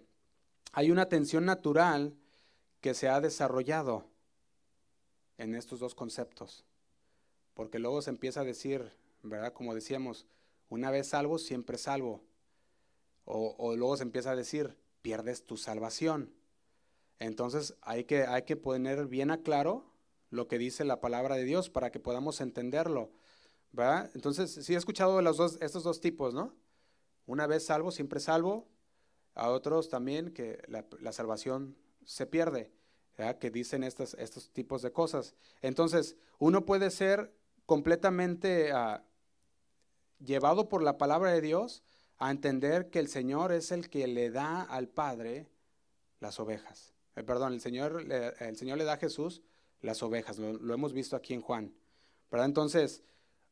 hay 0.73 0.91
una 0.91 1.07
tensión 1.07 1.45
natural 1.45 2.15
que 2.81 2.93
se 2.93 3.09
ha 3.09 3.19
desarrollado 3.21 4.05
en 5.37 5.55
estos 5.55 5.79
dos 5.79 5.95
conceptos. 5.95 6.66
Porque 7.57 7.79
luego 7.79 8.03
se 8.03 8.11
empieza 8.11 8.41
a 8.41 8.43
decir, 8.43 8.91
¿verdad? 9.23 9.51
Como 9.51 9.73
decíamos, 9.73 10.27
una 10.69 10.91
vez 10.91 11.07
salvo, 11.07 11.39
siempre 11.39 11.79
salvo. 11.79 12.23
O, 13.25 13.75
luego 13.75 13.97
se 13.97 14.03
empieza 14.03 14.29
a 14.29 14.35
decir, 14.35 14.77
pierdes 15.01 15.43
tu 15.43 15.57
salvación. 15.57 16.31
Entonces 17.17 17.73
hay 17.81 18.03
que, 18.03 18.27
hay 18.27 18.43
que 18.43 18.57
poner 18.57 19.07
bien 19.07 19.31
a 19.31 19.41
claro 19.41 19.91
lo 20.29 20.47
que 20.47 20.59
dice 20.59 20.85
la 20.85 21.01
palabra 21.01 21.35
de 21.35 21.45
Dios 21.45 21.71
para 21.71 21.91
que 21.91 21.99
podamos 21.99 22.41
entenderlo. 22.41 23.09
¿verdad? 23.71 24.11
Entonces, 24.13 24.51
sí 24.51 24.75
he 24.75 24.77
escuchado 24.77 25.19
los 25.23 25.37
dos, 25.37 25.57
estos 25.59 25.81
dos 25.81 25.99
tipos, 25.99 26.35
¿no? 26.35 26.53
Una 27.25 27.47
vez 27.47 27.65
salvo, 27.65 27.89
siempre 27.89 28.19
salvo. 28.19 28.67
A 29.33 29.49
otros 29.49 29.89
también 29.89 30.31
que 30.31 30.61
la, 30.67 31.11
salvación 31.11 31.75
se 32.05 32.27
pierde, 32.27 32.71
¿verdad? 33.17 33.39
que 33.39 33.49
dicen 33.49 33.83
estos 33.83 34.51
tipos 34.53 34.83
de 34.83 34.91
cosas. 34.91 35.33
Entonces, 35.63 36.17
uno 36.37 36.67
puede 36.67 36.91
ser 36.91 37.35
completamente 37.67 38.71
ah, 38.71 39.03
llevado 40.19 40.69
por 40.69 40.81
la 40.81 40.97
palabra 40.97 41.31
de 41.31 41.41
Dios 41.41 41.83
a 42.17 42.31
entender 42.31 42.89
que 42.89 42.97
el 42.97 43.09
Señor 43.09 43.51
es 43.51 43.71
el 43.71 43.89
que 43.89 44.07
le 44.07 44.31
da 44.31 44.63
al 44.63 44.87
Padre 44.87 45.47
las 46.19 46.39
ovejas. 46.39 46.95
Eh, 47.15 47.23
perdón, 47.23 47.53
el 47.53 47.61
Señor, 47.61 48.11
el 48.39 48.55
Señor 48.55 48.79
le 48.79 48.85
da 48.85 48.93
a 48.93 48.97
Jesús 48.97 49.43
las 49.81 50.01
ovejas, 50.01 50.39
lo, 50.39 50.73
hemos 50.73 50.93
visto 50.93 51.15
aquí 51.15 51.35
en 51.35 51.41
Juan. 51.41 51.75
¿verdad? 52.31 52.47
Entonces, 52.47 53.03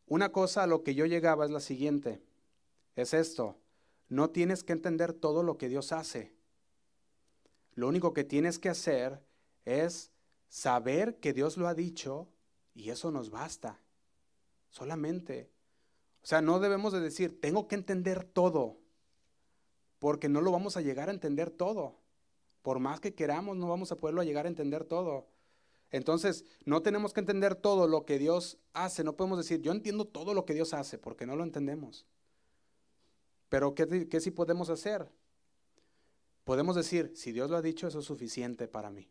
una 0.07 0.31
cosa 0.31 0.63
a 0.63 0.67
lo 0.67 0.81
que 0.81 0.95
yo 0.95 1.05
llegaba 1.05 1.45
es 1.45 1.51
la 1.51 1.59
siguiente, 1.59 2.23
es 2.95 3.13
esto, 3.13 3.59
no 4.07 4.29
tienes 4.29 4.63
que 4.63 4.73
entender 4.73 5.13
todo 5.13 5.43
lo 5.43 5.57
que 5.57 5.67
Dios 5.67 5.91
hace. 5.91 6.33
Lo 7.73 7.89
único 7.89 8.13
que 8.13 8.23
tienes 8.23 8.59
que 8.59 8.69
hacer 8.69 9.21
es 9.65 10.11
saber 10.47 11.19
que 11.19 11.33
Dios 11.33 11.57
lo 11.57 11.67
ha 11.67 11.73
dicho 11.73 12.29
y 12.73 12.89
eso 12.89 13.11
nos 13.11 13.29
basta 13.29 13.81
solamente. 14.75 15.49
O 16.21 16.27
sea, 16.27 16.41
no 16.41 16.59
debemos 16.59 16.91
de 16.91 16.99
decir, 16.99 17.39
tengo 17.39 17.67
que 17.67 17.75
entender 17.75 18.25
todo, 18.25 18.77
porque 19.99 20.27
no 20.27 20.41
lo 20.41 20.51
vamos 20.51 20.75
a 20.75 20.81
llegar 20.81 21.07
a 21.07 21.13
entender 21.13 21.49
todo. 21.49 22.01
Por 22.61 22.79
más 22.79 22.99
que 22.99 23.13
queramos, 23.13 23.55
no 23.55 23.69
vamos 23.69 23.91
a 23.91 23.95
poderlo 23.95 24.23
llegar 24.23 24.45
a 24.45 24.49
entender 24.49 24.83
todo. 24.83 25.27
Entonces, 25.91 26.43
no 26.65 26.81
tenemos 26.81 27.13
que 27.13 27.21
entender 27.21 27.55
todo 27.55 27.87
lo 27.87 28.05
que 28.05 28.19
Dios 28.19 28.57
hace. 28.73 29.03
No 29.03 29.15
podemos 29.15 29.37
decir, 29.37 29.61
yo 29.61 29.71
entiendo 29.71 30.03
todo 30.05 30.33
lo 30.33 30.43
que 30.43 30.53
Dios 30.53 30.73
hace, 30.73 30.97
porque 30.97 31.25
no 31.25 31.37
lo 31.37 31.43
entendemos. 31.43 32.05
Pero, 33.47 33.75
¿qué, 33.75 34.09
qué 34.09 34.19
sí 34.19 34.31
podemos 34.31 34.69
hacer? 34.69 35.09
Podemos 36.43 36.75
decir, 36.75 37.13
si 37.15 37.31
Dios 37.31 37.49
lo 37.49 37.55
ha 37.55 37.61
dicho, 37.61 37.87
eso 37.87 37.99
es 37.99 38.05
suficiente 38.05 38.67
para 38.67 38.89
mí. 38.89 39.09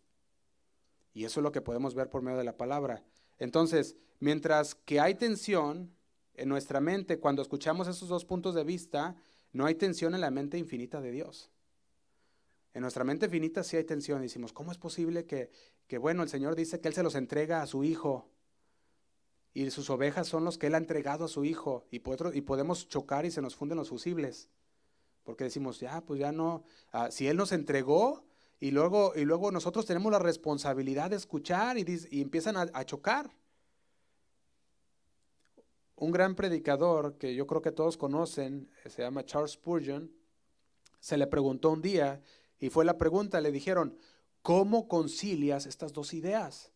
Y 1.15 1.25
eso 1.25 1.41
es 1.41 1.45
lo 1.45 1.53
que 1.53 1.63
podemos 1.63 1.95
ver 1.95 2.11
por 2.11 2.21
medio 2.21 2.37
de 2.37 2.45
la 2.45 2.57
palabra. 2.57 3.03
Entonces, 3.39 3.97
mientras 4.25 4.75
que 4.75 5.01
hay 5.01 5.17
tensión 5.17 5.95
en 6.33 6.49
nuestra 6.49 6.81
mente 6.81 7.19
cuando 7.19 7.43
escuchamos 7.43 7.89
esos 7.89 8.09
dos 8.09 8.25
puntos 8.25 8.55
de 8.55 8.65
vista, 8.65 9.17
no 9.53 9.67
hay 9.67 9.75
tensión 9.75 10.15
en 10.15 10.23
la 10.23 10.31
mente 10.31 10.57
infinita 10.57 11.03
de 11.03 11.11
Dios. 11.11 11.51
En 12.73 12.81
nuestra 12.81 13.05
mente 13.05 13.29
finita 13.29 13.63
sí 13.63 13.77
hay 13.77 13.85
tensión. 13.85 14.23
Decimos, 14.23 14.55
¿cómo 14.55 14.73
es 14.73 14.79
posible 14.79 15.27
que, 15.27 15.51
que, 15.87 15.99
bueno, 15.99 16.23
el 16.23 16.31
Señor 16.31 16.57
dice 16.57 16.81
que 16.81 16.89
Él 16.89 16.95
se 16.95 17.03
los 17.03 17.17
entrega 17.17 17.61
a 17.61 17.67
su 17.67 17.85
Hijo? 17.85 18.31
Y 19.53 19.71
sus 19.71 19.91
ovejas 19.91 20.27
son 20.27 20.47
los 20.47 20.57
que 20.57 20.69
Él 20.69 20.75
ha 20.75 20.79
entregado 20.79 21.27
a 21.27 21.29
su 21.29 21.45
Hijo. 21.45 21.85
Y, 21.91 21.99
podemos 22.01 22.89
chocar 22.89 23.27
y 23.27 23.31
se 23.31 23.43
nos 23.43 23.55
funden 23.55 23.77
los 23.77 23.91
fusibles. 23.91 24.49
Porque 25.23 25.45
decimos, 25.45 25.81
ya, 25.81 26.01
pues 26.01 26.19
ya 26.19 26.33
no. 26.33 26.65
Ah, 26.93 27.11
si 27.11 27.29
Él 27.29 27.37
nos 27.37 27.53
entregó 27.53 28.25
y 28.59 28.71
luego, 28.71 29.13
y 29.15 29.27
luego 29.27 29.53
nosotros 29.53 29.85
tenemos 29.85 30.11
la 30.11 30.19
responsabilidad 30.19 31.11
de 31.11 31.17
escuchar 31.17 31.77
y, 31.77 31.85
empiezan 32.23 32.57
a 32.57 32.85
chocar. 32.87 33.31
Un 35.97 36.11
gran 36.11 36.35
predicador 36.35 37.19
que 37.19 37.35
yo 37.35 37.47
creo 37.47 37.63
que 37.63 37.73
todos 37.73 37.97
conocen, 37.97 38.69
se 38.87 39.03
llama 39.03 39.25
Charles 39.25 39.53
Spurgeon, 39.53 40.13
se 40.99 41.17
le 41.17 41.27
preguntó 41.27 41.71
un 41.71 41.83
día 41.83 42.21
y 42.59 42.71
fue 42.71 42.85
la 42.85 42.99
pregunta, 42.99 43.41
le 43.41 43.53
dijeron, 43.53 43.99
¿cómo 44.43 44.89
concilias 44.89 45.67
estas 45.67 45.93
dos 45.93 46.15
ideas? 46.15 46.73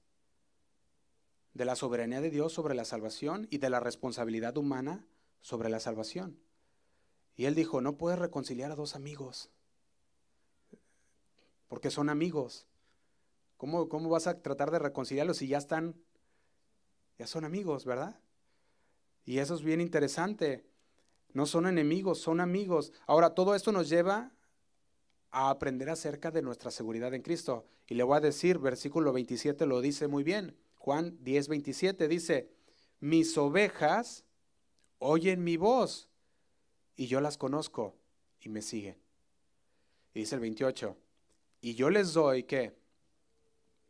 De 1.55 1.65
la 1.65 1.75
soberanía 1.75 2.21
de 2.21 2.31
Dios 2.31 2.53
sobre 2.53 2.75
la 2.75 2.85
salvación 2.85 3.49
y 3.51 3.59
de 3.59 3.71
la 3.71 3.81
responsabilidad 3.81 4.57
humana 4.57 5.07
sobre 5.41 5.69
la 5.69 5.81
salvación. 5.81 6.39
Y 7.35 7.47
él 7.47 7.55
dijo, 7.55 7.81
no 7.81 7.97
puedes 7.97 8.19
reconciliar 8.19 8.71
a 8.71 8.77
dos 8.77 8.95
amigos, 8.95 9.51
porque 11.69 11.91
son 11.91 12.09
amigos. 12.09 12.67
¿Cómo, 13.57 13.89
¿Cómo 13.89 14.09
vas 14.09 14.27
a 14.27 14.41
tratar 14.43 14.71
de 14.71 14.79
reconciliarlos 14.79 15.39
si 15.39 15.49
ya 15.49 15.59
están, 15.59 15.97
ya 17.19 17.27
son 17.27 17.45
amigos, 17.45 17.85
verdad? 17.85 18.21
Y 19.29 19.41
eso 19.41 19.55
es 19.55 19.63
bien 19.63 19.83
interesante. 19.83 20.65
No 21.35 21.45
son 21.45 21.67
enemigos, 21.67 22.19
son 22.19 22.41
amigos. 22.41 22.95
Ahora, 23.07 23.35
todo 23.35 23.55
esto 23.55 23.73
nos 23.73 23.91
lleva 23.91 24.33
a 25.31 25.51
aprender 25.51 25.91
acerca 25.91 26.31
de 26.31 26.41
nuestra 26.41 26.71
seguridad 26.71 27.13
en 27.13 27.21
Cristo. 27.21 27.67
Y 27.87 27.95
le 27.95 28.05
voy 28.05 28.17
a 28.17 28.21
decir, 28.21 28.59
versículo 28.59 29.13
27 29.13 29.67
lo 29.67 29.83
dice 29.83 30.09
muy 30.09 30.23
bien. 30.25 30.57
Juan 30.77 31.19
10, 31.21 31.49
27 31.49 32.09
dice, 32.09 32.51
mis 33.01 33.37
ovejas 33.37 34.25
oyen 34.99 35.45
mi 35.45 35.59
voz 35.59 36.09
y 36.97 37.07
yo 37.07 37.21
las 37.21 37.37
conozco 37.37 37.99
y 38.41 38.49
me 38.49 38.63
siguen. 38.63 38.97
Y 40.15 40.21
dice 40.21 40.37
el 40.37 40.41
28, 40.41 40.97
y 41.61 41.75
yo 41.75 41.91
les 41.91 42.15
doy 42.15 42.45
qué? 42.45 42.79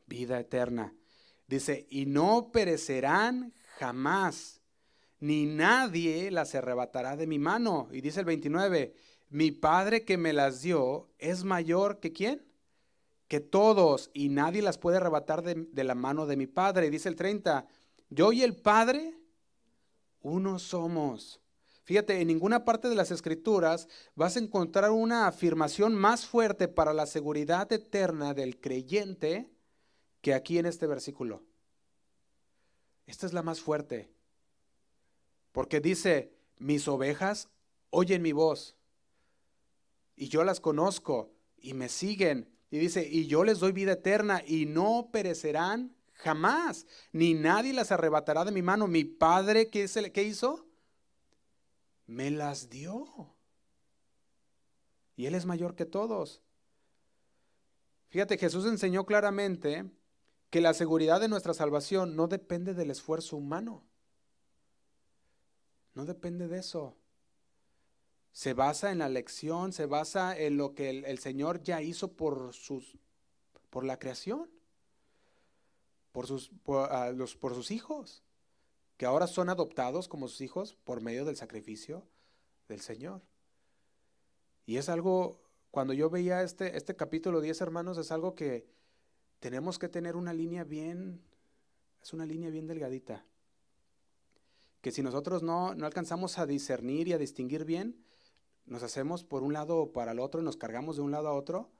Vida 0.08 0.40
eterna. 0.40 0.96
Dice, 1.46 1.86
y 1.90 2.06
no 2.06 2.50
perecerán 2.50 3.54
jamás, 3.78 4.57
ni 5.20 5.46
nadie 5.46 6.30
las 6.30 6.54
arrebatará 6.54 7.16
de 7.16 7.26
mi 7.26 7.38
mano. 7.38 7.88
Y 7.92 8.00
dice 8.00 8.20
el 8.20 8.26
29, 8.26 8.94
mi 9.30 9.50
Padre 9.50 10.04
que 10.04 10.16
me 10.16 10.32
las 10.32 10.62
dio 10.62 11.08
es 11.18 11.44
mayor 11.44 12.00
que 12.00 12.12
quién? 12.12 12.46
Que 13.26 13.40
todos, 13.40 14.10
y 14.14 14.30
nadie 14.30 14.62
las 14.62 14.78
puede 14.78 14.96
arrebatar 14.96 15.42
de, 15.42 15.84
la 15.84 15.94
mano 15.94 16.26
de 16.26 16.36
mi 16.36 16.46
Padre. 16.46 16.86
Y 16.86 16.90
dice 16.90 17.08
el 17.08 17.16
30, 17.16 17.66
yo 18.08 18.32
y 18.32 18.42
el 18.42 18.56
Padre, 18.56 19.14
uno 20.20 20.58
somos. 20.58 21.40
Fíjate, 21.84 22.20
en 22.20 22.28
ninguna 22.28 22.64
parte 22.64 22.88
de 22.88 22.94
las 22.94 23.10
escrituras 23.10 23.88
vas 24.14 24.36
a 24.36 24.40
encontrar 24.40 24.90
una 24.90 25.26
afirmación 25.26 25.94
más 25.94 26.26
fuerte 26.26 26.68
para 26.68 26.92
la 26.92 27.06
seguridad 27.06 27.70
eterna 27.72 28.34
del 28.34 28.60
creyente 28.60 29.50
que 30.20 30.34
aquí 30.34 30.58
en 30.58 30.66
este 30.66 30.86
versículo. 30.86 31.42
Esta 33.06 33.26
es 33.26 33.32
la 33.32 33.42
más 33.42 33.60
fuerte. 33.60 34.10
Porque 35.52 35.80
dice, 35.80 36.32
mis 36.58 36.88
ovejas 36.88 37.48
oyen 37.90 38.22
mi 38.22 38.32
voz 38.32 38.76
y 40.18 40.28
yo 40.28 40.44
las 40.44 40.60
conozco 40.60 41.32
y 41.56 41.74
me 41.74 41.88
siguen. 41.88 42.50
Y 42.70 42.78
dice, 42.78 43.08
y 43.08 43.26
yo 43.26 43.44
les 43.44 43.60
doy 43.60 43.72
vida 43.72 43.92
eterna 43.92 44.42
y 44.46 44.66
no 44.66 45.08
perecerán 45.12 45.94
jamás, 46.12 46.86
ni 47.12 47.34
nadie 47.34 47.72
las 47.72 47.92
arrebatará 47.92 48.44
de 48.44 48.50
mi 48.50 48.60
mano. 48.60 48.86
Mi 48.88 49.04
Padre, 49.04 49.70
¿qué, 49.70 49.84
es 49.84 49.96
el, 49.96 50.12
¿qué 50.12 50.24
hizo? 50.24 50.66
Me 52.06 52.30
las 52.30 52.68
dio. 52.68 53.34
Y 55.16 55.26
Él 55.26 55.34
es 55.34 55.46
mayor 55.46 55.74
que 55.74 55.86
todos. 55.86 56.42
Fíjate, 58.08 58.38
Jesús 58.38 58.66
enseñó 58.66 59.06
claramente 59.06 59.90
que 60.50 60.60
la 60.60 60.74
seguridad 60.74 61.20
de 61.20 61.28
nuestra 61.28 61.54
salvación 61.54 62.16
no 62.16 62.26
depende 62.26 62.74
del 62.74 62.90
esfuerzo 62.90 63.36
humano. 63.36 63.84
No 65.98 66.04
depende 66.04 66.46
de 66.46 66.60
eso. 66.60 66.94
Se 68.30 68.54
basa 68.54 68.92
en 68.92 69.00
la 69.00 69.08
lección, 69.08 69.72
se 69.72 69.86
basa 69.86 70.38
en 70.38 70.56
lo 70.56 70.72
que 70.72 70.90
el, 70.90 71.18
Señor 71.18 71.60
ya 71.64 71.82
hizo 71.82 72.12
por, 72.12 72.54
sus, 72.54 72.96
por 73.68 73.82
la 73.82 73.98
creación, 73.98 74.48
por 76.12 76.28
sus, 76.28 76.52
por 76.62 77.54
sus 77.54 77.72
hijos, 77.72 78.22
que 78.96 79.06
ahora 79.06 79.26
son 79.26 79.48
adoptados 79.48 80.06
como 80.06 80.28
sus 80.28 80.40
hijos 80.40 80.76
por 80.84 81.00
medio 81.00 81.24
del 81.24 81.34
sacrificio 81.34 82.06
del 82.68 82.80
Señor. 82.80 83.20
Y 84.66 84.76
es 84.76 84.88
algo, 84.88 85.40
cuando 85.72 85.94
yo 85.94 86.10
veía 86.10 86.44
este, 86.44 86.76
este 86.76 86.94
capítulo 86.94 87.40
10, 87.40 87.60
hermanos, 87.60 87.98
es 87.98 88.12
algo 88.12 88.36
que 88.36 88.68
tenemos 89.40 89.80
que 89.80 89.88
tener 89.88 90.14
una 90.14 90.32
línea 90.32 90.62
bien, 90.62 91.20
es 92.00 92.12
una 92.12 92.24
línea 92.24 92.50
bien 92.50 92.68
delgadita. 92.68 93.26
Que 94.80 94.92
si 94.92 95.02
nosotros 95.02 95.42
no, 95.42 95.74
no 95.74 95.86
alcanzamos 95.86 96.38
a 96.38 96.46
discernir 96.46 97.08
y 97.08 97.12
a 97.12 97.18
distinguir 97.18 97.64
bien, 97.64 98.04
nos 98.68 98.82
hacemos 98.82 99.24
por 99.24 99.42
un 99.42 99.52
lado 99.52 99.78
o 99.78 99.92
para 99.92 100.12
el 100.12 100.20
otro, 100.20 100.42
nos 100.42 100.56
cargamos 100.56 100.96
de 100.96 101.02
un 101.02 101.10
lado 101.10 101.28
a 101.28 101.32
otro 101.32 101.70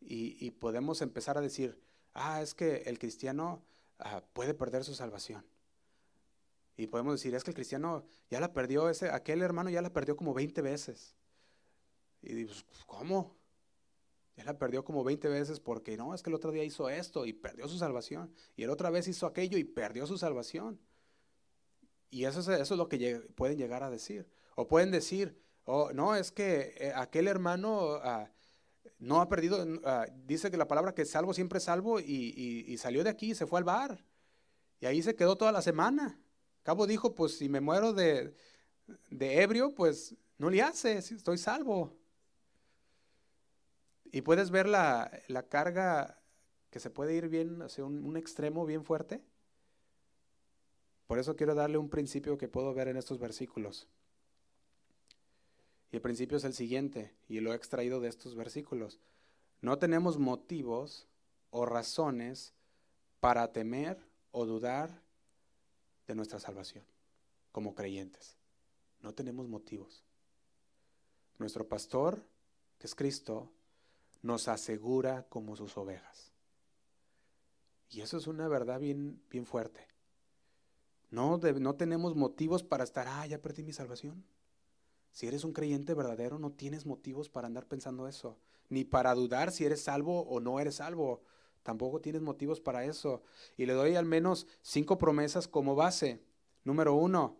y, 0.00 0.50
podemos 0.52 1.00
empezar 1.02 1.38
a 1.38 1.40
decir, 1.40 1.78
ah, 2.14 2.42
es 2.42 2.54
que 2.54 2.82
el 2.86 2.98
cristiano 2.98 3.62
ah, 3.98 4.22
puede 4.32 4.54
perder 4.54 4.84
su 4.84 4.94
salvación. 4.94 5.44
Y 6.76 6.86
podemos 6.88 7.14
decir, 7.14 7.34
es 7.34 7.44
que 7.44 7.50
el 7.50 7.54
cristiano 7.54 8.04
ya 8.30 8.40
la 8.40 8.52
perdió, 8.52 8.88
ese, 8.88 9.10
aquel 9.10 9.42
hermano 9.42 9.70
ya 9.70 9.82
la 9.82 9.92
perdió 9.92 10.16
como 10.16 10.34
20 10.34 10.60
veces. 10.62 11.14
Y 12.22 12.34
digo, 12.34 12.52
¿cómo? 12.86 13.36
Ya 14.36 14.44
la 14.44 14.58
perdió 14.58 14.84
como 14.84 15.04
20 15.04 15.28
veces 15.28 15.60
porque 15.60 15.96
no, 15.96 16.14
es 16.14 16.22
que 16.22 16.30
el 16.30 16.34
otro 16.34 16.50
día 16.50 16.64
hizo 16.64 16.88
esto 16.88 17.26
y 17.26 17.32
perdió 17.32 17.68
su 17.68 17.78
salvación. 17.78 18.32
Y 18.56 18.64
el 18.64 18.70
otra 18.70 18.90
vez 18.90 19.06
hizo 19.06 19.26
aquello 19.26 19.58
y 19.58 19.64
perdió 19.64 20.06
su 20.06 20.18
salvación. 20.18 20.80
Y 22.12 22.26
eso 22.26 22.40
es, 22.40 22.48
eso 22.48 22.74
es 22.74 22.78
lo 22.78 22.88
que 22.88 23.22
pueden 23.34 23.56
llegar 23.56 23.82
a 23.82 23.90
decir. 23.90 24.28
O 24.54 24.68
pueden 24.68 24.90
decir, 24.90 25.42
oh, 25.64 25.90
no, 25.94 26.14
es 26.14 26.30
que 26.30 26.74
eh, 26.76 26.92
aquel 26.94 27.26
hermano 27.26 27.94
ah, 28.02 28.30
no 28.98 29.22
ha 29.22 29.28
perdido, 29.28 29.66
ah, 29.84 30.06
dice 30.26 30.50
que 30.50 30.58
la 30.58 30.68
palabra 30.68 30.94
que 30.94 31.06
salvo 31.06 31.32
siempre 31.32 31.56
es 31.56 31.64
salvo 31.64 31.98
y, 31.98 32.76
salió 32.78 33.02
de 33.02 33.08
aquí 33.10 33.30
y 33.30 33.34
se 33.34 33.46
fue 33.46 33.58
al 33.58 33.64
bar. 33.64 34.04
Y 34.78 34.86
ahí 34.86 35.02
se 35.02 35.16
quedó 35.16 35.36
toda 35.36 35.52
la 35.52 35.62
semana. 35.62 36.20
Cabo 36.62 36.86
dijo, 36.86 37.14
pues 37.14 37.38
si 37.38 37.48
me 37.48 37.60
muero 37.62 37.94
de, 37.94 38.36
de 39.10 39.42
ebrio, 39.42 39.74
pues 39.74 40.14
no 40.36 40.50
le 40.50 40.60
hace, 40.60 40.98
estoy 40.98 41.38
salvo. 41.38 41.96
Y 44.12 44.20
puedes 44.20 44.50
ver 44.50 44.68
la, 44.68 45.10
carga 45.48 46.22
que 46.68 46.78
se 46.78 46.90
puede 46.90 47.14
ir 47.14 47.28
bien 47.28 47.62
hacia 47.62 47.86
un, 47.86 48.18
extremo 48.18 48.66
bien 48.66 48.84
fuerte. 48.84 49.24
Por 51.12 51.18
eso 51.18 51.36
quiero 51.36 51.54
darle 51.54 51.76
un 51.76 51.90
principio 51.90 52.38
que 52.38 52.48
puedo 52.48 52.72
ver 52.72 52.88
en 52.88 52.96
estos 52.96 53.18
versículos. 53.18 53.86
Y 55.90 55.96
el 55.96 56.00
principio 56.00 56.38
es 56.38 56.44
el 56.44 56.54
siguiente, 56.54 57.12
y 57.28 57.40
lo 57.40 57.52
he 57.52 57.54
extraído 57.54 58.00
de 58.00 58.08
estos 58.08 58.34
versículos. 58.34 58.98
No 59.60 59.78
tenemos 59.78 60.16
motivos 60.16 61.06
o 61.50 61.66
razones 61.66 62.54
para 63.20 63.52
temer 63.52 63.98
o 64.30 64.46
dudar 64.46 65.02
de 66.06 66.14
nuestra 66.14 66.40
salvación 66.40 66.82
como 67.50 67.74
creyentes. 67.74 68.38
No 69.02 69.12
tenemos 69.12 69.48
motivos. 69.48 70.02
Nuestro 71.36 71.68
pastor, 71.68 72.24
que 72.78 72.86
es 72.86 72.94
Cristo, 72.94 73.52
nos 74.22 74.48
asegura 74.48 75.26
como 75.28 75.56
sus 75.56 75.76
ovejas. 75.76 76.32
Y 77.90 78.00
eso 78.00 78.16
es 78.16 78.26
una 78.26 78.48
verdad 78.48 78.80
bien, 78.80 79.20
bien 79.28 79.44
fuerte. 79.44 79.91
No, 81.12 81.36
no 81.36 81.74
tenemos 81.74 82.16
motivos 82.16 82.62
para 82.62 82.84
estar, 82.84 83.06
ah, 83.06 83.26
ya 83.26 83.40
perdí 83.40 83.62
mi 83.62 83.74
salvación. 83.74 84.24
Si 85.10 85.26
eres 85.26 85.44
un 85.44 85.52
creyente 85.52 85.92
verdadero, 85.92 86.38
no 86.38 86.52
tienes 86.52 86.86
motivos 86.86 87.28
para 87.28 87.46
andar 87.46 87.66
pensando 87.66 88.08
eso, 88.08 88.38
ni 88.70 88.84
para 88.84 89.14
dudar 89.14 89.52
si 89.52 89.66
eres 89.66 89.82
salvo 89.82 90.22
o 90.22 90.40
no 90.40 90.58
eres 90.58 90.76
salvo. 90.76 91.22
Tampoco 91.62 92.00
tienes 92.00 92.22
motivos 92.22 92.62
para 92.62 92.86
eso. 92.86 93.22
Y 93.58 93.66
le 93.66 93.74
doy 93.74 93.94
al 93.94 94.06
menos 94.06 94.46
cinco 94.62 94.96
promesas 94.96 95.46
como 95.46 95.74
base. 95.74 96.24
Número 96.64 96.94
uno, 96.94 97.36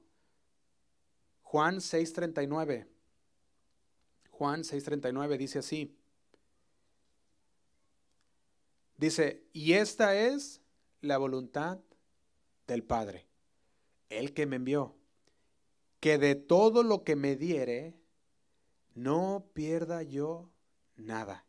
Juan 1.40 1.80
6:39. 1.80 2.86
Juan 4.30 4.64
6:39 4.64 5.38
dice 5.38 5.60
así. 5.60 5.96
Dice, 8.98 9.46
y 9.54 9.72
esta 9.72 10.14
es 10.14 10.60
la 11.00 11.16
voluntad 11.16 11.80
del 12.66 12.84
Padre, 12.84 13.26
el 14.18 14.34
que 14.34 14.46
me 14.46 14.56
envió, 14.56 14.94
que 16.00 16.18
de 16.18 16.34
todo 16.34 16.82
lo 16.82 17.04
que 17.04 17.16
me 17.16 17.36
diere, 17.36 17.94
no 18.94 19.46
pierda 19.54 20.02
yo 20.02 20.50
nada, 20.96 21.46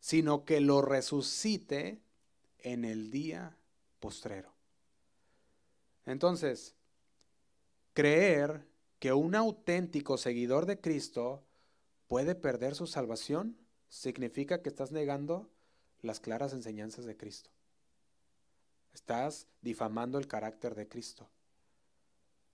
sino 0.00 0.44
que 0.44 0.60
lo 0.60 0.82
resucite 0.82 2.00
en 2.58 2.84
el 2.84 3.10
día 3.10 3.56
postrero. 4.00 4.54
Entonces, 6.06 6.74
creer 7.92 8.66
que 8.98 9.12
un 9.12 9.34
auténtico 9.34 10.16
seguidor 10.16 10.66
de 10.66 10.80
Cristo 10.80 11.44
puede 12.06 12.34
perder 12.34 12.74
su 12.74 12.86
salvación 12.86 13.58
significa 13.88 14.62
que 14.62 14.68
estás 14.68 14.92
negando 14.92 15.50
las 16.00 16.20
claras 16.20 16.52
enseñanzas 16.52 17.04
de 17.04 17.16
Cristo. 17.16 17.50
Estás 18.94 19.46
difamando 19.60 20.18
el 20.18 20.26
carácter 20.26 20.74
de 20.74 20.88
Cristo. 20.88 21.28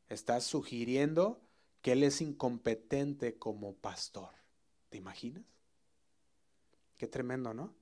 Estás 0.08 0.44
sugiriendo 0.44 1.40
que 1.82 1.92
Él 1.92 2.02
es 2.02 2.20
incompetente 2.20 3.38
como 3.38 3.74
pastor. 3.74 4.30
¿Te 4.88 4.98
imaginas? 4.98 5.44
Qué 6.96 7.06
tremendo, 7.06 7.54
¿no? 7.54 7.74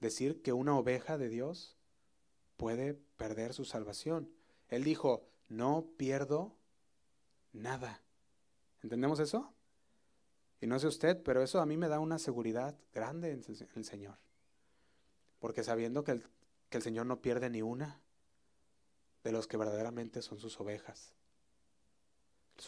Decir 0.00 0.42
que 0.42 0.52
una 0.52 0.76
oveja 0.76 1.18
de 1.18 1.28
Dios 1.28 1.76
puede 2.56 2.94
perder 2.94 3.54
su 3.54 3.64
salvación. 3.64 4.30
Él 4.68 4.84
dijo, 4.84 5.28
no 5.48 5.88
pierdo 5.96 6.56
nada. 7.52 8.02
¿Entendemos 8.82 9.20
eso? 9.20 9.52
Y 10.60 10.66
no 10.66 10.78
sé 10.78 10.86
usted, 10.86 11.22
pero 11.22 11.42
eso 11.42 11.60
a 11.60 11.66
mí 11.66 11.76
me 11.76 11.88
da 11.88 11.98
una 11.98 12.18
seguridad 12.18 12.78
grande 12.92 13.32
en 13.32 13.42
el 13.74 13.84
Señor. 13.84 14.18
Porque 15.38 15.62
sabiendo 15.62 16.04
que 16.04 16.12
el, 16.12 16.82
Señor 16.82 17.06
no 17.06 17.20
pierde 17.20 17.50
ni 17.50 17.62
una 17.62 18.00
de 19.26 19.32
los 19.32 19.48
que 19.48 19.56
verdaderamente 19.56 20.22
son 20.22 20.38
sus 20.38 20.60
ovejas. 20.60 21.12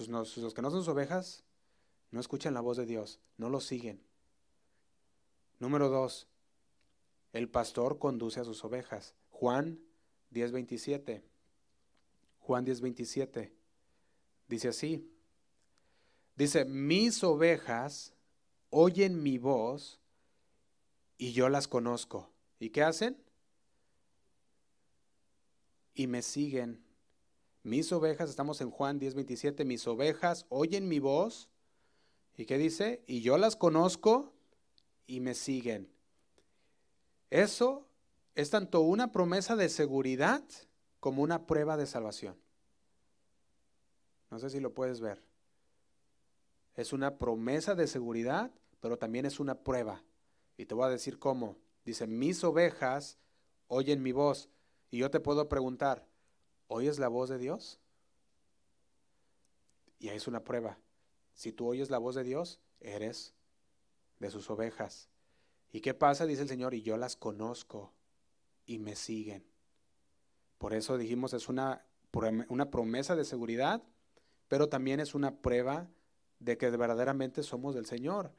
los 0.09 0.55
que 0.55 0.61
no 0.61 0.71
son 0.73 0.81
sus 0.81 0.89
ovejas 0.89 1.45
no 2.11 2.19
escuchan 2.19 2.53
la 2.53 2.61
voz 2.61 2.77
de 2.77 2.85
Dios, 2.85 3.21
no 3.37 3.49
lo 3.49 3.61
siguen. 3.61 4.03
Número 5.61 5.89
dos, 5.89 6.27
el 7.33 7.49
pastor 7.49 8.01
conduce 8.01 8.41
a 8.41 8.45
sus 8.45 8.65
ovejas. 8.65 9.15
Juan 9.31 9.79
10:27. 10.33 11.23
Juan 12.41 12.67
10:27 12.67 13.53
dice 14.49 14.69
así. 14.69 15.09
Dice, 16.35 16.65
mis 16.65 17.23
ovejas 17.23 18.15
oyen 18.71 19.23
mi 19.23 19.39
voz 19.39 20.01
y 21.19 21.33
yo 21.33 21.49
las 21.49 21.69
conozco 21.69 22.33
¿Y 22.59 22.71
qué 22.71 22.83
hacen? 22.83 23.17
Y 25.99 26.07
me 26.07 26.23
siguen. 26.23 26.81
Mis 27.65 27.91
ovejas, 27.91 28.31
estamos 28.31 28.61
en 28.61 28.71
Juan 28.71 29.01
10:27, 29.01 29.65
mis 29.65 29.85
ovejas 29.89 30.47
oyen 30.49 30.87
mi 30.87 31.01
voz. 31.01 31.49
¿Y 32.37 32.47
qué 32.47 32.57
dice? 32.57 33.03
Y 33.09 33.21
yo 33.21 33.37
las 33.37 33.57
conozco 33.57 34.33
y 35.09 35.19
me 35.19 35.35
siguen. 35.35 35.91
Eso 37.31 37.89
es 38.37 38.49
tanto 38.51 38.83
una 38.83 39.11
promesa 39.11 39.57
de 39.57 39.69
seguridad 39.69 40.45
como 41.01 41.21
una 41.21 41.49
prueba 41.49 41.77
de 41.77 41.87
salvación. 41.87 42.37
No 44.31 44.39
sé 44.39 44.51
si 44.51 44.61
lo 44.61 44.75
puedes 44.75 45.01
ver. 45.01 45.21
Es 46.77 46.93
una 46.93 47.19
promesa 47.19 47.75
de 47.75 47.89
seguridad, 47.89 48.53
pero 48.79 48.99
también 48.99 49.27
es 49.27 49.41
una 49.41 49.65
prueba. 49.65 50.05
Y 50.57 50.67
te 50.67 50.77
voy 50.77 50.87
a 50.87 50.91
decir 50.91 51.19
cómo. 51.19 51.57
Dice, 51.85 52.07
mis 52.07 52.45
ovejas 52.45 53.19
oyen 53.67 54.01
mi 54.01 54.13
voz. 54.13 54.49
Y 54.91 54.99
yo 54.99 55.11
te 55.11 55.21
puedo 55.21 55.49
preguntar, 55.49 56.07
¿oyes 56.67 56.99
la 56.99 57.09
voz 57.09 57.29
de 57.29 57.39
Dios? 57.39 57.81
Y 59.99 60.09
ahí 60.09 60.17
es 60.17 60.29
una 60.29 60.45
prueba. 60.45 60.79
Si 61.35 61.53
tú 61.53 61.67
oyes 61.69 61.91
la 61.91 61.99
voz 61.99 62.15
de 62.15 62.25
Dios, 62.25 62.61
eres 62.81 63.35
de 64.19 64.31
sus 64.31 64.49
ovejas. 64.51 65.09
¿Y 65.71 65.81
qué 65.81 65.95
pasa? 65.95 66.27
Dice 66.27 66.43
el 66.43 66.49
Señor, 66.49 66.75
y 66.75 66.83
yo 66.83 66.97
las 66.97 67.17
conozco 67.17 67.93
y 68.65 68.79
me 68.79 68.97
siguen. 68.97 69.45
Por 70.59 70.75
eso 70.75 70.99
dijimos, 70.99 71.33
es 71.35 71.49
una, 71.49 71.85
una 72.49 72.71
promesa 72.71 73.15
de 73.15 73.25
seguridad, 73.25 73.83
pero 74.49 74.69
también 74.69 75.01
es 75.01 75.15
una 75.15 75.37
prueba 75.37 75.89
de 76.41 76.57
que 76.57 76.71
verdaderamente 76.71 77.43
somos 77.43 77.75
del 77.75 77.87
Señor. 77.87 78.33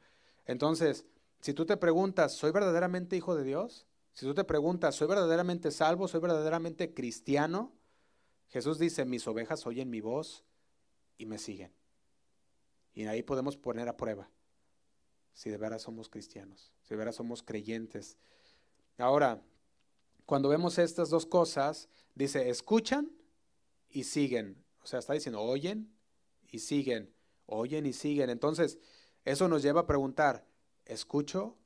Entonces, 0.46 1.06
si 1.40 1.54
tú 1.54 1.64
te 1.64 1.76
preguntas, 1.76 2.32
¿soy 2.32 2.50
verdaderamente 2.50 3.16
hijo 3.16 3.34
de 3.34 3.44
Dios? 3.44 3.86
Si 4.12 4.26
tú 4.26 4.34
te 4.34 4.44
preguntas, 4.44 4.94
¿soy 4.94 5.08
verdaderamente 5.08 5.70
salvo? 5.70 6.08
¿Soy 6.08 6.20
verdaderamente 6.20 6.92
cristiano? 6.92 7.72
Jesús 8.48 8.78
dice, 8.78 9.04
mis 9.04 9.26
ovejas 9.28 9.66
oyen 9.66 9.88
mi 9.88 10.00
voz 10.00 10.44
y 11.16 11.26
me 11.26 11.38
siguen. 11.38 11.72
Y 12.92 13.06
ahí 13.06 13.22
podemos 13.22 13.56
poner 13.56 13.88
a 13.88 13.96
prueba 13.96 14.30
si 15.32 15.50
de 15.50 15.56
veras 15.56 15.82
somos 15.82 16.08
cristianos, 16.08 16.72
si 16.82 16.90
de 16.90 16.96
veras 16.96 17.16
somos 17.16 17.42
creyentes. 17.42 18.18
Ahora, 18.98 19.42
cuando 20.26 20.48
vemos 20.48 20.78
estas 20.78 21.10
dos 21.10 21.26
cosas, 21.26 21.88
dice, 22.14 22.50
escuchan 22.50 23.10
y 23.88 24.04
siguen. 24.04 24.62
O 24.82 24.86
sea, 24.86 24.98
está 24.98 25.12
diciendo, 25.12 25.40
oyen 25.40 25.92
y 26.48 26.58
siguen, 26.58 27.14
oyen 27.46 27.86
y 27.86 27.92
siguen. 27.92 28.30
Entonces, 28.30 28.78
eso 29.24 29.48
nos 29.48 29.62
lleva 29.62 29.82
a 29.82 29.86
preguntar, 29.86 30.46
¿escucho 30.84 31.56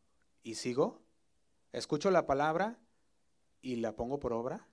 y 0.43 0.55
sigo? 0.55 1.04
¿Escucho 1.75 2.13
la 2.13 2.25
palabra 2.25 2.79
y 3.61 3.75
la 3.77 3.97
pongo 3.97 4.21
por 4.21 4.33
obra? 4.33 4.65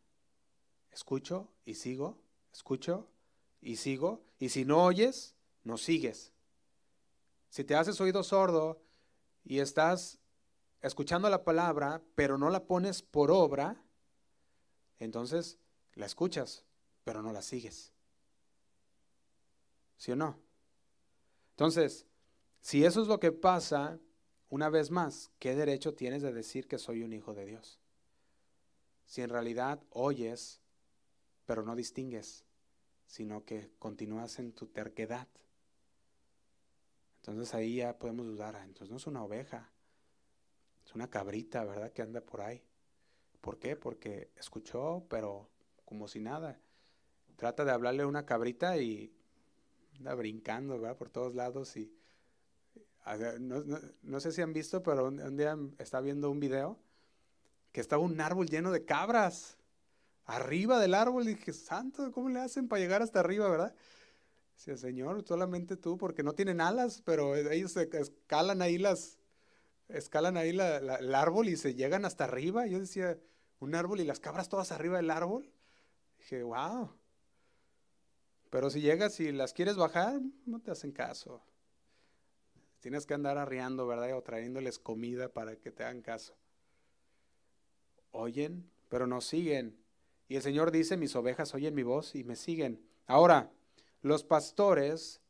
¿Escucho 0.92 1.52
y 1.66 1.74
sigo? 1.74 2.20
¿Escucho 2.54 3.08
y 3.60 3.78
sigo? 3.78 4.22
Y 4.38 4.50
si 4.50 4.66
no 4.66 4.84
oyes, 4.84 5.34
no 5.64 5.80
sigues. 5.80 6.32
Si 7.50 7.64
te 7.64 7.74
haces 7.74 8.00
oído 8.02 8.22
sordo 8.22 8.84
y 9.44 9.62
estás 9.62 10.20
escuchando 10.84 11.28
la 11.32 11.44
palabra, 11.44 12.04
pero 12.14 12.38
no 12.38 12.52
la 12.52 12.66
pones 12.66 13.02
por 13.02 13.32
obra, 13.32 13.84
entonces 15.00 15.58
la 15.96 16.06
escuchas, 16.06 16.66
pero 17.04 17.24
no 17.24 17.34
la 17.34 17.42
sigues. 17.42 17.94
¿Sí 19.98 20.12
o 20.12 20.16
no? 20.16 20.38
Entonces, 21.54 22.06
si 22.60 22.86
eso 22.86 23.02
es 23.02 23.08
lo 23.08 23.20
que 23.20 23.32
pasa, 23.32 23.98
una 24.52 24.70
vez 24.70 24.92
más, 24.92 25.32
¿qué 25.40 25.56
derecho 25.56 25.94
tienes 25.94 26.22
de 26.22 26.34
decir 26.34 26.68
que 26.68 26.78
soy 26.78 27.04
un 27.04 27.14
hijo 27.14 27.34
de 27.34 27.46
Dios? 27.46 27.80
Si 29.06 29.22
en 29.22 29.30
realidad 29.30 29.82
oyes, 29.90 30.60
pero 31.46 31.64
no 31.64 31.74
distingues, 31.74 32.44
sino 33.08 33.46
que 33.46 33.72
continúas 33.80 34.40
en 34.40 34.52
tu 34.52 34.68
terquedad. 34.68 35.30
Entonces 37.16 37.54
ahí 37.54 37.78
ya 37.78 37.98
podemos 37.98 38.26
dudar, 38.26 38.58
ah, 38.58 38.66
entonces 38.66 38.90
no 38.90 38.98
es 38.98 39.08
una 39.08 39.24
oveja, 39.24 39.72
es 40.86 40.96
una 40.96 41.10
cabrita, 41.10 41.64
¿verdad? 41.64 41.94
Que 41.94 42.02
anda 42.02 42.20
por 42.20 42.42
ahí. 42.42 42.62
¿Por 43.40 43.58
qué? 43.58 43.78
Porque 43.78 44.32
escuchó, 44.36 45.06
pero 45.10 45.50
como 45.86 46.10
si 46.10 46.20
nada. 46.20 46.60
Trata 47.38 47.64
de 47.64 47.72
hablarle 47.72 48.04
a 48.04 48.08
una 48.08 48.26
cabrita 48.26 48.78
y 48.78 49.16
anda 49.98 50.14
brincando, 50.14 50.78
¿verdad? 50.78 50.98
Por 50.98 51.10
todos 51.10 51.36
lados 51.36 51.78
y 51.78 52.01
no, 53.40 54.20
sé 54.20 54.32
si 54.32 54.42
han 54.42 54.54
visto, 54.54 54.84
pero 54.84 55.08
un, 55.08 55.38
día 55.38 55.58
estaba 55.80 56.02
viendo 56.02 56.30
un 56.30 56.40
video 56.40 56.78
que 57.72 57.82
estaba 57.82 58.04
un 58.04 58.20
árbol 58.20 58.48
lleno 58.48 58.72
de 58.72 58.86
cabras 58.86 59.58
arriba 60.26 60.80
del 60.80 60.94
árbol. 60.94 61.24
Y 61.24 61.36
dije, 61.36 61.54
santo, 61.54 62.12
¿cómo 62.12 62.30
le 62.30 62.40
hacen 62.40 62.68
para 62.68 62.82
llegar 62.82 63.02
hasta 63.02 63.20
arriba, 63.20 63.50
verdad? 63.50 63.74
Decía, 64.56 64.78
Señor, 64.78 65.24
solamente 65.26 65.78
tú, 65.78 65.98
porque 65.98 66.24
no 66.24 66.34
tienen 66.34 66.62
alas, 66.62 67.02
pero 67.04 67.36
ellos 67.36 67.76
escalan 67.78 68.62
ahí 68.62 68.78
las, 68.78 69.18
escalan 69.90 70.38
ahí 70.38 70.50
el 70.50 71.16
árbol 71.16 71.50
y 71.50 71.58
se 71.58 71.74
llegan 71.74 72.06
hasta 72.06 72.26
arriba. 72.26 72.68
Yo 72.68 72.80
decía, 72.80 73.18
un 73.60 73.74
árbol 73.76 74.02
y 74.02 74.06
las 74.06 74.20
cabras 74.20 74.50
todas 74.50 74.72
arriba 74.72 74.98
del 74.98 75.10
árbol. 75.10 75.52
Dije, 76.20 76.44
wow. 76.44 76.92
Pero 78.52 78.70
si 78.70 78.82
llegas 78.82 79.20
y 79.20 79.32
las 79.32 79.54
quieres 79.54 79.78
bajar, 79.78 80.22
no 80.46 80.60
te 80.60 80.72
hacen 80.72 80.92
caso. 80.92 81.42
Tienes 82.82 83.06
que 83.06 83.14
andar 83.14 83.38
arriando, 83.38 83.86
¿verdad? 83.86 84.18
O 84.18 84.24
trayéndoles 84.24 84.80
comida 84.80 85.30
para 85.30 85.56
que 85.56 85.72
te 85.72 85.84
hagan 85.84 86.02
caso. 86.02 86.36
Oyen, 88.10 88.70
pero 88.90 89.06
no 89.06 89.22
siguen. 89.22 89.78
Y 90.28 90.36
el 90.36 90.42
Señor 90.42 90.72
dice, 90.72 90.98
mis 90.98 91.16
ovejas 91.16 91.54
oyen 91.54 91.76
mi 91.76 91.84
voz 91.84 92.16
y 92.16 92.24
me 92.24 92.36
siguen. 92.36 92.84
Ahora, 93.06 93.52
los 94.02 94.24
pastores 94.24 95.22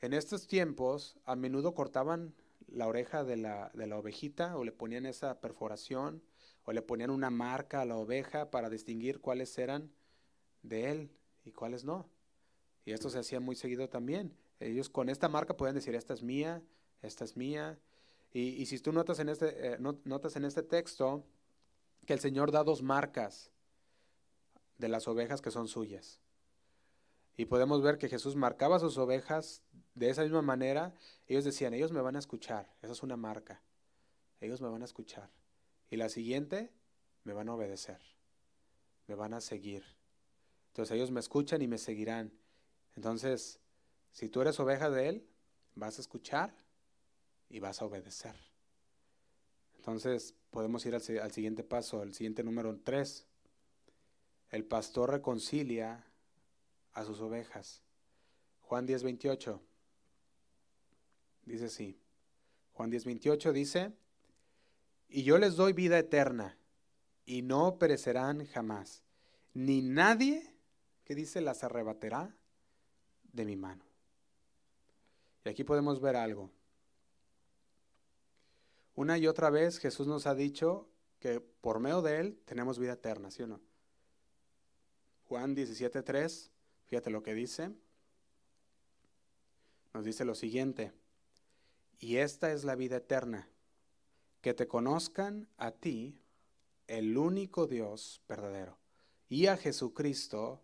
en 0.00 0.12
estos 0.12 0.46
tiempos 0.46 1.18
a 1.24 1.34
menudo 1.34 1.74
cortaban 1.74 2.34
la 2.68 2.86
oreja 2.86 3.24
de 3.24 3.36
la, 3.36 3.70
de 3.74 3.88
la 3.88 3.98
ovejita 3.98 4.56
o 4.56 4.64
le 4.64 4.72
ponían 4.72 5.06
esa 5.06 5.40
perforación 5.40 6.22
o 6.64 6.72
le 6.72 6.82
ponían 6.82 7.10
una 7.10 7.30
marca 7.30 7.80
a 7.80 7.84
la 7.84 7.96
oveja 7.96 8.50
para 8.50 8.70
distinguir 8.70 9.20
cuáles 9.20 9.58
eran 9.58 9.90
de 10.62 10.90
él 10.90 11.10
y 11.44 11.50
cuáles 11.50 11.84
no. 11.84 12.08
Y 12.84 12.92
esto 12.92 13.10
se 13.10 13.18
hacía 13.18 13.40
muy 13.40 13.56
seguido 13.56 13.88
también. 13.88 14.36
Ellos 14.60 14.88
con 14.88 15.08
esta 15.08 15.28
marca 15.28 15.56
pueden 15.56 15.74
decir, 15.74 15.94
esta 15.94 16.14
es 16.14 16.22
mía, 16.22 16.62
esta 17.02 17.24
es 17.24 17.36
mía. 17.36 17.78
Y, 18.32 18.66
si 18.66 18.78
tú 18.78 18.92
notas 18.92 19.18
en, 19.18 19.30
este, 19.30 19.74
eh, 19.74 19.78
notas 19.78 20.36
en 20.36 20.44
este 20.44 20.62
texto 20.62 21.24
que 22.04 22.12
el 22.12 22.20
Señor 22.20 22.52
da 22.52 22.64
dos 22.64 22.82
marcas 22.82 23.50
de 24.78 24.88
las 24.88 25.08
ovejas 25.08 25.40
que 25.40 25.50
son 25.50 25.68
suyas. 25.68 26.20
Y 27.36 27.46
podemos 27.46 27.82
ver 27.82 27.98
que 27.98 28.08
Jesús 28.08 28.36
marcaba 28.36 28.78
sus 28.78 28.96
ovejas 28.98 29.62
de 29.94 30.10
esa 30.10 30.22
misma 30.22 30.42
manera. 30.42 30.94
Ellos 31.26 31.44
decían, 31.44 31.74
ellos 31.74 31.92
me 31.92 32.00
van 32.00 32.16
a 32.16 32.18
escuchar. 32.18 32.70
Esa 32.82 32.92
es 32.92 33.02
una 33.02 33.16
marca. 33.16 33.62
Ellos 34.40 34.60
me 34.60 34.68
van 34.68 34.82
a 34.82 34.86
escuchar. 34.86 35.30
Y 35.90 35.96
la 35.96 36.08
siguiente, 36.08 36.72
me 37.24 37.32
van 37.32 37.48
a 37.48 37.54
obedecer. 37.54 38.00
Me 39.06 39.14
van 39.14 39.34
a 39.34 39.40
seguir. 39.40 39.84
Entonces 40.68 40.94
ellos 40.94 41.10
me 41.10 41.20
escuchan 41.20 41.62
y 41.62 41.68
me 41.68 41.78
seguirán. 41.78 42.32
Entonces, 42.94 43.60
si 44.16 44.30
tú 44.30 44.40
eres 44.40 44.58
oveja 44.60 44.88
de 44.88 45.10
Él, 45.10 45.26
vas 45.74 45.98
a 45.98 46.00
escuchar 46.00 46.50
y 47.50 47.60
vas 47.60 47.82
a 47.82 47.84
obedecer. 47.84 48.34
Entonces 49.76 50.34
podemos 50.48 50.86
ir 50.86 50.94
al, 50.94 51.02
siguiente 51.02 51.62
paso, 51.62 52.02
el 52.02 52.14
siguiente 52.14 52.42
número 52.42 52.74
3. 52.78 53.26
El 54.52 54.64
pastor 54.64 55.10
reconcilia 55.10 56.02
a 56.94 57.04
sus 57.04 57.20
ovejas. 57.20 57.82
Juan 58.62 58.86
10, 58.86 59.02
28. 59.02 59.60
Dice 61.44 61.66
así. 61.66 62.00
Juan 62.72 62.88
10, 62.88 63.04
28 63.04 63.52
dice, 63.52 63.92
y 65.10 65.24
yo 65.24 65.36
les 65.36 65.56
doy 65.56 65.74
vida 65.74 65.98
eterna, 65.98 66.56
y 67.26 67.42
no 67.42 67.78
perecerán 67.78 68.46
jamás, 68.46 69.02
ni 69.52 69.82
nadie, 69.82 70.54
que 71.04 71.14
dice, 71.14 71.42
las 71.42 71.64
arrebatará 71.64 72.34
de 73.24 73.44
mi 73.44 73.56
mano. 73.56 73.85
Y 75.46 75.48
aquí 75.48 75.62
podemos 75.62 76.00
ver 76.00 76.16
algo. 76.16 76.50
Una 78.96 79.16
y 79.16 79.28
otra 79.28 79.48
vez 79.48 79.78
Jesús 79.78 80.08
nos 80.08 80.26
ha 80.26 80.34
dicho 80.34 80.88
que 81.20 81.38
por 81.38 81.78
medio 81.78 82.02
de 82.02 82.18
Él 82.18 82.42
tenemos 82.46 82.80
vida 82.80 82.94
eterna, 82.94 83.30
¿sí 83.30 83.44
o 83.44 83.46
no? 83.46 83.60
Juan 85.28 85.54
17.3, 85.54 86.50
fíjate 86.86 87.10
lo 87.10 87.22
que 87.22 87.34
dice. 87.34 87.70
Nos 89.94 90.04
dice 90.04 90.24
lo 90.24 90.34
siguiente, 90.34 90.92
y 92.00 92.16
esta 92.16 92.52
es 92.52 92.64
la 92.64 92.74
vida 92.74 92.96
eterna, 92.96 93.48
que 94.40 94.52
te 94.52 94.66
conozcan 94.66 95.48
a 95.58 95.70
ti, 95.70 96.20
el 96.88 97.16
único 97.16 97.68
Dios 97.68 98.20
verdadero, 98.28 98.78
y 99.28 99.46
a 99.46 99.56
Jesucristo, 99.56 100.60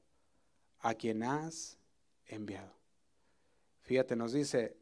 a 0.81 0.95
quien 0.95 1.23
has 1.23 1.79
enviado. 2.27 2.82
Fíjate, 3.83 4.17
nos 4.17 4.33
dice, 4.33 4.77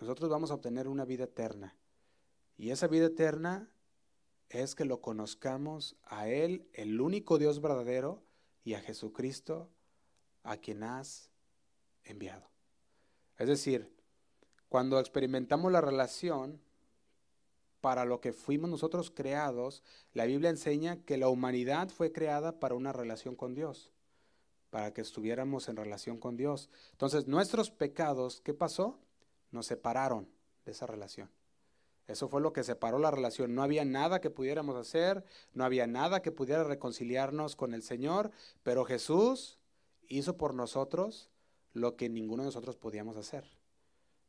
nosotros 0.00 0.30
vamos 0.30 0.50
a 0.50 0.54
obtener 0.54 0.88
una 0.88 1.04
vida 1.04 1.24
eterna. 1.24 1.76
Y 2.56 2.70
esa 2.70 2.88
vida 2.88 3.06
eterna 3.06 3.70
es 4.48 4.74
que 4.74 4.84
lo 4.84 5.00
conozcamos 5.00 5.96
a 6.04 6.28
Él, 6.28 6.68
el 6.72 7.00
único 7.00 7.38
Dios 7.38 7.60
verdadero, 7.60 8.22
y 8.64 8.74
a 8.74 8.80
Jesucristo, 8.80 9.70
a 10.42 10.56
quien 10.56 10.82
has 10.82 11.30
enviado. 12.04 12.50
Es 13.38 13.48
decir, 13.48 13.90
cuando 14.68 15.00
experimentamos 15.00 15.72
la 15.72 15.80
relación 15.80 16.60
para 17.80 18.04
lo 18.04 18.20
que 18.20 18.32
fuimos 18.32 18.68
nosotros 18.68 19.10
creados, 19.10 19.82
la 20.12 20.26
Biblia 20.26 20.50
enseña 20.50 21.02
que 21.04 21.16
la 21.16 21.28
humanidad 21.28 21.88
fue 21.88 22.12
creada 22.12 22.60
para 22.60 22.74
una 22.74 22.92
relación 22.92 23.34
con 23.34 23.54
Dios, 23.54 23.92
para 24.70 24.92
que 24.92 25.00
estuviéramos 25.00 25.68
en 25.68 25.76
relación 25.76 26.18
con 26.18 26.36
Dios. 26.36 26.70
Entonces, 26.92 27.26
nuestros 27.26 27.70
pecados, 27.70 28.40
¿qué 28.40 28.54
pasó? 28.54 28.98
Nos 29.50 29.66
separaron 29.66 30.28
de 30.64 30.72
esa 30.72 30.86
relación. 30.86 31.30
Eso 32.06 32.28
fue 32.28 32.40
lo 32.40 32.52
que 32.52 32.64
separó 32.64 32.98
la 32.98 33.10
relación. 33.10 33.54
No 33.54 33.62
había 33.62 33.84
nada 33.84 34.20
que 34.20 34.30
pudiéramos 34.30 34.76
hacer, 34.76 35.24
no 35.54 35.64
había 35.64 35.86
nada 35.86 36.22
que 36.22 36.32
pudiera 36.32 36.64
reconciliarnos 36.64 37.54
con 37.54 37.74
el 37.74 37.82
Señor, 37.82 38.30
pero 38.62 38.84
Jesús 38.84 39.58
hizo 40.08 40.36
por 40.36 40.54
nosotros 40.54 41.30
lo 41.72 41.96
que 41.96 42.08
ninguno 42.08 42.42
de 42.42 42.48
nosotros 42.48 42.76
podíamos 42.76 43.16
hacer. 43.16 43.44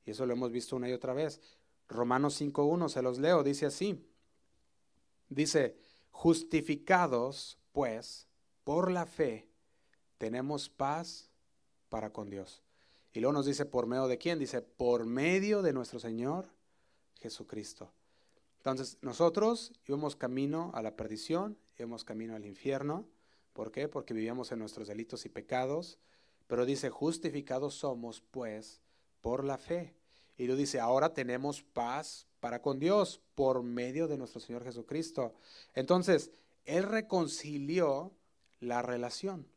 Y 0.06 0.12
eso 0.12 0.26
lo 0.26 0.34
hemos 0.34 0.52
visto 0.52 0.76
una 0.76 0.90
y 0.90 0.94
otra 0.94 1.14
vez. 1.14 1.42
Romanos 1.88 2.40
5.1, 2.40 2.90
se 2.90 3.02
los 3.02 3.18
leo, 3.18 3.44
dice 3.44 3.66
así. 3.66 4.08
Dice, 5.30 5.76
justificados 6.12 7.58
pues 7.72 8.28
por 8.64 8.92
la 8.92 9.06
fe, 9.06 9.51
tenemos 10.22 10.70
paz 10.70 11.32
para 11.90 12.14
con 12.14 12.30
Dios. 12.30 12.62
Y 13.12 13.22
luego 13.22 13.34
nos 13.34 13.48
dice, 13.48 13.66
¿por 13.66 13.88
medio 13.88 14.06
de 14.06 14.20
quién? 14.20 14.38
Dice, 14.38 14.62
por 14.62 15.08
medio 15.08 15.64
de 15.64 15.74
nuestro 15.74 16.00
Señor 16.00 16.48
Jesucristo. 17.22 17.92
Entonces, 18.58 19.00
nosotros 19.02 19.74
íbamos 19.88 20.16
camino 20.16 20.70
a 20.76 20.84
la 20.84 20.96
perdición, 20.96 21.58
íbamos 21.80 22.04
camino 22.04 22.36
al 22.36 22.46
infierno. 22.46 23.08
¿Por 23.54 23.72
qué? 23.72 23.88
Porque 23.88 24.14
vivíamos 24.14 24.52
en 24.52 24.60
nuestros 24.60 24.90
delitos 24.90 25.26
y 25.26 25.30
pecados. 25.30 25.98
Pero 26.46 26.68
dice, 26.68 26.92
justificados 26.92 27.74
somos, 27.74 28.22
pues, 28.22 28.80
por 29.22 29.44
la 29.44 29.58
fe. 29.58 29.96
Y 30.38 30.46
lo 30.46 30.56
dice, 30.56 30.80
ahora 30.80 31.16
tenemos 31.16 31.64
paz 31.64 32.28
para 32.40 32.62
con 32.62 32.78
Dios 32.78 33.22
por 33.34 33.64
medio 33.64 34.08
de 34.08 34.20
nuestro 34.20 34.40
Señor 34.40 34.64
Jesucristo. 34.64 35.34
Entonces, 35.74 36.30
Él 36.66 36.84
reconcilió 36.84 38.12
la 38.60 38.84
relación 38.84 39.48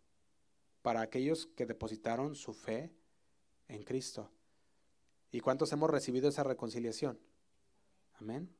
para 0.85 1.01
aquellos 1.01 1.47
que 1.47 1.65
depositaron 1.65 2.35
su 2.35 2.53
fe 2.53 2.93
en 3.69 3.85
Cristo. 3.85 4.31
¿Y 5.31 5.41
cuántos 5.41 5.73
hemos 5.73 5.89
recibido 5.89 6.29
esa 6.29 6.45
reconciliación? 6.45 7.19
Amén. 8.21 8.55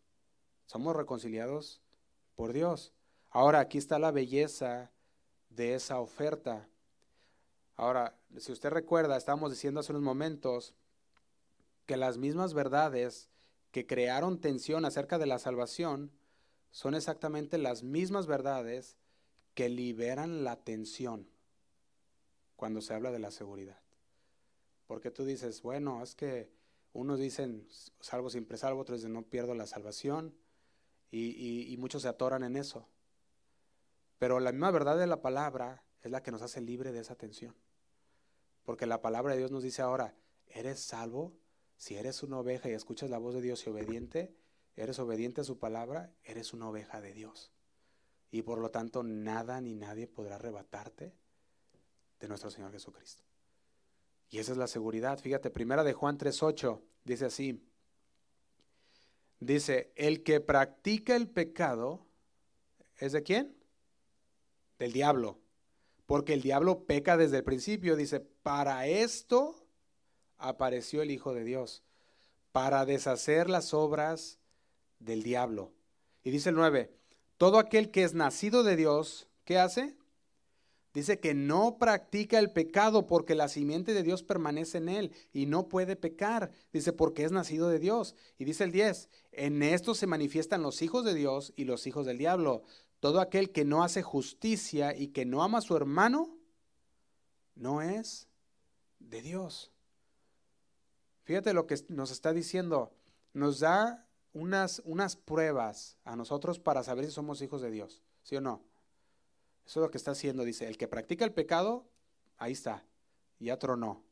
Somos 0.65 0.97
reconciliados 0.97 1.83
por 2.35 2.55
Dios. 2.55 2.95
Ahora, 3.29 3.61
aquí 3.61 3.77
está 3.77 3.99
la 3.99 4.11
belleza 4.11 4.91
de 5.51 5.75
esa 5.75 6.01
oferta. 6.01 6.67
Ahora, 7.77 8.17
si 8.39 8.53
usted 8.53 8.71
recuerda, 8.71 9.19
estábamos 9.19 9.51
diciendo 9.51 9.81
hace 9.81 9.93
unos 9.93 10.03
momentos 10.03 10.75
que 11.85 11.99
las 11.99 12.17
mismas 12.17 12.55
verdades 12.55 13.29
que 13.71 13.87
crearon 13.87 14.41
tensión 14.41 14.87
acerca 14.87 15.19
de 15.19 15.27
la 15.27 15.39
salvación 15.39 16.11
son 16.71 16.95
exactamente 16.95 17.59
las 17.59 17.83
mismas 17.83 18.27
verdades 18.27 18.97
que 19.53 19.69
liberan 19.69 20.43
la 20.43 20.57
tensión 20.57 21.34
cuando 22.57 22.81
se 22.81 22.95
habla 22.95 23.11
de 23.11 23.19
la 23.19 23.31
seguridad. 23.31 23.81
Porque 24.87 25.11
tú 25.11 25.25
dices, 25.25 25.63
bueno, 25.63 26.03
es 26.03 26.15
que 26.15 26.51
unos 26.93 27.19
dicen 27.19 27.67
salvo 28.01 28.31
siempre 28.31 28.57
salvo, 28.57 28.81
otros 28.81 29.01
dicen 29.01 29.13
no 29.13 29.23
pierdo 29.23 29.55
la 29.55 29.67
salvación 29.67 30.35
y, 31.11 31.77
muchos 31.79 32.03
se 32.03 32.09
atoran 32.09 32.43
en 32.43 32.57
eso. 32.57 32.89
Pero 34.19 34.41
la 34.41 34.53
misma 34.53 34.71
verdad 34.71 34.99
de 34.99 35.07
la 35.07 35.23
palabra 35.23 35.85
es 36.03 36.11
la 36.11 36.23
que 36.23 36.33
nos 36.33 36.43
hace 36.43 36.61
libre 36.61 36.93
de 36.93 37.01
esa 37.01 37.15
tensión. 37.15 37.55
Porque 38.65 38.87
la 38.87 39.01
palabra 39.01 39.33
de 39.33 39.39
Dios 39.39 39.51
nos 39.51 39.63
dice 39.63 39.83
ahora, 39.83 40.17
eres 40.47 40.81
salvo 40.81 41.37
si 41.77 41.97
eres 41.97 42.23
una 42.23 42.39
oveja 42.39 42.69
y 42.69 42.73
escuchas 42.73 43.11
la 43.11 43.19
voz 43.19 43.35
de 43.35 43.43
Dios 43.43 43.67
y 43.67 43.71
obediente, 43.71 44.35
eres 44.77 44.99
obediente 44.99 45.41
a 45.41 45.45
su 45.45 45.59
palabra, 45.59 46.13
eres 46.23 46.53
una 46.53 46.69
oveja 46.69 47.01
de 47.01 47.13
Dios. 47.13 47.53
Y 48.31 48.43
por 48.43 48.59
lo 48.59 48.71
tanto 48.71 49.03
nada 49.03 49.61
ni 49.61 49.75
nadie 49.75 50.07
podrá 50.07 50.37
arrebatarte 50.37 51.15
de 52.25 52.29
nuestro 52.29 52.51
Señor 52.51 52.73
Jesucristo. 52.73 53.23
Y 54.31 54.39
esa 54.39 54.53
es 54.53 54.59
la 54.59 54.67
seguridad. 54.67 55.19
Fíjate, 55.19 55.51
primera 55.51 55.85
de 55.85 55.93
Juan 55.93 56.19
3.8 56.19 56.81
dice 57.05 57.27
así. 57.27 57.63
Dice, 59.41 59.93
el 59.95 60.23
que 60.23 60.41
practica 60.41 61.15
el 61.17 61.29
pecado 61.29 62.07
es 62.97 63.13
de 63.13 63.23
quién? 63.23 63.55
Del 64.79 64.93
diablo. 64.93 65.39
Porque 66.07 66.33
el 66.33 66.41
diablo 66.41 66.85
peca 66.85 67.17
desde 67.17 67.39
el 67.39 67.45
principio. 67.45 67.95
Dice, 67.95 68.21
para 68.21 68.87
esto 68.87 69.67
apareció 70.39 71.03
el 71.03 71.11
Hijo 71.11 71.35
de 71.35 71.45
Dios, 71.45 71.83
para 72.53 72.85
deshacer 72.87 73.51
las 73.51 73.75
obras 73.75 74.39
del 74.99 75.23
diablo. 75.23 75.73
Y 76.23 76.31
dice 76.31 76.49
el 76.49 76.55
9, 76.55 76.91
todo 77.37 77.59
aquel 77.59 77.91
que 77.91 78.05
es 78.05 78.15
nacido 78.15 78.63
de 78.63 78.77
Dios, 78.77 79.29
¿qué 79.45 79.59
hace? 79.59 79.97
Dice 80.95 81.19
que 81.19 81.35
no 81.35 81.77
practica 81.77 82.39
el 82.39 82.53
pecado 82.53 83.09
porque 83.09 83.35
la 83.35 83.49
simiente 83.49 83.95
de 83.95 84.05
Dios 84.05 84.23
permanece 84.23 84.79
en 84.79 84.89
él 84.89 85.13
y 85.33 85.47
no 85.47 85.69
puede 85.69 85.97
pecar. 85.97 86.53
Dice 86.73 86.93
porque 86.93 87.25
es 87.25 87.33
nacido 87.33 87.69
de 87.69 87.81
Dios. 87.81 88.15
Y 88.39 88.45
dice 88.45 88.63
el 88.63 88.71
10, 88.71 89.09
en 89.33 89.65
esto 89.65 89.97
se 89.97 90.07
manifiestan 90.07 90.63
los 90.63 90.83
hijos 90.83 91.05
de 91.05 91.15
Dios 91.15 91.53
y 91.57 91.65
los 91.65 91.89
hijos 91.89 92.07
del 92.07 92.19
diablo. 92.19 92.63
Todo 93.01 93.21
aquel 93.21 93.51
que 93.51 93.65
no 93.65 93.83
hace 93.83 94.03
justicia 94.03 94.97
y 94.97 95.09
que 95.09 95.27
no 95.27 95.43
ama 95.43 95.59
a 95.59 95.63
su 95.63 95.77
hermano, 95.77 96.39
no 97.57 97.83
es 97.83 98.29
de 99.01 99.21
Dios. 99.21 99.73
Fíjate 101.25 101.55
lo 101.55 101.67
que 101.67 101.77
nos 101.89 102.13
está 102.13 102.33
diciendo. 102.33 102.95
Nos 103.33 103.59
da 103.59 104.07
unas, 104.33 104.81
unas 104.85 105.17
pruebas 105.17 105.99
a 106.05 106.15
nosotros 106.15 106.61
para 106.61 106.85
saber 106.85 107.05
si 107.05 107.11
somos 107.11 107.43
hijos 107.43 107.63
de 107.63 107.73
Dios, 107.73 108.05
¿sí 108.23 108.37
o 108.37 108.41
no? 108.41 108.63
Eso 109.67 109.81
es 109.81 109.85
lo 109.85 109.91
que 109.91 109.99
está 109.99 110.13
haciendo. 110.13 110.45
Dice, 110.45 110.69
el 110.69 110.77
que 110.77 110.89
practica 110.89 111.25
el 111.25 111.33
pecado, 111.33 111.87
ahí 112.37 112.53
está, 112.53 112.85
ya 113.39 113.59
tronó. 113.59 114.05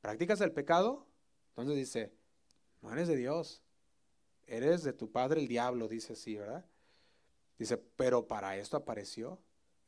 ¿Practicas 0.00 0.40
el 0.40 0.52
pecado? 0.52 1.06
Entonces 1.50 1.76
dice, 1.76 2.12
no 2.82 2.92
eres 2.92 3.08
de 3.08 3.16
Dios, 3.16 3.62
eres 4.46 4.82
de 4.82 4.92
tu 4.92 5.10
padre 5.10 5.40
el 5.40 5.48
diablo, 5.48 5.88
dice 5.88 6.14
así, 6.14 6.36
¿verdad? 6.36 6.66
Dice, 7.58 7.76
pero 7.76 8.26
para 8.26 8.56
esto 8.56 8.76
apareció 8.76 9.38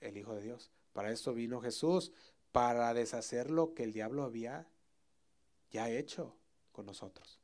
el 0.01 0.17
Hijo 0.17 0.35
de 0.35 0.43
Dios, 0.43 0.71
para 0.93 1.11
esto 1.11 1.35
vino 1.35 1.61
Jesús, 1.61 2.13
para 2.53 2.95
deshacer 2.95 3.51
lo 3.51 3.75
que 3.75 3.83
el 3.83 3.93
diablo 3.93 4.23
había 4.23 4.69
ya 5.71 5.91
hecho 5.91 6.37
con 6.73 6.87
nosotros. 6.87 7.41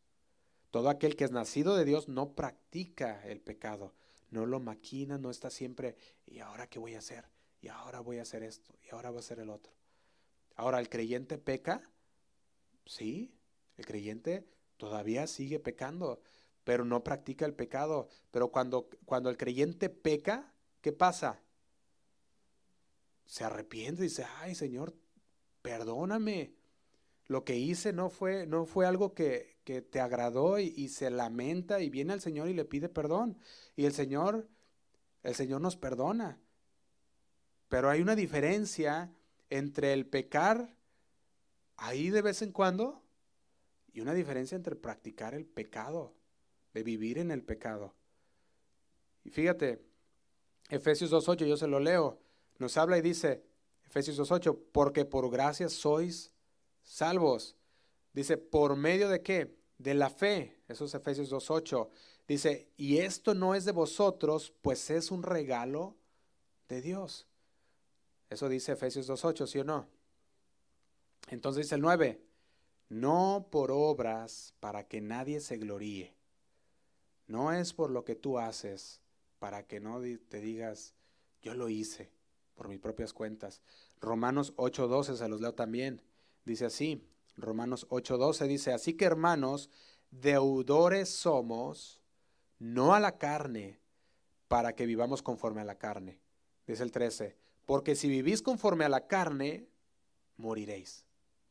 Todo 0.71 0.89
aquel 0.89 1.17
que 1.17 1.25
es 1.25 1.33
nacido 1.33 1.77
de 1.77 1.85
Dios 1.85 2.09
no 2.09 2.35
practica 2.35 3.27
el 3.27 3.41
pecado, 3.41 3.93
no 4.33 4.47
lo 4.47 4.59
maquina, 4.59 5.19
no 5.19 5.31
está 5.31 5.51
siempre, 5.51 5.95
¿y 6.27 6.41
ahora 6.41 6.67
qué 6.67 6.79
voy 6.79 6.95
a 6.95 6.99
hacer? 6.99 7.27
Y 7.61 7.69
ahora 7.69 8.01
voy 8.01 8.19
a 8.19 8.23
hacer 8.23 8.43
esto, 8.43 8.75
y 8.85 8.93
ahora 8.93 9.11
voy 9.11 9.19
a 9.19 9.21
hacer 9.21 9.39
el 9.39 9.51
otro. 9.51 9.73
Ahora, 10.57 10.81
¿el 10.81 10.89
creyente 10.89 11.39
peca? 11.39 11.89
Sí, 12.87 13.33
el 13.77 13.87
creyente 13.87 14.49
todavía 14.79 15.27
sigue 15.27 15.61
pecando, 15.61 16.23
pero 16.65 16.85
no 16.85 17.05
practica 17.05 17.45
el 17.45 17.55
pecado. 17.55 18.09
Pero 18.31 18.51
cuando, 18.51 18.89
cuando 19.05 19.31
el 19.31 19.37
creyente 19.37 19.91
peca, 19.91 20.53
¿qué 20.81 20.93
pasa? 20.93 21.41
Se 23.27 23.45
arrepiente 23.45 24.03
y 24.03 24.09
dice, 24.09 24.27
ay 24.41 24.55
Señor, 24.55 24.95
perdóname, 25.63 26.55
lo 27.27 27.45
que 27.45 27.57
hice 27.57 27.93
no 27.93 28.11
fue, 28.11 28.47
no 28.47 28.67
fue 28.67 28.87
algo 28.87 29.15
que, 29.15 29.53
te 29.65 30.01
agradó 30.01 30.59
y, 30.59 30.89
se 30.89 31.09
lamenta 31.11 31.81
y 31.81 31.89
viene 31.89 32.13
al 32.13 32.21
Señor 32.21 32.49
y 32.49 32.55
le 32.55 32.65
pide 32.65 32.89
perdón. 32.89 33.39
Y 33.77 33.85
el 33.85 33.93
Señor, 33.93 34.49
el 35.23 35.35
Señor 35.35 35.61
nos 35.61 35.77
perdona. 35.77 36.41
Pero 37.69 37.89
hay 37.89 38.03
una 38.03 38.17
diferencia 38.17 39.15
entre 39.51 39.93
el 39.93 40.07
pecar 40.07 40.77
ahí 41.77 42.11
de 42.11 42.23
vez 42.23 42.43
en 42.43 42.53
cuando 42.53 43.03
y 43.93 44.01
una 44.01 44.15
diferencia 44.15 44.57
entre 44.57 44.75
practicar 44.75 45.35
el 45.35 45.47
pecado, 45.47 46.15
de 46.75 46.83
vivir 46.83 47.19
en 47.19 47.31
el 47.31 47.43
pecado. 47.43 47.95
Y 49.25 49.31
fíjate, 49.31 49.85
Efesios 50.71 51.13
2.8, 51.13 51.47
yo 51.47 51.57
se 51.57 51.67
lo 51.67 51.79
leo, 51.79 52.21
nos 52.59 52.77
habla 52.77 52.99
y 52.99 53.03
dice, 53.03 53.45
Efesios 53.87 54.19
2.8, 54.19 54.59
porque 54.73 55.05
por 55.05 55.31
gracia 55.31 55.69
sois 55.69 56.33
salvos. 56.83 57.57
Dice, 58.13 58.37
¿por 58.37 58.77
medio 58.77 59.09
de 59.09 59.23
qué? 59.23 59.57
De 59.79 59.95
la 59.95 60.11
fe. 60.11 60.61
Eso 60.69 60.85
es 60.85 60.95
Efesios 60.95 61.33
2.8. 61.33 61.89
Dice, 62.29 62.69
y 62.77 62.99
esto 62.99 63.35
no 63.35 63.55
es 63.55 63.65
de 63.65 63.73
vosotros, 63.73 64.53
pues 64.63 64.91
es 64.91 65.11
un 65.11 65.23
regalo 65.23 65.97
de 66.69 66.81
Dios. 66.83 67.27
Eso 68.31 68.49
dice 68.49 68.73
Efesios 68.73 69.09
2.8, 69.09 69.47
¿sí 69.47 69.59
o 69.59 69.65
no? 69.65 69.89
Entonces 71.29 71.67
dice 71.67 71.75
el 71.75 71.81
9, 71.83 72.21
no 72.89 73.49
por 73.51 73.71
obras 73.71 74.55
para 74.61 74.87
que 74.87 75.01
nadie 75.01 75.41
se 75.41 75.57
gloríe. 75.57 76.15
No 77.27 77.53
es 77.53 77.73
por 77.73 77.91
lo 77.91 78.05
que 78.05 78.15
tú 78.15 78.39
haces 78.39 79.01
para 79.39 79.67
que 79.67 79.81
no 79.81 80.01
te 80.29 80.41
digas, 80.41 80.95
yo 81.41 81.55
lo 81.55 81.69
hice 81.69 82.11
por 82.55 82.69
mis 82.69 82.79
propias 82.79 83.13
cuentas. 83.13 83.61
Romanos 84.01 84.55
8.12 84.57 85.17
se 85.17 85.29
los 85.29 85.41
leo 85.41 85.55
también. 85.55 86.03
Dice 86.45 86.67
así, 86.67 87.03
Romanos 87.37 87.87
8:12 87.89 88.47
dice, 88.47 88.73
así 88.73 88.95
que 88.95 89.05
hermanos, 89.05 89.71
deudores 90.11 91.09
somos, 91.09 92.01
no 92.59 92.95
a 92.95 93.01
la 93.01 93.19
carne, 93.19 93.81
para 94.49 94.75
que 94.75 94.87
vivamos 94.87 95.23
conforme 95.23 95.61
a 95.61 95.65
la 95.65 95.77
carne. 95.79 96.19
Dice 96.67 96.83
el 96.83 96.93
13, 96.93 97.37
porque 97.67 97.95
si 97.95 98.09
vivís 98.09 98.43
conforme 98.43 98.85
a 98.85 98.89
la 98.89 99.07
carne, 99.07 99.67
moriréis. 100.37 101.07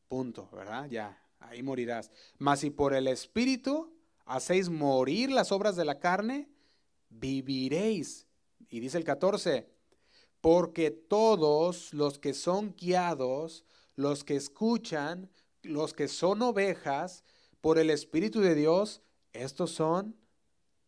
Punto, 0.08 0.50
¿verdad? 0.52 0.88
Ya, 0.90 1.22
ahí 1.40 1.64
morirás. 1.64 2.12
Mas 2.38 2.60
si 2.60 2.70
por 2.70 2.94
el 2.94 3.08
Espíritu 3.08 3.94
hacéis 4.26 4.70
morir 4.70 5.32
las 5.32 5.52
obras 5.52 5.76
de 5.76 5.86
la 5.86 6.00
carne, 6.00 6.50
viviréis. 7.10 8.28
Y 8.70 8.80
dice 8.80 8.98
el 8.98 9.04
14, 9.04 9.68
porque 10.42 10.92
todos 10.92 11.94
los 11.94 12.20
que 12.20 12.34
son 12.34 12.76
guiados, 12.76 13.66
los 13.96 14.24
que 14.24 14.36
escuchan, 14.36 15.30
los 15.64 15.94
que 15.94 16.08
son 16.08 16.42
ovejas 16.42 17.24
por 17.62 17.78
el 17.78 17.90
Espíritu 17.90 18.42
de 18.42 18.56
Dios, 18.56 19.02
estos 19.34 19.72
son 19.72 20.16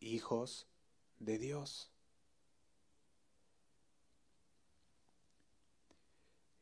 hijos 0.00 0.66
de 1.18 1.38
Dios. 1.38 1.90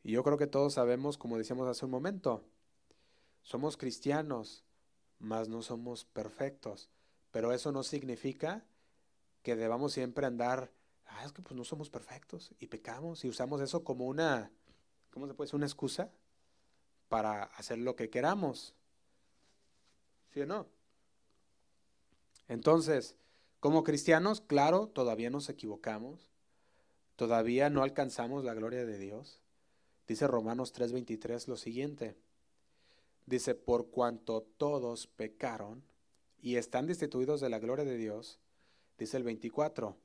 Y 0.05 0.13
yo 0.13 0.23
creo 0.25 0.37
que 0.37 0.47
todos 0.47 0.75
sabemos, 0.75 1.17
como 1.17 1.39
decíamos 1.39 1.69
hace 1.69 1.85
un 1.85 1.91
momento, 1.91 2.45
somos 3.43 3.77
cristianos, 3.77 4.65
mas 5.19 5.49
no 5.49 5.63
somos 5.63 6.05
perfectos. 6.05 6.91
Pero 7.31 7.53
eso 7.53 7.73
no 7.73 7.83
significa 7.83 8.65
que 9.43 9.57
debamos 9.57 9.93
siempre 9.93 10.27
andar, 10.27 10.73
ah, 11.07 11.25
es 11.25 11.33
que 11.33 11.43
pues 11.43 11.57
no 11.57 11.65
somos 11.65 11.89
perfectos 11.89 12.53
y 12.59 12.67
pecamos 12.67 13.25
y 13.25 13.29
usamos 13.29 13.61
eso 13.61 13.85
como 13.85 14.07
una, 14.07 14.51
¿cómo 15.11 15.27
se 15.27 15.35
puede 15.35 15.47
decir? 15.47 15.57
Una 15.57 15.67
excusa 15.67 16.11
para 17.13 17.43
hacer 17.43 17.77
lo 17.77 17.95
que 17.95 18.09
queramos. 18.09 18.75
¿Sí 20.31 20.41
o 20.41 20.47
no? 20.47 20.67
Entonces, 22.49 23.17
como 23.61 23.85
cristianos, 23.85 24.41
claro, 24.41 24.89
todavía 24.89 25.29
nos 25.29 25.51
equivocamos, 25.51 26.31
todavía 27.17 27.69
no 27.69 27.83
alcanzamos 27.83 28.45
la 28.45 28.55
gloria 28.55 28.87
de 28.87 28.97
Dios. 28.97 29.43
Dice 30.09 30.27
Romanos 30.27 30.73
3:23 30.73 31.49
lo 31.49 31.59
siguiente. 31.59 32.17
Dice, 33.27 33.55
por 33.55 33.91
cuanto 33.91 34.41
todos 34.57 35.07
pecaron 35.07 35.85
y 36.41 36.57
están 36.57 36.87
destituidos 36.87 37.43
de 37.43 37.51
la 37.51 37.59
gloria 37.59 37.85
de 37.85 37.99
Dios, 37.99 38.41
dice 38.97 39.19
el 39.19 39.23
24, 39.23 39.99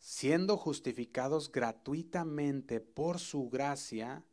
siendo 0.00 0.56
justificados 0.56 1.52
gratuitamente 1.52 2.80
por 2.80 3.20
su 3.20 3.48
gracia, 3.48 4.24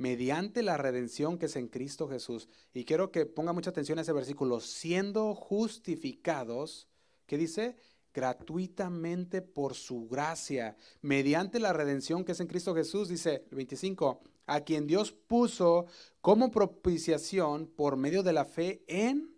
mediante 0.00 0.62
la 0.62 0.78
redención 0.78 1.36
que 1.36 1.44
es 1.44 1.56
en 1.56 1.68
Cristo 1.68 2.08
Jesús. 2.08 2.48
Y 2.72 2.86
quiero 2.86 3.12
que 3.12 3.26
ponga 3.26 3.52
mucha 3.52 3.68
atención 3.68 3.98
a 3.98 4.02
ese 4.02 4.14
versículo, 4.14 4.58
siendo 4.60 5.34
justificados, 5.34 6.88
¿qué 7.26 7.36
dice? 7.36 7.76
Gratuitamente 8.14 9.42
por 9.42 9.74
su 9.74 10.08
gracia, 10.08 10.74
mediante 11.02 11.60
la 11.60 11.74
redención 11.74 12.24
que 12.24 12.32
es 12.32 12.40
en 12.40 12.46
Cristo 12.46 12.74
Jesús, 12.74 13.08
dice 13.08 13.44
el 13.50 13.56
25, 13.56 14.22
a 14.46 14.62
quien 14.62 14.86
Dios 14.86 15.12
puso 15.12 15.84
como 16.22 16.50
propiciación 16.50 17.66
por 17.66 17.98
medio 17.98 18.22
de 18.22 18.32
la 18.32 18.46
fe 18.46 18.82
en 18.88 19.36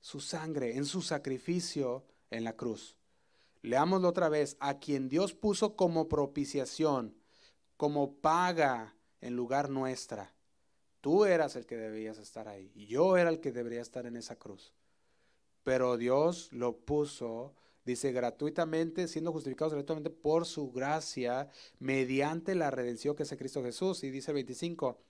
su 0.00 0.18
sangre, 0.18 0.76
en 0.76 0.84
su 0.84 1.00
sacrificio 1.00 2.04
en 2.30 2.42
la 2.42 2.56
cruz. 2.56 2.96
Leámoslo 3.62 4.08
otra 4.08 4.28
vez, 4.28 4.56
a 4.58 4.80
quien 4.80 5.08
Dios 5.08 5.32
puso 5.32 5.76
como 5.76 6.08
propiciación, 6.08 7.14
como 7.76 8.16
paga 8.16 8.96
en 9.22 9.34
lugar 9.34 9.70
nuestra. 9.70 10.34
Tú 11.00 11.24
eras 11.24 11.56
el 11.56 11.64
que 11.64 11.76
debías 11.76 12.18
estar 12.18 12.46
ahí, 12.46 12.70
y 12.74 12.86
yo 12.86 13.16
era 13.16 13.30
el 13.30 13.40
que 13.40 13.52
debería 13.52 13.80
estar 13.80 14.04
en 14.04 14.16
esa 14.16 14.36
cruz. 14.36 14.74
Pero 15.64 15.96
Dios 15.96 16.52
lo 16.52 16.76
puso 16.76 17.54
Dice, 17.84 18.12
gratuitamente, 18.12 19.08
siendo 19.08 19.32
justificados 19.32 19.72
gratuitamente 19.72 20.10
por 20.10 20.46
su 20.46 20.70
gracia, 20.70 21.48
mediante 21.80 22.54
la 22.54 22.70
redención 22.70 23.16
que 23.16 23.24
es 23.24 23.34
Cristo 23.36 23.62
Jesús. 23.62 24.04
Y 24.04 24.10
dice 24.10 24.32
25, 24.32 25.00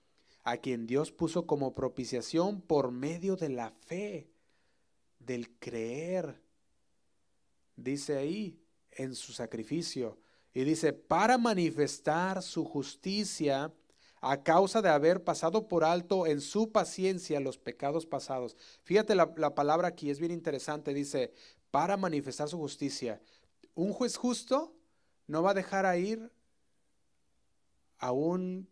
a 0.43 0.57
quien 0.57 0.87
Dios 0.87 1.11
puso 1.11 1.45
como 1.45 1.75
propiciación 1.75 2.61
por 2.61 2.91
medio 2.91 3.35
de 3.35 3.49
la 3.49 3.69
fe, 3.69 4.31
del 5.19 5.55
creer. 5.59 6.41
Dice 7.75 8.17
ahí, 8.17 8.59
en 8.89 9.13
su 9.13 9.33
sacrificio. 9.33 10.17
Y 10.51 10.63
dice, 10.63 10.93
para 10.93 11.37
manifestar 11.37 12.41
su 12.41 12.65
justicia 12.65 13.71
a 14.23 14.41
causa 14.41 14.81
de 14.81 14.89
haber 14.89 15.23
pasado 15.23 15.67
por 15.67 15.83
alto 15.83 16.25
en 16.27 16.39
su 16.41 16.71
paciencia 16.71 17.39
los 17.39 17.57
pecados 17.57 18.05
pasados. 18.05 18.55
Fíjate 18.83 19.15
la, 19.15 19.33
la 19.37 19.53
palabra 19.53 19.89
aquí, 19.89 20.09
es 20.09 20.19
bien 20.19 20.31
interesante. 20.31 20.93
Dice, 20.93 21.33
para 21.73 21.97
manifestar 21.97 22.47
su 22.47 22.59
justicia. 22.59 23.19
Un 23.73 23.93
juez 23.93 24.15
justo 24.15 24.75
no 25.25 25.41
va 25.41 25.51
a 25.51 25.53
dejar 25.55 25.87
a 25.87 25.97
ir 25.97 26.31
a, 27.97 28.11
un, 28.11 28.69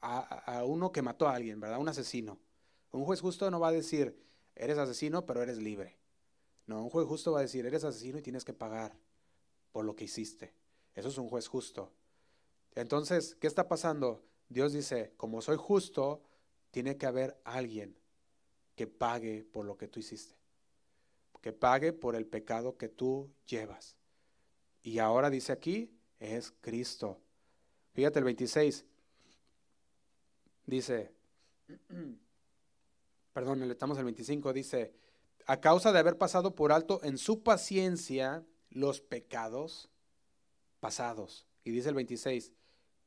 a, 0.00 0.64
uno 0.64 0.90
que 0.90 1.00
mató 1.00 1.28
a 1.28 1.34
alguien, 1.36 1.60
¿verdad? 1.60 1.78
Un 1.78 1.88
asesino. 1.88 2.40
Un 2.90 3.04
juez 3.04 3.20
justo 3.20 3.48
no 3.52 3.60
va 3.60 3.68
a 3.68 3.72
decir, 3.72 4.20
eres 4.56 4.78
asesino, 4.78 5.24
pero 5.26 5.42
eres 5.42 5.58
libre. 5.58 5.96
No, 6.66 6.82
un 6.82 6.90
juez 6.90 7.06
justo 7.06 7.30
va 7.30 7.38
a 7.38 7.42
decir, 7.42 7.64
eres 7.66 7.84
asesino 7.84 8.18
y 8.18 8.22
tienes 8.22 8.44
que 8.44 8.52
pagar 8.52 8.98
por 9.70 9.84
lo 9.84 9.94
que 9.94 10.04
hiciste. 10.04 10.54
Eso 10.96 11.08
es 11.08 11.18
un 11.18 11.28
juez 11.28 11.46
justo. 11.46 11.92
Entonces, 12.74 13.36
¿qué 13.36 13.46
está 13.46 13.68
pasando? 13.68 14.24
Dios 14.54 14.72
dice, 14.72 15.12
como 15.18 15.42
soy 15.42 15.56
justo, 15.56 16.22
tiene 16.70 16.96
que 16.96 17.06
haber 17.06 17.38
alguien 17.44 17.94
que 18.74 18.86
pague 18.86 19.44
por 19.44 19.66
lo 19.66 19.76
que 19.76 19.88
tú 19.88 20.00
hiciste 20.00 20.34
que 21.44 21.52
pague 21.52 21.92
por 21.92 22.16
el 22.16 22.24
pecado 22.24 22.78
que 22.78 22.88
tú 22.88 23.30
llevas. 23.46 23.98
Y 24.82 24.98
ahora 24.98 25.28
dice 25.28 25.52
aquí, 25.52 25.90
es 26.18 26.54
Cristo. 26.62 27.20
Fíjate 27.92 28.18
el 28.18 28.24
26. 28.24 28.82
Dice, 30.64 31.12
perdón, 33.34 33.62
estamos 33.70 33.98
el 33.98 34.04
25, 34.04 34.54
dice, 34.54 34.94
a 35.44 35.60
causa 35.60 35.92
de 35.92 35.98
haber 35.98 36.16
pasado 36.16 36.54
por 36.54 36.72
alto 36.72 36.98
en 37.02 37.18
su 37.18 37.42
paciencia 37.42 38.42
los 38.70 39.02
pecados 39.02 39.90
pasados. 40.80 41.46
Y 41.62 41.72
dice 41.72 41.90
el 41.90 41.94
26, 41.94 42.52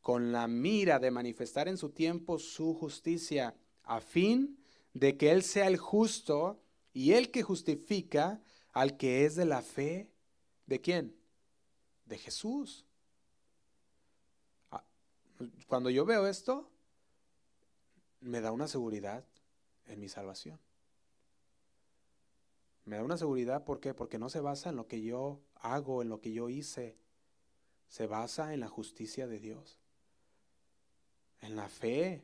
con 0.08 0.32
la 0.32 0.48
mira 0.48 1.00
de 1.00 1.12
manifestar 1.12 1.68
en 1.68 1.78
su 1.78 1.90
tiempo 1.90 2.40
su 2.40 2.74
justicia, 2.74 3.58
a 3.84 4.00
fin 4.00 4.58
de 4.94 5.18
que 5.18 5.32
Él 5.32 5.44
sea 5.44 5.68
el 5.68 5.76
justo 5.76 6.64
y 6.94 7.12
el 7.12 7.30
que 7.30 7.44
justifica 7.44 8.42
al 8.72 8.96
que 8.96 9.26
es 9.26 9.36
de 9.36 9.44
la 9.44 9.62
fe, 9.62 10.10
¿de 10.66 10.80
quién? 10.80 11.14
De 12.06 12.18
Jesús. 12.18 12.86
Ah, 14.72 14.86
cuando 15.68 15.90
yo 15.90 16.06
veo 16.06 16.26
esto, 16.26 16.72
me 18.22 18.40
da 18.40 18.54
una 18.54 18.70
seguridad 18.70 19.26
en 19.88 20.00
mi 20.00 20.08
salvación. 20.08 20.58
Me 22.86 22.96
da 22.96 23.04
una 23.04 23.18
seguridad, 23.18 23.66
¿por 23.66 23.82
qué? 23.82 23.94
Porque 23.94 24.20
no 24.20 24.30
se 24.30 24.40
basa 24.40 24.70
en 24.70 24.78
lo 24.78 24.88
que 24.88 25.02
yo 25.02 25.42
hago, 25.56 26.02
en 26.02 26.08
lo 26.08 26.22
que 26.22 26.32
yo 26.32 26.48
hice. 26.48 26.96
Se 27.90 28.08
basa 28.08 28.54
en 28.54 28.62
la 28.62 28.70
justicia 28.70 29.28
de 29.28 29.42
Dios. 29.42 29.82
En 31.42 31.56
la 31.56 31.70
fe 31.70 32.24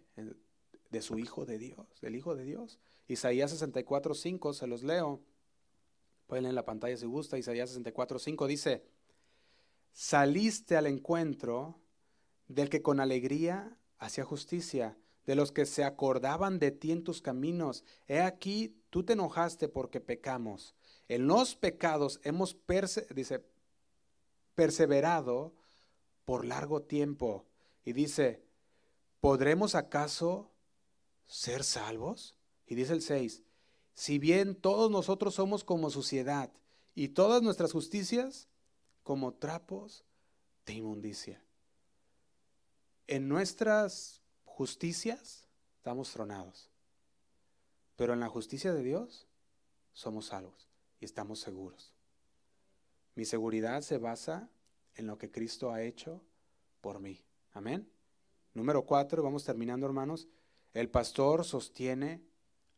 de 0.89 1.01
su 1.01 1.18
Hijo 1.18 1.45
de 1.45 1.57
Dios, 1.57 1.88
del 2.01 2.16
Hijo 2.16 2.36
de 2.36 2.45
Dios. 2.45 2.80
Isaías 3.07 3.51
64, 3.51 4.14
5, 4.14 4.53
se 4.53 4.68
los 4.68 4.84
leo. 4.84 5.22
Pueden 6.28 6.45
en 6.45 6.55
la 6.55 6.66
pantalla 6.66 6.95
si 6.95 7.05
gusta. 7.05 7.38
Isaías 7.38 7.70
64, 7.70 8.20
5 8.20 8.47
dice, 8.47 8.84
saliste 9.91 10.78
al 10.78 10.88
encuentro 10.88 11.80
del 12.47 12.70
que 12.70 12.82
con 12.82 12.99
alegría 12.99 13.78
hacía 13.97 14.24
justicia, 14.24 14.97
de 15.26 15.36
los 15.36 15.51
que 15.51 15.66
se 15.66 15.84
acordaban 15.84 16.59
de 16.59 16.72
ti 16.72 16.91
en 16.91 17.03
tus 17.03 17.22
caminos. 17.22 17.84
He 18.07 18.22
aquí, 18.22 18.76
tú 18.89 19.03
te 19.03 19.14
enojaste 19.14 19.70
porque 19.70 20.01
pecamos. 20.01 20.76
En 21.07 21.28
los 21.28 21.55
pecados 21.55 22.20
hemos 22.24 22.57
dice, 23.16 23.45
perseverado 24.55 25.53
por 26.26 26.45
largo 26.45 26.82
tiempo. 26.84 27.45
Y 27.86 27.93
dice, 27.93 28.43
¿podremos 29.24 29.74
acaso 29.74 30.51
ser 31.28 31.63
salvos? 31.63 32.36
Y 32.67 32.76
dice 32.76 32.91
el 32.91 33.01
6, 33.01 33.41
si 33.93 34.19
bien 34.19 34.53
todos 34.53 34.91
nosotros 34.91 35.36
somos 35.36 35.63
como 35.63 35.89
suciedad 35.89 36.51
y 36.93 37.07
todas 37.07 37.41
nuestras 37.41 37.71
justicias 37.71 38.49
como 39.01 39.34
trapos 39.34 40.03
de 40.65 40.74
inmundicia. 40.74 41.41
En 43.07 43.30
nuestras 43.30 44.21
justicias 44.43 45.47
estamos 45.78 46.11
tronados, 46.11 46.69
pero 47.95 48.11
en 48.11 48.19
la 48.19 48.28
justicia 48.28 48.74
de 48.74 48.84
Dios 48.84 49.30
somos 49.93 50.26
salvos 50.26 50.67
y 50.99 51.05
estamos 51.05 51.39
seguros. 51.39 51.93
Mi 53.15 53.24
seguridad 53.24 53.84
se 53.84 53.97
basa 53.99 54.49
en 54.95 55.07
lo 55.07 55.17
que 55.17 55.32
Cristo 55.32 55.71
ha 55.71 55.82
hecho 55.82 56.21
por 56.82 56.99
mí. 56.99 57.24
Amén. 57.53 57.92
Número 58.53 58.85
cuatro, 58.85 59.23
vamos 59.23 59.43
terminando 59.43 59.85
hermanos. 59.85 60.27
El 60.73 60.89
pastor 60.89 61.43
sostiene 61.45 62.21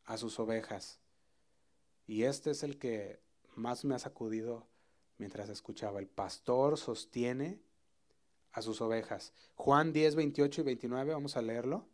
a 0.05 0.17
sus 0.17 0.39
ovejas. 0.39 0.99
Y 2.07 2.23
este 2.23 2.51
es 2.51 2.63
el 2.63 2.78
que 2.78 3.19
más 3.55 3.84
me 3.86 3.95
ha 3.95 3.99
sacudido 3.99 4.67
mientras 5.17 5.49
escuchaba. 5.49 5.99
El 5.99 6.07
pastor 6.07 6.78
sostiene 6.78 7.59
a 8.51 8.61
sus 8.61 8.80
ovejas. 8.82 9.34
Juan 9.55 9.91
10, 9.91 10.15
28 10.15 10.61
y 10.61 10.63
29, 10.63 11.13
vamos 11.13 11.36
a 11.36 11.41
leerlo. 11.41 11.86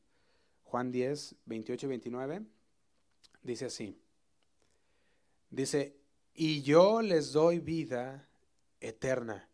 Juan 0.63 0.91
10, 0.91 1.35
28 1.45 1.85
y 1.85 1.89
29, 1.89 2.45
dice 3.41 3.65
así. 3.65 3.99
Dice, 5.49 5.97
y 6.33 6.61
yo 6.61 7.01
les 7.01 7.33
doy 7.33 7.59
vida 7.59 8.29
eterna. 8.79 9.49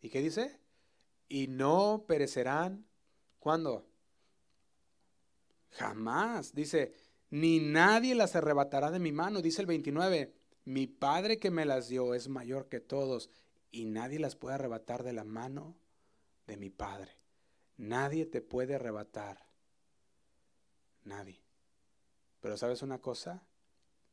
¿Y 0.00 0.08
qué 0.08 0.20
dice? 0.22 0.58
Y 1.28 1.48
no 1.48 2.04
perecerán. 2.06 2.86
¿Cuándo? 3.44 3.86
Jamás. 5.72 6.54
Dice, 6.54 6.94
ni 7.28 7.60
nadie 7.60 8.14
las 8.14 8.36
arrebatará 8.36 8.90
de 8.90 8.98
mi 8.98 9.12
mano. 9.12 9.42
Dice 9.42 9.60
el 9.60 9.66
29, 9.66 10.32
mi 10.64 10.86
Padre 10.86 11.38
que 11.38 11.50
me 11.50 11.66
las 11.66 11.90
dio 11.90 12.14
es 12.14 12.30
mayor 12.30 12.70
que 12.70 12.80
todos 12.80 13.28
y 13.70 13.84
nadie 13.84 14.18
las 14.18 14.34
puede 14.34 14.54
arrebatar 14.54 15.02
de 15.02 15.12
la 15.12 15.24
mano 15.24 15.76
de 16.46 16.56
mi 16.56 16.70
Padre. 16.70 17.18
Nadie 17.76 18.24
te 18.24 18.40
puede 18.40 18.76
arrebatar. 18.76 19.46
Nadie. 21.04 21.42
Pero 22.40 22.56
¿sabes 22.56 22.80
una 22.80 23.02
cosa? 23.02 23.42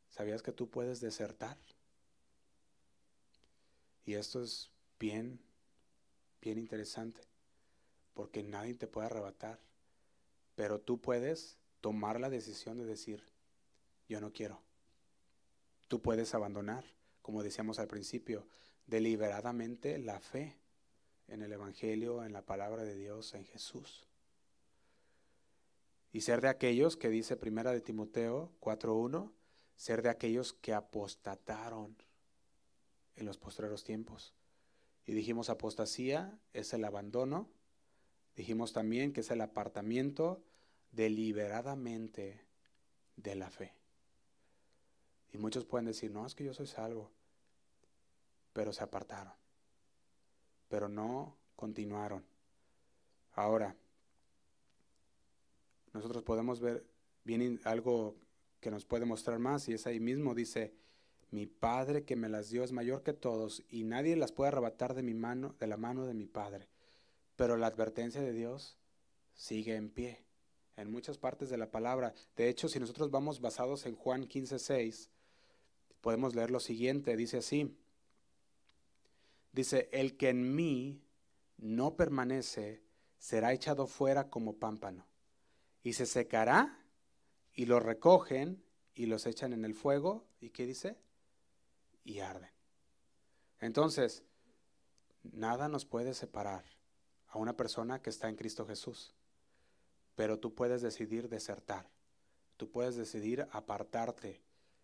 ¿Sabías 0.09 0.41
que 0.41 0.51
tú 0.51 0.69
puedes 0.69 0.99
desertar? 0.99 1.57
Y 4.03 4.15
esto 4.15 4.43
es 4.43 4.71
bien, 4.99 5.39
bien 6.41 6.57
interesante, 6.57 7.30
porque 8.13 8.43
nadie 8.43 8.73
te 8.73 8.87
puede 8.87 9.07
arrebatar, 9.07 9.59
pero 10.55 10.79
tú 10.79 10.99
puedes 10.99 11.57
tomar 11.81 12.19
la 12.19 12.29
decisión 12.29 12.77
de 12.77 12.85
decir, 12.85 13.23
yo 14.07 14.21
no 14.21 14.31
quiero. 14.31 14.61
Tú 15.87 16.01
puedes 16.01 16.33
abandonar, 16.35 16.85
como 17.21 17.43
decíamos 17.43 17.79
al 17.79 17.87
principio, 17.87 18.47
deliberadamente 18.87 19.97
la 19.97 20.19
fe 20.19 20.57
en 21.27 21.41
el 21.41 21.53
Evangelio, 21.53 22.23
en 22.23 22.33
la 22.33 22.45
palabra 22.45 22.83
de 22.83 22.95
Dios, 22.95 23.33
en 23.33 23.45
Jesús. 23.45 24.05
Y 26.11 26.21
ser 26.21 26.41
de 26.41 26.49
aquellos 26.49 26.97
que 26.97 27.09
dice 27.09 27.37
Primera 27.37 27.71
de 27.71 27.81
Timoteo 27.81 28.51
4.1, 28.59 29.31
ser 29.77 30.01
de 30.01 30.09
aquellos 30.09 30.53
que 30.53 30.73
apostataron 30.73 31.95
en 33.15 33.25
los 33.25 33.37
postreros 33.37 33.83
tiempos. 33.83 34.33
Y 35.05 35.13
dijimos 35.13 35.49
apostasía 35.49 36.37
es 36.53 36.73
el 36.73 36.83
abandono. 36.83 37.49
Dijimos 38.35 38.73
también 38.73 39.13
que 39.13 39.21
es 39.21 39.31
el 39.31 39.41
apartamiento 39.41 40.41
deliberadamente 40.91 42.41
de 43.15 43.35
la 43.35 43.49
fe. 43.49 43.73
Y 45.33 45.37
muchos 45.37 45.65
pueden 45.65 45.85
decir, 45.85 46.11
no, 46.11 46.25
es 46.25 46.35
que 46.35 46.43
yo 46.43 46.53
soy 46.53 46.67
salvo. 46.67 47.09
Pero 48.53 48.73
se 48.73 48.83
apartaron. 48.83 49.33
Pero 50.67 50.89
no 50.89 51.37
continuaron. 51.55 52.25
Ahora, 53.33 53.75
nosotros 55.93 56.23
podemos 56.23 56.59
ver 56.59 56.85
bien 57.23 57.59
algo 57.63 58.15
que 58.59 58.71
nos 58.71 58.85
puede 58.85 59.05
mostrar 59.05 59.39
más 59.39 59.67
y 59.67 59.73
es 59.73 59.87
ahí 59.87 59.99
mismo, 59.99 60.35
dice, 60.35 60.73
mi 61.31 61.45
Padre 61.45 62.03
que 62.03 62.15
me 62.15 62.29
las 62.29 62.49
dio 62.49 62.63
es 62.63 62.71
mayor 62.71 63.03
que 63.03 63.13
todos 63.13 63.63
y 63.69 63.83
nadie 63.83 64.15
las 64.15 64.31
puede 64.31 64.49
arrebatar 64.49 64.93
de 64.93 65.03
mi 65.03 65.13
mano, 65.13 65.55
de 65.59 65.67
la 65.67 65.77
mano 65.77 66.05
de 66.05 66.13
mi 66.13 66.25
Padre. 66.25 66.67
Pero 67.35 67.57
la 67.57 67.67
advertencia 67.67 68.21
de 68.21 68.33
Dios 68.33 68.77
sigue 69.33 69.75
en 69.75 69.89
pie 69.89 70.25
en 70.77 70.91
muchas 70.91 71.17
partes 71.17 71.49
de 71.49 71.57
la 71.57 71.71
palabra. 71.71 72.13
De 72.35 72.49
hecho, 72.49 72.67
si 72.67 72.79
nosotros 72.79 73.11
vamos 73.11 73.41
basados 73.41 73.85
en 73.85 73.95
Juan 73.95 74.27
15:6, 74.27 75.09
podemos 76.01 76.35
leer 76.35 76.51
lo 76.51 76.59
siguiente, 76.59 77.15
dice 77.15 77.37
así. 77.37 77.77
Dice, 79.51 79.89
"El 79.91 80.17
que 80.17 80.29
en 80.29 80.55
mí 80.55 81.03
no 81.57 81.95
permanece 81.95 82.83
será 83.17 83.53
echado 83.53 83.85
fuera 83.85 84.29
como 84.29 84.57
pámpano, 84.57 85.05
y 85.83 85.93
se 85.93 86.05
secará, 86.05 86.79
y 87.53 87.65
lo 87.65 87.79
recogen 87.79 88.63
y 88.95 89.05
los 89.05 89.25
echan 89.27 89.53
en 89.53 89.65
el 89.65 89.75
fuego, 89.75 90.25
¿y 90.39 90.49
qué 90.49 90.65
dice? 90.65 90.97
y 92.03 92.19
arden. 92.19 92.49
Entonces, 93.59 94.23
nada 95.23 95.67
nos 95.67 95.85
puede 95.85 96.13
separar 96.13 96.63
a 97.31 97.39
una 97.39 97.57
persona 97.57 98.01
que 98.01 98.09
está 98.09 98.29
en 98.29 98.35
Cristo 98.35 98.65
Jesús, 98.65 99.13
pero 100.15 100.39
tú 100.39 100.53
puedes 100.53 100.81
decidir 100.81 101.27
desertar, 101.29 101.89
tú 102.57 102.69
puedes 102.69 102.95
decidir 102.95 103.47
apartarte, 103.51 104.41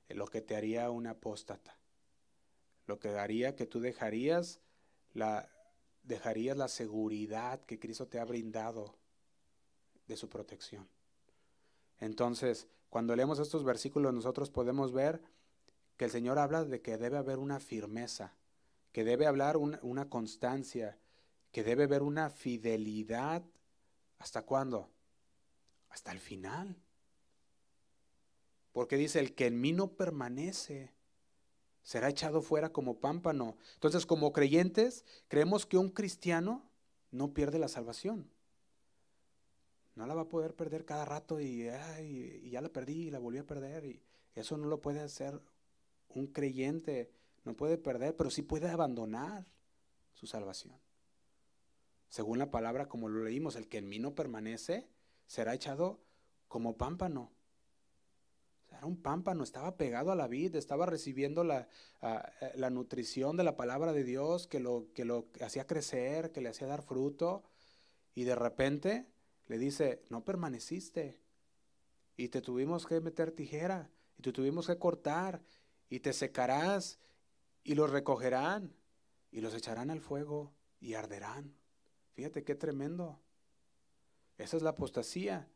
lo 0.10 0.26
que 0.28 0.42
te 0.42 0.56
haría 0.56 0.90
un 0.90 1.06
apóstata, 1.06 1.78
lo 2.86 2.98
que 2.98 3.10
haría 3.10 3.56
que 3.56 3.66
tú 3.66 3.82
dejarías 3.82 4.62
la, 5.14 5.50
dejarías 6.04 6.58
la 6.58 6.70
seguridad 6.70 7.60
que 7.66 7.78
Cristo 7.80 8.08
te 8.08 8.20
ha 8.20 8.26
brindado 8.26 8.96
de 10.08 10.16
su 10.16 10.30
protección. 10.30 10.88
Entonces, 12.00 12.68
cuando 12.90 13.16
leemos 13.16 13.40
estos 13.40 13.64
versículos, 13.64 14.14
nosotros 14.14 14.50
podemos 14.50 14.94
ver 14.94 15.22
que 15.98 16.06
el 16.06 16.12
Señor 16.12 16.40
habla 16.40 16.64
de 16.64 16.82
que 16.82 16.98
debe 16.98 17.18
haber 17.18 17.40
una 17.40 17.60
firmeza, 17.60 18.34
que 18.92 19.04
debe 19.04 19.28
hablar 19.28 19.58
una, 19.58 20.10
constancia, 20.10 20.98
que 21.58 21.64
debe 21.64 21.86
haber 21.86 22.04
una 22.04 22.30
fidelidad. 22.30 23.42
¿Hasta 24.20 24.44
cuándo? 24.44 24.92
Hasta 25.90 26.12
el 26.12 26.20
final. 26.20 26.76
Porque 28.72 28.96
dice, 28.96 29.20
el 29.20 29.34
que 29.34 29.48
en 29.48 29.60
mí 29.60 29.74
no 29.74 29.88
permanece 29.94 30.94
será 31.82 32.10
echado 32.10 32.44
fuera 32.44 32.72
como 32.72 33.00
pámpano. 33.00 33.58
Entonces, 33.74 34.06
como 34.06 34.34
creyentes, 34.34 35.04
creemos 35.30 35.66
que 35.66 35.80
un 35.80 35.90
cristiano 35.90 36.62
no 37.10 37.34
pierde 37.34 37.58
la 37.58 37.70
salvación. 37.70 38.30
No 39.96 40.06
la 40.06 40.14
va 40.14 40.22
a 40.22 40.30
poder 40.30 40.54
perder 40.54 40.86
cada 40.86 41.06
rato 41.06 41.40
y, 41.42 41.68
y 42.44 42.52
ya 42.52 42.62
la 42.62 42.70
perdí 42.70 43.08
y 43.08 43.10
la 43.10 43.18
volví 43.18 43.40
a 43.40 43.48
perder. 43.48 43.84
Y 43.84 44.04
eso 44.36 44.58
no 44.58 44.68
lo 44.68 44.80
puede 44.80 45.00
hacer 45.00 45.42
un 46.10 46.28
creyente 46.28 47.10
no 47.46 47.56
puede 47.56 47.80
perder, 47.80 48.16
pero 48.16 48.30
sí 48.30 48.44
puede 48.44 48.70
abandonar 48.70 49.48
su 50.14 50.28
salvación. 50.28 50.76
Según 52.10 52.40
la 52.40 52.52
palabra, 52.52 52.88
como 52.88 53.10
lo 53.10 53.24
leímos, 53.24 53.56
el 53.56 53.68
que 53.68 53.80
en 53.80 53.90
mí 53.90 54.00
no 54.00 54.16
permanece 54.16 54.88
será 55.26 55.54
echado 55.54 56.00
como 56.48 56.78
pámpano. 56.78 57.32
Era 58.70 58.86
un 58.86 59.02
pámpano, 59.02 59.44
estaba 59.44 59.78
pegado 59.78 60.12
a 60.12 60.16
la 60.16 60.28
vid, 60.28 60.56
estaba 60.56 60.86
recibiendo 60.86 61.44
la, 61.44 61.68
eh, 62.02 62.52
la, 62.56 62.70
nutrición 62.70 63.38
de 63.38 63.44
la 63.44 63.56
palabra 63.56 63.94
de 63.94 64.04
Dios 64.04 64.46
que 64.48 64.60
lo, 64.60 64.88
que 64.94 65.06
lo 65.06 65.28
hacía 65.42 65.66
crecer, 65.66 66.32
que 66.32 66.42
le 66.42 66.50
hacía 66.50 66.68
dar 66.68 66.82
fruto, 66.82 67.44
y 68.14 68.24
de 68.24 68.36
repente 68.36 69.08
le 69.48 69.58
dice, 69.58 70.04
no 70.10 70.26
permaneciste, 70.26 71.20
y 72.18 72.28
te 72.30 72.42
tuvimos 72.42 72.86
que 72.86 73.00
meter 73.00 73.32
tijera, 73.32 73.90
y 74.18 74.22
te 74.22 74.34
tuvimos 74.34 74.68
que 74.68 74.78
cortar, 74.78 75.42
y 75.90 76.00
te 76.00 76.14
secarás 76.14 77.00
y 77.64 77.76
los 77.76 77.90
recogerán 77.90 78.74
y 79.32 79.42
los 79.42 79.54
echarán 79.54 79.90
al 79.90 80.02
fuego 80.02 80.54
y 80.80 80.94
arderán. 80.94 81.57
Fíjate 82.18 82.44
qué 82.44 82.56
tremendo. 82.56 83.20
Esa 84.40 84.58
es 84.58 84.64
la 84.64 84.72
apostasía. 84.72 85.48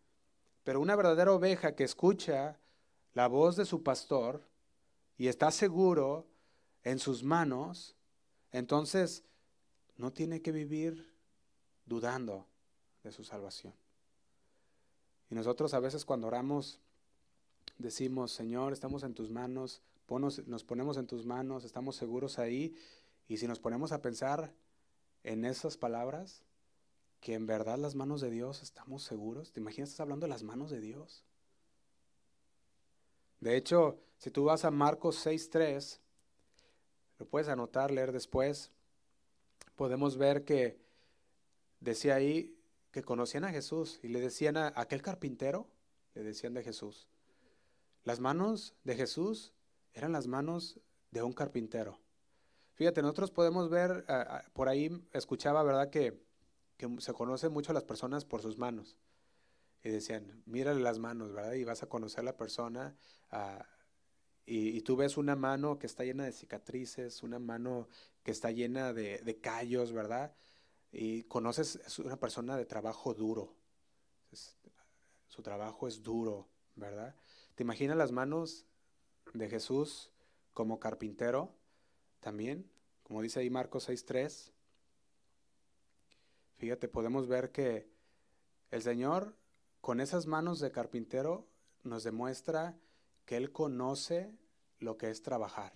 Pero 0.63 0.79
una 0.79 0.95
verdadera 0.95 1.33
oveja 1.33 1.73
que 1.73 1.83
escucha 1.83 2.59
la 3.15 3.27
voz 3.27 3.55
de 3.55 3.65
su 3.65 3.81
pastor 3.81 4.47
y 5.17 5.27
está 5.27 5.49
seguro 5.49 6.27
en 6.83 6.99
sus 6.99 7.23
manos, 7.23 7.95
entonces 8.51 9.23
no 9.97 10.13
tiene 10.13 10.43
que 10.43 10.51
vivir 10.51 11.11
dudando 11.87 12.45
de 13.03 13.11
su 13.11 13.23
salvación. 13.23 13.73
Y 15.31 15.33
nosotros 15.33 15.73
a 15.73 15.79
veces 15.79 16.05
cuando 16.05 16.27
oramos 16.27 16.79
decimos, 17.79 18.33
Señor, 18.33 18.71
estamos 18.71 19.01
en 19.01 19.15
tus 19.15 19.31
manos, 19.31 19.81
nos 20.45 20.63
ponemos 20.63 20.97
en 20.97 21.07
tus 21.07 21.25
manos, 21.25 21.63
estamos 21.63 21.95
seguros 21.95 22.37
ahí, 22.37 22.75
y 23.27 23.37
si 23.37 23.47
nos 23.47 23.59
ponemos 23.59 23.91
a 23.91 24.03
pensar 24.03 24.53
en 25.23 25.43
esas 25.43 25.75
palabras, 25.75 26.43
que 27.21 27.35
en 27.35 27.45
verdad 27.45 27.77
las 27.77 27.95
manos 27.95 28.19
de 28.19 28.31
Dios 28.31 28.63
estamos 28.63 29.03
seguros, 29.03 29.51
¿te 29.51 29.59
imaginas? 29.59 29.89
Estás 29.89 30.01
hablando 30.01 30.25
de 30.25 30.31
las 30.31 30.43
manos 30.43 30.71
de 30.71 30.81
Dios. 30.81 31.23
De 33.39 33.55
hecho, 33.55 33.99
si 34.17 34.31
tú 34.31 34.45
vas 34.45 34.65
a 34.65 34.71
Marcos 34.71 35.25
6.3, 35.25 35.99
lo 37.19 37.27
puedes 37.27 37.47
anotar, 37.47 37.91
leer 37.91 38.11
después, 38.11 38.71
podemos 39.75 40.17
ver 40.17 40.43
que 40.43 40.79
decía 41.79 42.15
ahí 42.15 42.57
que 42.91 43.03
conocían 43.03 43.45
a 43.45 43.51
Jesús 43.51 43.99
y 44.01 44.07
le 44.07 44.19
decían 44.19 44.57
a 44.57 44.73
aquel 44.75 45.03
carpintero, 45.03 45.67
le 46.15 46.23
decían 46.23 46.55
de 46.55 46.63
Jesús. 46.63 47.07
Las 48.03 48.19
manos 48.19 48.73
de 48.83 48.95
Jesús 48.95 49.53
eran 49.93 50.11
las 50.11 50.25
manos 50.25 50.79
de 51.11 51.21
un 51.21 51.33
carpintero. 51.33 51.99
Fíjate, 52.73 53.03
nosotros 53.03 53.29
podemos 53.29 53.69
ver, 53.69 54.05
por 54.53 54.69
ahí 54.69 54.89
escuchaba, 55.13 55.61
¿verdad? 55.61 55.91
Que, 55.91 56.19
se 56.99 57.13
conocen 57.13 57.51
mucho 57.51 57.71
a 57.71 57.73
las 57.73 57.83
personas 57.83 58.25
por 58.25 58.41
sus 58.41 58.57
manos. 58.57 58.97
Y 59.83 59.89
decían, 59.89 60.43
mírale 60.45 60.81
las 60.81 60.99
manos, 60.99 61.33
¿verdad? 61.33 61.53
Y 61.53 61.63
vas 61.63 61.83
a 61.83 61.89
conocer 61.89 62.21
a 62.21 62.23
la 62.23 62.37
persona. 62.37 62.95
y, 64.45 64.81
tú 64.81 64.95
ves 64.95 65.17
una 65.17 65.35
mano 65.35 65.79
que 65.79 65.87
está 65.87 66.03
llena 66.03 66.25
de 66.25 66.31
cicatrices, 66.31 67.23
una 67.23 67.39
mano 67.39 67.87
que 68.23 68.31
está 68.31 68.51
llena 68.51 68.93
de, 68.93 69.19
de 69.19 69.39
callos, 69.39 69.91
¿verdad? 69.91 70.35
Y 70.91 71.23
conoces, 71.23 71.77
es 71.85 71.99
una 71.99 72.19
persona 72.19 72.57
de 72.57 72.65
trabajo 72.65 73.13
duro. 73.13 73.55
su 75.27 75.41
trabajo 75.41 75.87
es 75.87 76.03
duro, 76.03 76.49
¿verdad? 76.75 77.15
¿Te 77.55 77.63
imaginas 77.63 77.97
las 77.97 78.11
manos 78.11 78.65
de 79.33 79.49
Jesús 79.49 80.11
como 80.53 80.79
carpintero, 80.79 81.53
también, 82.19 82.69
como 83.03 83.21
dice 83.21 83.39
ahí 83.39 83.49
Marcos 83.49 83.89
6.3. 83.89 84.51
Fíjate, 86.61 86.87
podemos 86.87 87.27
ver 87.27 87.51
que 87.51 87.89
el 88.69 88.83
Señor 88.83 89.35
con 89.81 89.99
esas 89.99 90.27
manos 90.27 90.59
de 90.59 90.71
carpintero 90.71 91.47
nos 91.81 92.03
demuestra 92.03 92.77
que 93.25 93.35
Él 93.35 93.51
conoce 93.51 94.37
lo 94.77 94.95
que 94.95 95.09
es 95.09 95.23
trabajar. 95.23 95.73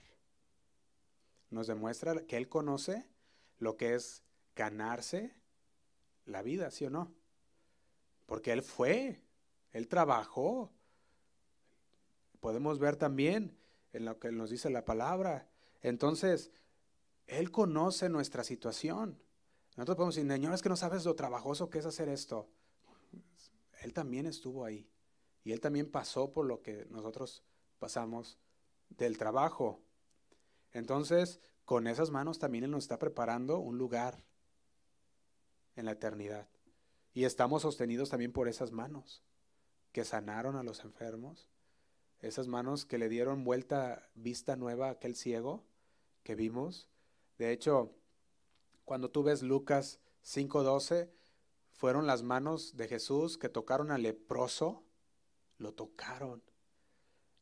Nos 1.49 1.65
demuestra 1.65 2.27
que 2.27 2.37
Él 2.37 2.49
conoce 2.49 3.09
lo 3.57 3.77
que 3.77 3.95
es 3.95 4.21
ganarse 4.55 5.33
la 6.25 6.43
vida, 6.43 6.69
¿sí 6.69 6.85
o 6.85 6.91
no? 6.91 7.11
Porque 8.27 8.51
Él 8.51 8.61
fue, 8.61 9.23
Él 9.71 9.87
trabajó. 9.87 10.71
Podemos 12.39 12.77
ver 12.77 12.95
también 12.95 13.57
en 13.91 14.05
lo 14.05 14.19
que 14.19 14.31
nos 14.31 14.51
dice 14.51 14.69
la 14.69 14.85
palabra. 14.85 15.49
Entonces, 15.81 16.51
Él 17.25 17.49
conoce 17.49 18.07
nuestra 18.07 18.43
situación. 18.43 19.24
Nosotros 19.75 19.97
podemos 19.97 20.15
decir, 20.15 20.31
Señor, 20.31 20.53
es 20.53 20.61
que 20.61 20.69
no 20.69 20.77
sabes 20.77 21.05
lo 21.05 21.15
trabajoso 21.15 21.69
que 21.69 21.79
es 21.79 21.85
hacer 21.85 22.07
esto. 22.09 22.49
Él 23.81 23.93
también 23.93 24.25
estuvo 24.25 24.65
ahí. 24.65 24.89
Y 25.43 25.51
Él 25.51 25.59
también 25.59 25.91
pasó 25.91 26.31
por 26.31 26.45
lo 26.45 26.61
que 26.61 26.85
nosotros 26.89 27.43
pasamos 27.77 28.39
del 28.89 29.17
trabajo. 29.17 29.81
Entonces, 30.71 31.39
con 31.65 31.87
esas 31.87 32.09
manos 32.09 32.39
también 32.39 32.63
Él 32.63 32.71
nos 32.71 32.85
está 32.85 32.97
preparando 32.97 33.59
un 33.59 33.77
lugar 33.77 34.23
en 35.75 35.85
la 35.85 35.91
eternidad. 35.91 36.47
Y 37.13 37.25
estamos 37.25 37.61
sostenidos 37.61 38.09
también 38.09 38.31
por 38.31 38.47
esas 38.47 38.71
manos 38.71 39.23
que 39.91 40.03
sanaron 40.03 40.55
a 40.55 40.63
los 40.63 40.83
enfermos, 40.83 41.49
esas 42.19 42.47
manos 42.47 42.85
que 42.85 42.97
le 42.97 43.07
dieron 43.07 43.43
vuelta 43.43 44.09
vista 44.15 44.55
nueva 44.55 44.87
a 44.87 44.91
aquel 44.91 45.15
ciego 45.15 45.63
que 46.23 46.35
vimos. 46.35 46.89
De 47.37 47.51
hecho, 47.51 47.95
cuando 48.85 49.09
tú 49.09 49.23
ves 49.23 49.41
Lucas 49.41 49.99
5:12, 50.23 51.09
fueron 51.73 52.07
las 52.07 52.23
manos 52.23 52.77
de 52.77 52.87
Jesús 52.87 53.37
que 53.37 53.49
tocaron 53.49 53.91
al 53.91 54.03
leproso, 54.03 54.83
lo 55.57 55.73
tocaron. 55.73 56.41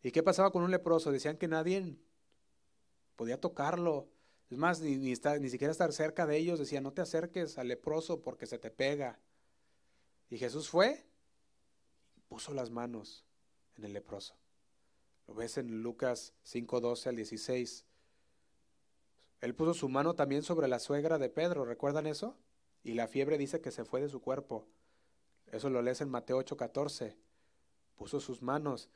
¿Y 0.02 0.11
qué 0.11 0.24
pasaba 0.24 0.52
con 0.52 0.64
un 0.64 0.72
leproso? 0.72 1.11
Decían 1.11 1.38
que 1.38 1.48
nadie 1.48 1.98
podía 3.15 3.40
tocarlo. 3.40 4.10
Es 4.49 4.57
más, 4.57 4.82
ni, 4.82 5.15
siquiera 5.15 5.72
estar 5.72 5.94
cerca 5.94 6.26
de 6.26 6.38
ellos. 6.38 6.60
Decían, 6.60 6.84
no 6.84 6.94
te 6.94 7.02
acerques 7.02 7.57
al 7.57 7.68
leproso 7.70 8.22
porque 8.22 8.45
se 8.45 8.57
te 8.57 8.70
pega. 8.70 9.20
Y 10.30 10.38
Jesús 10.38 10.70
fue 10.70 11.06
y 12.18 12.22
puso 12.22 12.53
las 12.53 12.70
manos 12.70 13.24
en 13.76 13.86
el 13.86 13.94
leproso. 13.94 14.36
Lo 15.28 15.36
ves 15.36 15.57
en 15.57 15.82
Lucas 15.82 16.34
5, 16.44 16.82
12 16.82 17.10
al 17.10 17.15
16. 17.15 17.86
Él 19.44 19.56
puso 19.56 19.74
su 19.74 19.90
mano 19.90 20.15
también 20.15 20.41
sobre 20.41 20.70
la 20.70 20.80
suegra 20.80 21.18
de 21.18 21.28
Pedro, 21.28 21.65
¿recuerdan 21.65 22.07
eso? 22.07 22.38
Y 22.82 22.94
la 22.94 23.10
fiebre 23.10 23.38
dice 23.38 23.60
que 23.60 23.72
se 23.72 23.84
fue 23.84 23.99
de 23.99 24.07
su 24.07 24.22
cuerpo. 24.22 24.70
Eso 25.52 25.70
lo 25.70 25.82
lees 25.82 25.99
en 25.99 26.07
Mateo 26.07 26.38
8, 26.38 26.56
14. 26.56 27.18
Puso 27.98 28.22
sus 28.22 28.41
manos. 28.41 28.90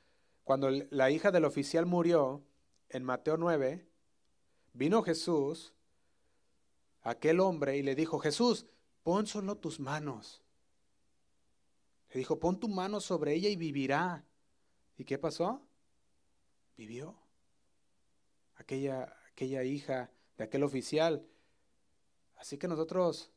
Cuando 0.46 0.70
la 0.72 1.12
hija 1.12 1.32
del 1.32 1.44
oficial 1.44 1.86
murió, 1.86 2.46
en 2.88 3.04
Mateo 3.04 3.36
9, 3.36 3.90
vino 4.72 5.04
Jesús, 5.04 5.74
aquel 7.02 7.42
hombre, 7.42 7.76
y 7.76 7.84
le 7.84 7.94
dijo, 7.94 8.18
Jesús, 8.18 8.68
pon 9.04 9.28
solo 9.28 9.58
tus 9.58 9.82
manos. 9.82 10.42
Le 12.14 12.20
dijo, 12.20 12.40
pon 12.40 12.58
tu 12.58 12.70
mano 12.70 13.02
sobre 13.02 13.34
ella 13.34 13.50
y 13.50 13.58
vivirá. 13.58 14.24
¿Y 14.98 15.04
qué 15.04 15.18
pasó? 15.18 15.62
Vivió. 16.78 17.18
Aquella, 18.56 19.14
aquella 19.30 19.66
hija 19.66 20.10
de 20.38 20.44
aquel 20.44 20.64
oficial. 20.64 21.26
Así 22.36 22.58
que 22.58 22.68
nosotros, 22.68 23.32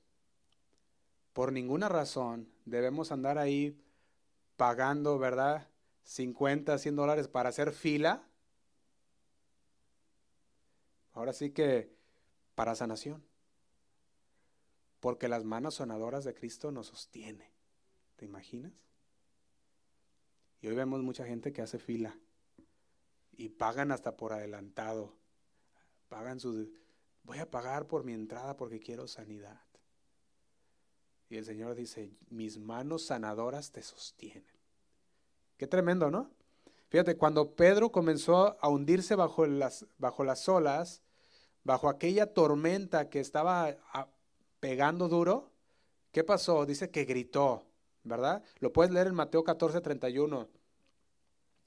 por 1.33 1.53
ninguna 1.53 1.89
razón, 1.89 2.49
debemos 2.65 3.13
andar 3.13 3.39
ahí 3.39 3.79
pagando, 4.57 5.19
¿verdad? 5.19 5.69
50, 6.05 6.79
100 6.79 6.97
dólares 6.97 7.29
para 7.29 7.49
hacer 7.49 7.73
fila. 7.73 8.27
Ahora 11.13 11.33
sí 11.33 11.51
que 11.51 11.95
para 12.55 12.75
sanación. 12.75 13.25
Porque 15.01 15.29
las 15.29 15.45
manos 15.45 15.77
sanadoras 15.77 16.25
de 16.25 16.35
Cristo 16.35 16.73
nos 16.73 16.89
sostiene. 16.89 17.51
¿Te 18.17 18.27
imaginas? 18.27 18.73
Y 20.61 20.69
hoy 20.69 20.75
vemos 20.75 21.03
mucha 21.03 21.25
gente 21.25 21.53
que 21.53 21.63
hace 21.63 21.79
fila 21.79 22.19
y 23.33 23.49
pagan 23.49 23.93
hasta 23.93 24.17
por 24.19 24.35
adelantado. 24.35 25.17
Pagan 26.11 26.39
su... 26.39 26.71
Voy 27.31 27.39
a 27.39 27.49
pagar 27.49 27.87
por 27.87 28.03
mi 28.03 28.13
entrada 28.13 28.57
porque 28.57 28.81
quiero 28.81 29.07
sanidad. 29.07 29.61
Y 31.29 31.37
el 31.37 31.45
Señor 31.45 31.77
dice, 31.77 32.11
mis 32.29 32.59
manos 32.59 33.05
sanadoras 33.07 33.71
te 33.71 33.85
sostienen. 33.85 34.43
Qué 35.57 35.69
tremendo, 35.69 36.11
¿no? 36.11 36.29
Fíjate, 36.89 37.17
cuando 37.17 37.55
Pedro 37.55 37.93
comenzó 37.93 38.59
a 38.61 38.69
hundirse 38.69 39.15
bajo 39.15 39.47
las, 39.47 39.87
bajo 39.97 40.25
las 40.25 40.49
olas, 40.49 41.03
bajo 41.63 41.89
aquella 41.89 42.35
tormenta 42.35 43.09
que 43.09 43.21
estaba 43.21 43.77
pegando 44.59 45.07
duro, 45.07 45.53
¿qué 46.11 46.25
pasó? 46.25 46.67
Dice 46.67 46.91
que 46.91 47.05
gritó. 47.05 47.65
¿verdad? 48.03 48.43
Lo 48.59 48.73
puedes 48.73 48.91
leer 48.91 49.07
en 49.07 49.15
Mateo 49.15 49.45
14, 49.45 49.81
31. 49.81 50.49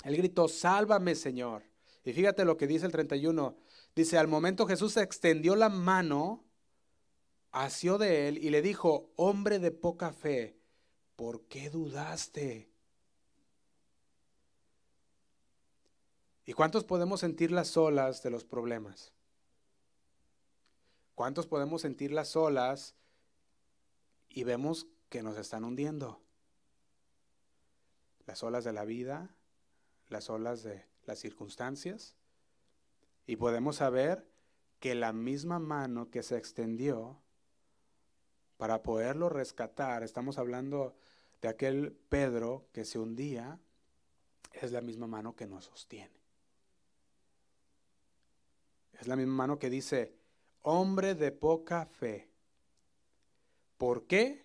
Él 0.03 0.17
gritó, 0.17 0.49
sálvame 0.49 1.15
Señor. 1.15 1.63
Y 2.03 2.11
fíjate 2.11 2.43
lo 2.43 2.57
que 2.57 2.67
dice 2.67 2.85
el 2.85 2.91
31. 2.91 3.55
Dice, 3.95 4.17
al 4.17 4.27
momento 4.27 4.65
Jesús 4.65 4.97
extendió 4.97 5.55
la 5.55 5.69
mano, 5.69 6.43
asió 7.51 7.97
de 7.97 8.27
él 8.27 8.37
y 8.37 8.49
le 8.49 8.61
dijo, 8.61 9.11
hombre 9.15 9.59
de 9.59 9.71
poca 9.71 10.11
fe, 10.11 10.59
¿por 11.15 11.43
qué 11.47 11.69
dudaste? 11.69 12.71
¿Y 16.45 16.53
cuántos 16.53 16.83
podemos 16.83 17.19
sentir 17.19 17.51
las 17.51 17.77
olas 17.77 18.23
de 18.23 18.31
los 18.31 18.43
problemas? 18.43 19.13
¿Cuántos 21.15 21.47
podemos 21.47 21.81
sentir 21.81 22.11
las 22.11 22.35
olas 22.35 22.95
y 24.33 24.43
vemos 24.43 24.87
que 25.09 25.21
nos 25.21 25.37
están 25.37 25.63
hundiendo. 25.63 26.19
Las 28.25 28.41
olas 28.41 28.63
de 28.63 28.73
la 28.73 28.83
vida, 28.83 29.35
las 30.09 30.29
olas 30.29 30.63
de 30.63 30.85
las 31.05 31.19
circunstancias. 31.19 32.15
Y 33.25 33.37
podemos 33.37 33.77
saber 33.77 34.27
que 34.79 34.95
la 34.95 35.13
misma 35.13 35.59
mano 35.59 36.09
que 36.09 36.23
se 36.23 36.37
extendió 36.37 37.21
para 38.57 38.83
poderlo 38.83 39.29
rescatar, 39.29 40.03
estamos 40.03 40.37
hablando 40.37 40.95
de 41.41 41.47
aquel 41.47 41.93
Pedro 42.09 42.67
que 42.71 42.85
se 42.85 42.99
hundía, 42.99 43.59
es 44.51 44.71
la 44.71 44.81
misma 44.81 45.07
mano 45.07 45.35
que 45.35 45.47
nos 45.47 45.65
sostiene. 45.65 46.21
Es 48.93 49.07
la 49.07 49.15
misma 49.15 49.33
mano 49.33 49.59
que 49.59 49.69
dice, 49.69 50.15
hombre 50.61 51.15
de 51.15 51.31
poca 51.31 51.85
fe. 51.85 52.29
¿Por 53.77 54.05
qué? 54.05 54.43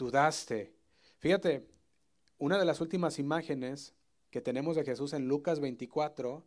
dudaste. 0.00 0.74
Fíjate, 1.18 1.68
una 2.38 2.58
de 2.58 2.64
las 2.64 2.80
últimas 2.80 3.18
imágenes 3.18 3.94
que 4.30 4.40
tenemos 4.40 4.76
de 4.76 4.84
Jesús 4.84 5.12
en 5.12 5.28
Lucas 5.28 5.60
24, 5.60 6.42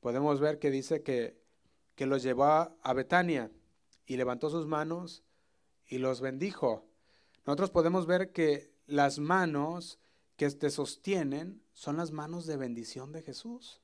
podemos 0.00 0.40
ver 0.40 0.58
que 0.58 0.70
dice 0.70 1.02
que, 1.02 1.40
que 1.94 2.06
los 2.06 2.22
llevó 2.22 2.44
a 2.44 2.92
Betania 2.94 3.50
y 4.06 4.16
levantó 4.16 4.50
sus 4.50 4.66
manos 4.66 5.22
y 5.86 5.98
los 5.98 6.20
bendijo. 6.20 6.86
Nosotros 7.46 7.70
podemos 7.70 8.06
ver 8.06 8.32
que 8.32 8.72
las 8.86 9.18
manos 9.18 9.98
que 10.36 10.50
te 10.50 10.70
sostienen 10.70 11.62
son 11.74 11.96
las 11.96 12.12
manos 12.12 12.46
de 12.46 12.56
bendición 12.56 13.12
de 13.12 13.22
Jesús. 13.22 13.80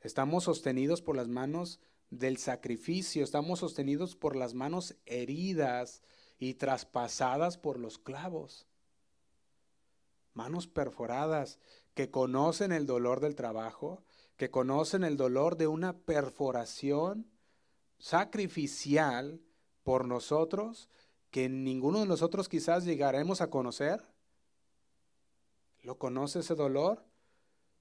Estamos 0.00 0.44
sostenidos 0.44 1.00
por 1.00 1.16
las 1.16 1.28
manos 1.28 1.80
del 2.10 2.36
sacrificio, 2.38 3.24
estamos 3.24 3.60
sostenidos 3.60 4.16
por 4.16 4.36
las 4.36 4.54
manos 4.54 4.96
heridas 5.06 6.02
y 6.38 6.54
traspasadas 6.54 7.56
por 7.56 7.78
los 7.78 7.98
clavos. 7.98 8.66
Manos 10.32 10.66
perforadas 10.66 11.58
que 11.94 12.10
conocen 12.10 12.72
el 12.72 12.86
dolor 12.86 13.20
del 13.20 13.34
trabajo, 13.34 14.02
que 14.36 14.50
conocen 14.50 15.04
el 15.04 15.16
dolor 15.16 15.56
de 15.56 15.66
una 15.66 15.96
perforación 15.96 17.30
sacrificial 17.98 19.40
por 19.82 20.06
nosotros, 20.06 20.88
que 21.30 21.48
ninguno 21.48 22.00
de 22.00 22.06
nosotros 22.06 22.48
quizás 22.48 22.84
llegaremos 22.84 23.40
a 23.40 23.50
conocer. 23.50 24.02
¿Lo 25.82 25.98
conoce 25.98 26.40
ese 26.40 26.54
dolor? 26.54 27.04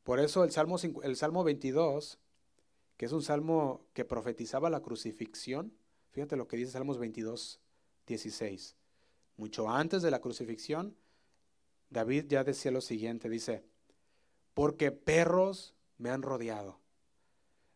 Por 0.04 0.20
eso 0.20 0.44
el 0.44 0.52
Salmo, 0.52 0.78
el 1.04 1.16
Salmo 1.16 1.44
22 1.44 2.20
que 2.98 3.06
es 3.06 3.12
un 3.12 3.22
salmo 3.22 3.86
que 3.94 4.06
profetizaba 4.06 4.70
la 4.70 4.82
crucifixión. 4.82 5.74
Fíjate 6.12 6.36
lo 6.36 6.48
que 6.48 6.58
dice 6.58 6.72
Salmos 6.72 6.98
22, 7.00 7.60
16. 8.08 8.76
Mucho 9.38 9.70
antes 9.70 10.02
de 10.02 10.12
la 10.12 10.22
crucifixión, 10.22 10.96
David 11.90 12.26
ya 12.28 12.44
decía 12.44 12.72
lo 12.72 12.82
siguiente, 12.82 13.30
dice, 13.30 13.64
porque 14.54 14.92
perros 14.92 15.76
me 16.04 16.10
han 16.10 16.22
rodeado. 16.22 16.82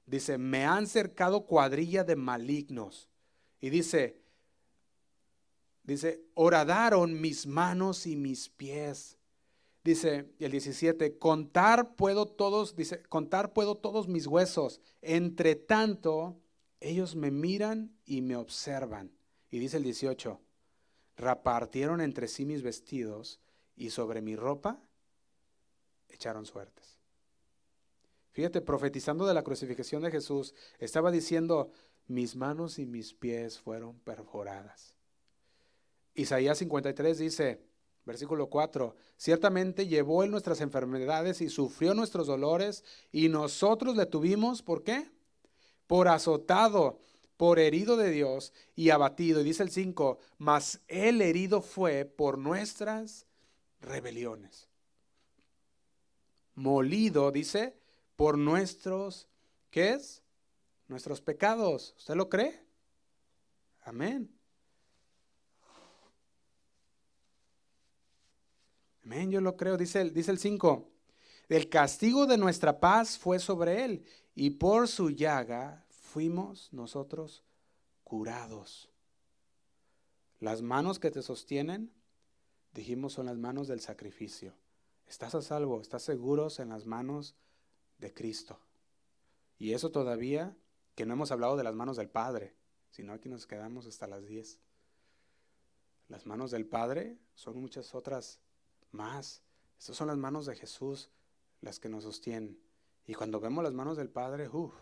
Dice, 0.05 0.37
me 0.37 0.65
han 0.65 0.85
cercado 0.85 1.45
cuadrilla 1.45 2.03
de 2.03 2.17
malignos. 2.17 3.09
Y 3.61 3.69
dice, 3.69 4.21
dice, 5.83 6.21
horadaron 6.33 7.21
mis 7.21 7.47
manos 7.47 8.05
y 8.05 8.17
mis 8.17 8.49
pies. 8.49 9.17
Dice 9.81 10.29
el 10.39 10.51
17, 10.51 11.17
contar 11.17 11.95
puedo 11.95 12.25
todos, 12.25 12.75
dice, 12.75 13.01
contar 13.03 13.53
puedo 13.53 13.75
todos 13.75 14.09
mis 14.09 14.27
huesos. 14.27 14.81
Entre 15.01 15.55
tanto, 15.55 16.37
ellos 16.81 17.15
me 17.15 17.31
miran 17.31 17.97
y 18.05 18.21
me 18.21 18.35
observan. 18.35 19.09
Y 19.49 19.59
dice 19.59 19.77
el 19.77 19.83
18, 19.83 20.41
repartieron 21.15 22.01
entre 22.01 22.27
sí 22.27 22.45
mis 22.45 22.61
vestidos 22.61 23.39
y 23.77 23.91
sobre 23.91 24.21
mi 24.21 24.35
ropa 24.35 24.81
echaron 26.09 26.45
suertes. 26.45 26.96
Fíjate, 28.37 28.61
profetizando 28.61 29.25
de 29.25 29.33
la 29.33 29.41
crucifixión 29.41 30.03
de 30.03 30.11
Jesús, 30.11 30.53
estaba 30.77 31.09
diciendo, 31.09 31.71
mis 32.05 32.35
manos 32.35 32.77
y 32.77 32.85
mis 32.85 33.15
pies 33.15 33.57
fueron 33.57 33.97
perforadas. 34.01 34.93
Isaías 36.13 36.59
53 36.59 37.17
dice, 37.17 37.63
versículo 38.05 38.47
4, 38.47 38.95
ciertamente 39.17 39.87
llevó 39.87 40.23
él 40.23 40.29
nuestras 40.29 40.61
enfermedades 40.61 41.41
y 41.41 41.49
sufrió 41.49 41.95
nuestros 41.95 42.27
dolores 42.27 42.83
y 43.11 43.27
nosotros 43.27 43.97
le 43.97 44.05
tuvimos, 44.05 44.61
¿por 44.61 44.83
qué? 44.83 45.09
Por 45.87 46.07
azotado, 46.07 46.99
por 47.37 47.57
herido 47.57 47.97
de 47.97 48.11
Dios 48.11 48.53
y 48.75 48.91
abatido. 48.91 49.41
Y 49.41 49.45
dice 49.45 49.63
el 49.63 49.71
5, 49.71 50.19
mas 50.37 50.81
él 50.87 51.23
herido 51.23 51.63
fue 51.63 52.05
por 52.05 52.37
nuestras 52.37 53.25
rebeliones. 53.81 54.67
Molido, 56.53 57.31
dice, 57.31 57.73
por 58.17 58.37
nuestros, 58.37 59.29
¿qué 59.69 59.93
es? 59.93 60.21
Nuestros 60.89 61.21
pecados. 61.21 61.93
¿Usted 61.97 62.15
lo 62.15 62.27
cree? 62.27 62.61
Amén. 63.83 64.29
Amén, 69.05 69.31
yo 69.31 69.39
lo 69.39 69.55
creo. 69.55 69.77
Dice 69.77 70.01
el, 70.01 70.13
dice 70.13 70.31
el 70.31 70.39
5. 70.39 70.89
El 71.47 71.69
castigo 71.69 72.25
de 72.25 72.37
nuestra 72.37 72.81
paz 72.81 73.17
fue 73.17 73.39
sobre 73.39 73.85
él 73.85 74.03
y 74.35 74.49
por 74.49 74.89
su 74.89 75.11
llaga 75.11 75.85
fuimos 75.89 76.73
nosotros 76.73 77.43
curados. 78.03 78.89
Las 80.39 80.61
manos 80.61 80.99
que 80.99 81.11
te 81.11 81.21
sostienen, 81.21 81.93
dijimos, 82.73 83.13
son 83.13 83.27
las 83.27 83.37
manos 83.37 83.67
del 83.67 83.79
sacrificio. 83.79 84.53
Estás 85.07 85.35
a 85.35 85.41
salvo, 85.41 85.79
estás 85.79 86.03
seguros 86.03 86.59
en 86.59 86.69
las 86.69 86.85
manos 86.85 87.35
de 87.97 88.13
Cristo. 88.13 88.59
Y 89.57 89.73
eso 89.73 89.91
todavía 89.91 90.55
que 90.95 91.05
no 91.05 91.13
hemos 91.13 91.31
hablado 91.31 91.57
de 91.57 91.63
las 91.63 91.75
manos 91.75 91.97
del 91.97 92.09
Padre, 92.09 92.55
sino 92.89 93.13
aquí 93.13 93.29
nos 93.29 93.47
quedamos 93.47 93.85
hasta 93.85 94.07
las 94.07 94.25
10. 94.25 94.59
Las 96.09 96.25
manos 96.25 96.51
del 96.51 96.65
Padre 96.65 97.17
son 97.35 97.59
muchas 97.59 97.93
otras 97.93 98.39
más. 98.91 99.43
Estas 99.77 99.95
son 99.95 100.07
las 100.07 100.17
manos 100.17 100.45
de 100.45 100.55
Jesús 100.55 101.09
las 101.61 101.79
que 101.79 101.89
nos 101.89 102.03
sostienen. 102.03 102.59
Y 103.05 103.13
cuando 103.13 103.39
vemos 103.39 103.63
las 103.63 103.73
manos 103.73 103.97
del 103.97 104.09
Padre, 104.09 104.49
uff. 104.49 104.73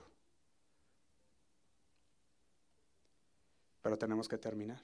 Pero 3.82 3.98
tenemos 3.98 4.28
que 4.28 4.38
terminar. 4.38 4.82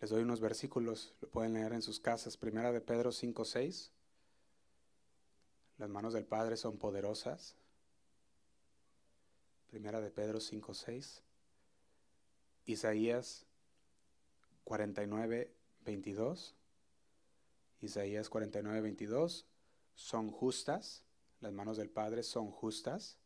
Les 0.00 0.10
doy 0.10 0.22
unos 0.22 0.40
versículos, 0.40 1.14
lo 1.20 1.30
pueden 1.30 1.54
leer 1.54 1.72
en 1.72 1.80
sus 1.80 2.00
casas. 2.00 2.36
Primera 2.36 2.72
de 2.72 2.80
Pedro 2.80 3.12
5, 3.12 3.44
6. 3.44 3.92
Las 5.82 5.90
manos 5.90 6.12
del 6.12 6.24
Padre 6.24 6.56
son 6.56 6.78
poderosas. 6.78 7.56
Primera 9.66 10.00
de 10.00 10.12
Pedro 10.12 10.38
5, 10.38 10.74
6. 10.74 11.24
Isaías 12.66 13.46
49, 14.62 15.52
22. 15.84 16.54
Isaías 17.80 18.28
49, 18.28 18.80
22. 18.80 19.44
Son 19.96 20.30
justas. 20.30 21.02
Las 21.40 21.52
manos 21.52 21.78
del 21.78 21.90
Padre 21.90 22.22
son 22.22 22.52
justas. 22.52 23.18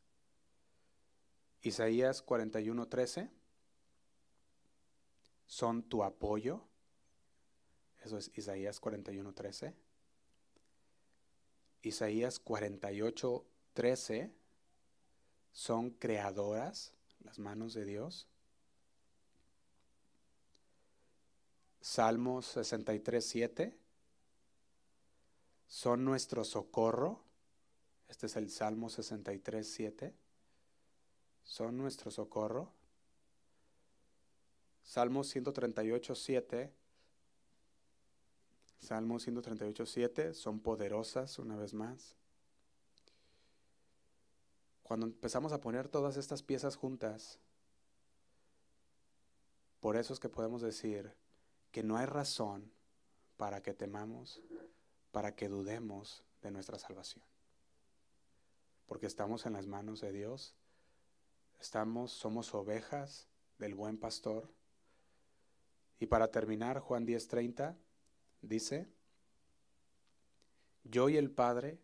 Isaías 1.60 2.22
41, 2.22 2.88
13. 2.88 3.30
Son 5.44 5.82
tu 5.82 6.02
apoyo. 6.02 6.62
Eso 8.02 8.16
es 8.16 8.30
Isaías 8.34 8.80
41, 8.80 9.34
13. 9.34 9.85
Isaías 11.86 12.38
48, 12.38 13.44
13 13.74 14.32
son 15.52 15.90
creadoras, 15.90 16.92
las 17.24 17.38
manos 17.38 17.74
de 17.74 17.84
Dios. 17.84 18.28
Salmos 21.80 22.46
63, 22.46 23.24
7 23.24 23.86
son 25.66 26.04
nuestro 26.04 26.44
socorro. 26.44 27.20
Este 28.08 28.26
es 28.26 28.36
el 28.36 28.50
Salmo 28.50 28.88
63, 28.88 29.68
7. 29.68 30.14
Son 31.44 31.76
nuestro 31.76 32.10
socorro. 32.10 32.72
Salmo 34.82 35.24
138, 35.24 36.14
7. 36.14 36.72
Salmo 38.78 39.18
138, 39.18 39.86
7. 39.86 40.34
Son 40.34 40.60
poderosas 40.60 41.38
una 41.38 41.56
vez 41.56 41.74
más. 41.74 42.16
Cuando 44.82 45.06
empezamos 45.06 45.52
a 45.52 45.60
poner 45.60 45.88
todas 45.88 46.16
estas 46.16 46.42
piezas 46.42 46.76
juntas, 46.76 47.40
por 49.80 49.96
eso 49.96 50.12
es 50.12 50.20
que 50.20 50.28
podemos 50.28 50.62
decir 50.62 51.12
que 51.72 51.82
no 51.82 51.96
hay 51.96 52.06
razón 52.06 52.72
para 53.36 53.62
que 53.62 53.74
temamos, 53.74 54.40
para 55.10 55.34
que 55.34 55.48
dudemos 55.48 56.24
de 56.42 56.50
nuestra 56.50 56.78
salvación. 56.78 57.24
Porque 58.86 59.06
estamos 59.06 59.46
en 59.46 59.54
las 59.54 59.66
manos 59.66 60.00
de 60.00 60.12
Dios, 60.12 60.54
estamos, 61.60 62.12
somos 62.12 62.54
ovejas 62.54 63.28
del 63.58 63.74
buen 63.74 63.98
pastor. 63.98 64.48
Y 65.98 66.06
para 66.06 66.30
terminar, 66.30 66.78
Juan 66.80 67.06
10:30 67.06 67.76
dice, 68.42 68.88
yo 70.84 71.08
y 71.08 71.16
el 71.16 71.30
Padre 71.30 71.78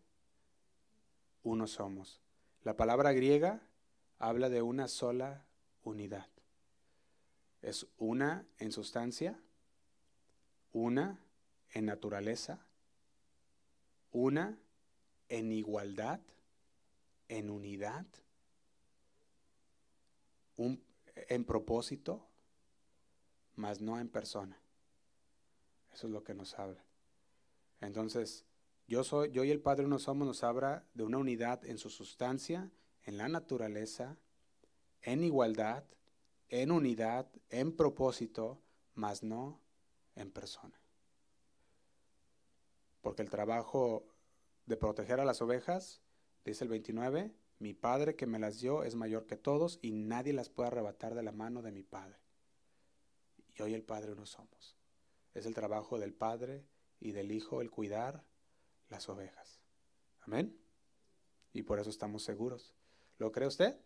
uno 1.43 1.67
somos. 1.67 2.21
La 2.63 2.77
palabra 2.77 3.11
griega 3.11 3.61
habla 4.17 4.49
de 4.49 4.61
una 4.61 4.87
sola 4.87 5.45
unidad. 5.83 6.29
Es 7.61 7.87
una 7.97 8.45
en 8.57 8.71
sustancia, 8.71 9.39
una 10.71 11.19
en 11.71 11.85
naturaleza, 11.85 12.65
una 14.11 14.57
en 15.29 15.51
igualdad, 15.51 16.19
en 17.27 17.49
unidad, 17.49 18.05
en 20.57 21.45
propósito, 21.45 22.25
mas 23.55 23.81
no 23.81 23.99
en 23.99 24.07
persona. 24.07 24.62
Eso 25.93 26.07
es 26.07 26.13
lo 26.13 26.23
que 26.23 26.33
nos 26.33 26.57
habla. 26.57 26.83
Entonces, 27.81 28.45
yo, 28.87 29.03
soy, 29.03 29.31
yo 29.31 29.43
y 29.43 29.51
el 29.51 29.61
Padre 29.61 29.85
uno 29.85 29.99
somos, 29.99 30.27
nos 30.27 30.43
habla 30.43 30.85
de 30.93 31.03
una 31.03 31.17
unidad 31.17 31.65
en 31.65 31.77
su 31.77 31.89
sustancia, 31.89 32.71
en 33.03 33.17
la 33.17 33.27
naturaleza, 33.27 34.17
en 35.01 35.23
igualdad, 35.23 35.83
en 36.49 36.71
unidad, 36.71 37.27
en 37.49 37.75
propósito, 37.75 38.61
mas 38.93 39.23
no 39.23 39.61
en 40.15 40.31
persona. 40.31 40.79
Porque 43.01 43.21
el 43.21 43.29
trabajo 43.29 44.05
de 44.65 44.77
proteger 44.77 45.19
a 45.19 45.25
las 45.25 45.41
ovejas, 45.41 46.01
dice 46.45 46.63
el 46.63 46.69
29, 46.69 47.33
mi 47.59 47.73
Padre 47.73 48.15
que 48.15 48.27
me 48.27 48.39
las 48.39 48.59
dio 48.59 48.83
es 48.83 48.95
mayor 48.95 49.25
que 49.25 49.37
todos 49.37 49.79
y 49.81 49.91
nadie 49.91 50.33
las 50.33 50.49
puede 50.49 50.67
arrebatar 50.67 51.15
de 51.15 51.23
la 51.23 51.31
mano 51.31 51.61
de 51.61 51.71
mi 51.71 51.83
Padre. 51.83 52.19
Y 53.55 53.61
hoy 53.61 53.73
el 53.73 53.83
Padre 53.83 54.13
uno 54.13 54.25
somos. 54.25 54.77
Es 55.33 55.45
el 55.45 55.53
trabajo 55.53 55.99
del 55.99 56.13
Padre 56.13 56.65
y 56.99 57.11
del 57.11 57.31
Hijo 57.31 57.61
el 57.61 57.71
cuidar 57.71 58.23
las 58.89 59.09
ovejas. 59.09 59.59
Amén. 60.21 60.57
Y 61.53 61.63
por 61.63 61.79
eso 61.79 61.89
estamos 61.89 62.23
seguros. 62.23 62.73
¿Lo 63.17 63.31
cree 63.31 63.47
usted? 63.47 63.77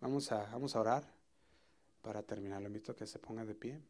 Vamos 0.00 0.30
a, 0.32 0.44
vamos 0.46 0.74
a 0.74 0.80
orar 0.80 1.04
para 2.02 2.22
terminar. 2.22 2.60
Lo 2.60 2.68
invito 2.68 2.94
que 2.94 3.06
se 3.06 3.18
ponga 3.18 3.44
de 3.44 3.54
pie. 3.54 3.80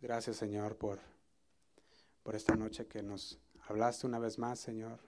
Gracias, 0.00 0.36
Señor, 0.36 0.76
por, 0.76 1.00
por 2.22 2.36
esta 2.36 2.54
noche 2.54 2.86
que 2.86 3.02
nos 3.02 3.40
hablaste 3.66 4.06
una 4.06 4.18
vez 4.18 4.38
más, 4.38 4.60
Señor. 4.60 5.00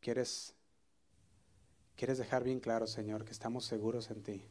¿Quieres, 0.00 0.56
quieres 1.96 2.18
dejar 2.18 2.44
bien 2.44 2.60
claro, 2.60 2.86
Señor, 2.86 3.24
que 3.24 3.32
estamos 3.32 3.64
seguros 3.64 4.10
en 4.10 4.22
ti. 4.22 4.44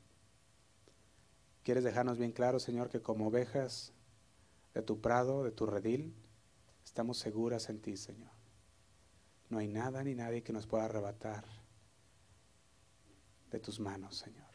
Quieres 1.64 1.84
dejarnos 1.84 2.18
bien 2.18 2.32
claro, 2.32 2.60
Señor, 2.60 2.90
que 2.90 3.02
como 3.02 3.28
ovejas 3.28 3.94
de 4.74 4.82
tu 4.82 5.00
prado, 5.00 5.44
de 5.44 5.52
tu 5.52 5.66
redil, 5.66 6.16
estamos 6.84 7.18
seguras 7.18 7.70
en 7.70 7.82
ti, 7.82 7.98
Señor. 7.98 8.32
No 9.50 9.60
hay 9.60 9.68
nada 9.68 10.04
ni 10.04 10.16
nadie 10.16 10.44
que 10.44 10.54
nos 10.54 10.66
pueda 10.66 10.86
arrebatar 10.86 11.46
de 13.52 13.60
tus 13.60 13.80
manos, 13.80 14.18
Señor. 14.18 14.48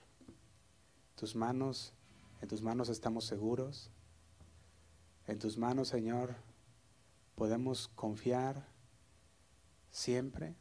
Tus 1.15 1.37
manos, 1.37 1.93
en 2.41 2.49
tus 2.49 2.63
manos 2.63 2.89
estamos 2.89 3.25
seguros. 3.25 3.91
En 5.27 5.39
tus 5.39 5.59
manos, 5.59 5.89
Señor, 5.89 6.35
podemos 7.35 7.89
confiar 7.89 8.67
siempre. 9.91 10.57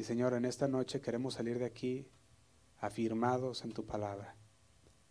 Y 0.00 0.04
Señor, 0.04 0.32
en 0.32 0.46
esta 0.46 0.66
noche 0.66 1.02
queremos 1.02 1.34
salir 1.34 1.58
de 1.58 1.66
aquí 1.66 2.08
afirmados 2.78 3.64
en 3.64 3.72
tu 3.74 3.84
palabra, 3.84 4.34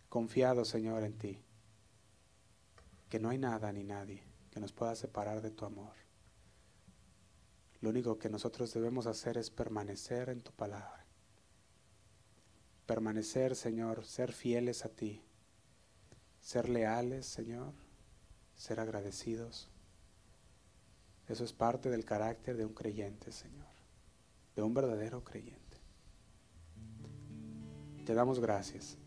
confiados, 0.09 0.67
Señor, 0.67 1.03
en 1.03 1.15
ti, 1.15 1.43
que 3.07 3.19
no 3.19 3.29
hay 3.29 3.37
nada 3.37 3.71
ni 3.71 3.83
nadie 3.83 4.23
que 4.49 4.59
nos 4.59 4.73
pueda 4.73 4.95
separar 4.95 5.43
de 5.43 5.51
tu 5.51 5.65
amor. 5.65 5.93
Lo 7.81 7.91
único 7.91 8.17
que 8.17 8.31
nosotros 8.31 8.73
debemos 8.73 9.05
hacer 9.05 9.37
es 9.37 9.51
permanecer 9.51 10.27
en 10.29 10.41
tu 10.41 10.51
palabra. 10.53 11.05
Permanecer, 12.87 13.55
Señor, 13.55 14.05
ser 14.05 14.33
fieles 14.33 14.85
a 14.85 14.89
ti, 14.89 15.23
ser 16.41 16.67
leales, 16.67 17.27
Señor, 17.27 17.75
ser 18.55 18.79
agradecidos. 18.79 19.69
Eso 21.27 21.43
es 21.43 21.53
parte 21.53 21.91
del 21.91 22.05
carácter 22.05 22.57
de 22.57 22.65
un 22.65 22.73
creyente, 22.73 23.31
Señor, 23.31 23.68
de 24.55 24.61
un 24.61 24.73
verdadero 24.73 25.23
creyente. 25.23 25.59
Te 28.05 28.13
damos 28.13 28.39
gracias, 28.39 28.97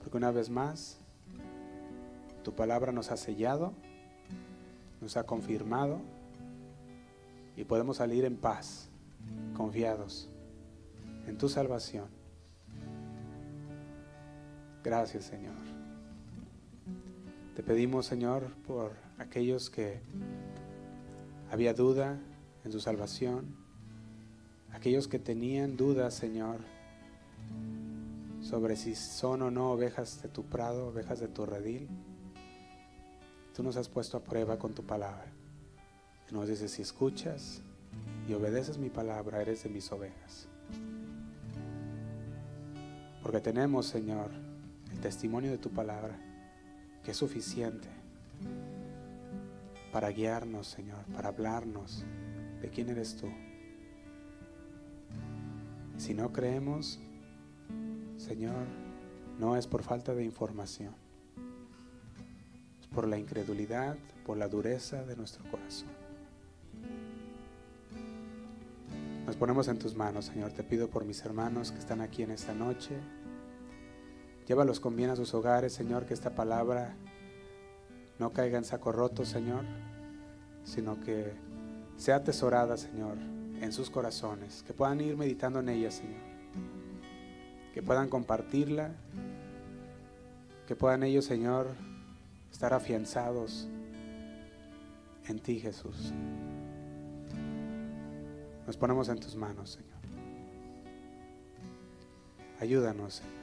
porque 0.00 0.16
una 0.16 0.30
vez 0.30 0.48
más 0.48 0.98
tu 2.42 2.54
palabra 2.54 2.92
nos 2.92 3.10
ha 3.10 3.16
sellado, 3.16 3.72
nos 5.00 5.16
ha 5.16 5.24
confirmado 5.24 6.00
y 7.56 7.64
podemos 7.64 7.98
salir 7.98 8.24
en 8.24 8.36
paz, 8.36 8.88
confiados 9.54 10.28
en 11.26 11.38
tu 11.38 11.48
salvación. 11.48 12.08
Gracias, 14.82 15.24
Señor. 15.24 15.54
Te 17.54 17.62
pedimos, 17.62 18.06
Señor, 18.06 18.50
por 18.66 18.92
aquellos 19.18 19.70
que 19.70 20.00
había 21.50 21.72
duda 21.72 22.18
en 22.64 22.72
su 22.72 22.80
salvación, 22.80 23.54
aquellos 24.72 25.06
que 25.06 25.18
tenían 25.18 25.76
dudas, 25.76 26.14
Señor, 26.14 26.60
sobre 28.40 28.76
si 28.76 28.94
son 28.94 29.42
o 29.42 29.50
no 29.50 29.72
ovejas 29.72 30.22
de 30.22 30.28
tu 30.28 30.44
prado, 30.44 30.88
ovejas 30.88 31.20
de 31.20 31.28
tu 31.28 31.46
redil. 31.46 31.88
Tú 33.54 33.62
nos 33.62 33.76
has 33.76 33.88
puesto 33.88 34.16
a 34.16 34.24
prueba 34.24 34.58
con 34.58 34.74
tu 34.74 34.84
palabra. 34.84 35.26
Y 36.30 36.34
nos 36.34 36.48
dices, 36.48 36.72
si 36.72 36.82
escuchas 36.82 37.62
y 38.28 38.34
obedeces 38.34 38.78
mi 38.78 38.90
palabra, 38.90 39.40
eres 39.40 39.62
de 39.62 39.70
mis 39.70 39.90
ovejas. 39.92 40.48
Porque 43.22 43.40
tenemos, 43.40 43.86
Señor, 43.86 44.30
el 44.90 45.00
testimonio 45.00 45.50
de 45.50 45.58
tu 45.58 45.70
palabra, 45.70 46.18
que 47.02 47.12
es 47.12 47.16
suficiente 47.16 47.88
para 49.92 50.10
guiarnos, 50.10 50.66
Señor, 50.66 51.04
para 51.14 51.28
hablarnos 51.28 52.04
de 52.60 52.68
quién 52.70 52.90
eres 52.90 53.16
tú. 53.16 53.28
Si 55.96 56.14
no 56.14 56.32
creemos, 56.32 57.00
Señor, 58.16 58.66
no 59.38 59.56
es 59.56 59.66
por 59.66 59.82
falta 59.82 60.14
de 60.14 60.24
información, 60.24 60.94
es 62.80 62.86
por 62.88 63.06
la 63.06 63.18
incredulidad, 63.18 63.96
por 64.24 64.36
la 64.36 64.48
dureza 64.48 65.04
de 65.04 65.16
nuestro 65.16 65.48
corazón. 65.50 66.04
Nos 69.26 69.36
ponemos 69.36 69.68
en 69.68 69.78
tus 69.78 69.94
manos, 69.94 70.26
Señor. 70.26 70.52
Te 70.52 70.62
pido 70.62 70.88
por 70.88 71.04
mis 71.06 71.24
hermanos 71.24 71.72
que 71.72 71.78
están 71.78 72.02
aquí 72.02 72.22
en 72.22 72.30
esta 72.30 72.52
noche. 72.52 72.94
Llévalos 74.46 74.80
con 74.80 74.96
bien 74.96 75.08
a 75.08 75.16
sus 75.16 75.32
hogares, 75.32 75.72
Señor, 75.72 76.04
que 76.04 76.12
esta 76.12 76.34
palabra 76.34 76.94
no 78.18 78.32
caiga 78.32 78.58
en 78.58 78.64
saco 78.64 78.92
roto, 78.92 79.24
Señor, 79.24 79.64
sino 80.62 81.00
que 81.00 81.32
sea 81.96 82.16
atesorada, 82.16 82.76
Señor, 82.76 83.16
en 83.60 83.72
sus 83.72 83.90
corazones, 83.90 84.62
que 84.66 84.72
puedan 84.72 85.00
ir 85.00 85.16
meditando 85.16 85.60
en 85.60 85.68
ella, 85.68 85.90
Señor, 85.90 86.20
que 87.72 87.82
puedan 87.82 88.08
compartirla, 88.08 88.92
que 90.66 90.76
puedan 90.76 91.02
ellos, 91.02 91.24
Señor, 91.24 91.68
estar 92.50 92.72
afianzados 92.72 93.68
en 95.26 95.38
ti, 95.38 95.60
Jesús. 95.60 96.12
Nos 98.66 98.76
ponemos 98.76 99.08
en 99.08 99.18
tus 99.18 99.36
manos, 99.36 99.72
Señor. 99.72 99.90
Ayúdanos, 102.60 103.14
Señor. 103.14 103.34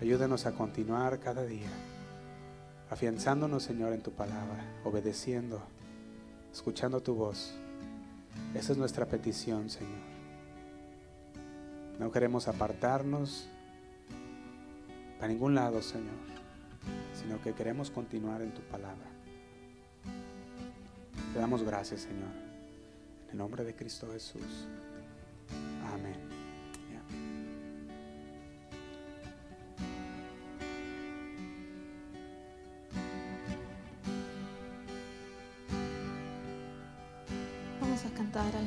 Ayúdanos 0.00 0.44
a 0.44 0.52
continuar 0.52 1.18
cada 1.20 1.44
día, 1.46 1.70
afianzándonos, 2.90 3.62
Señor, 3.62 3.94
en 3.94 4.02
tu 4.02 4.12
palabra, 4.12 4.62
obedeciendo, 4.84 5.62
escuchando 6.52 7.00
tu 7.00 7.14
voz. 7.14 7.54
Esa 8.54 8.72
es 8.72 8.78
nuestra 8.78 9.06
petición, 9.06 9.68
Señor. 9.70 10.16
No 11.98 12.10
queremos 12.10 12.48
apartarnos 12.48 13.48
para 15.18 15.28
ningún 15.32 15.54
lado, 15.54 15.80
Señor, 15.82 16.14
sino 17.14 17.40
que 17.40 17.54
queremos 17.54 17.90
continuar 17.90 18.42
en 18.42 18.52
tu 18.52 18.60
palabra. 18.62 19.06
Te 21.32 21.38
damos 21.38 21.62
gracias, 21.62 22.02
Señor. 22.02 22.30
En 23.24 23.32
el 23.32 23.38
nombre 23.38 23.64
de 23.64 23.74
Cristo 23.74 24.08
Jesús. 24.12 24.66
Amén. 25.92 26.35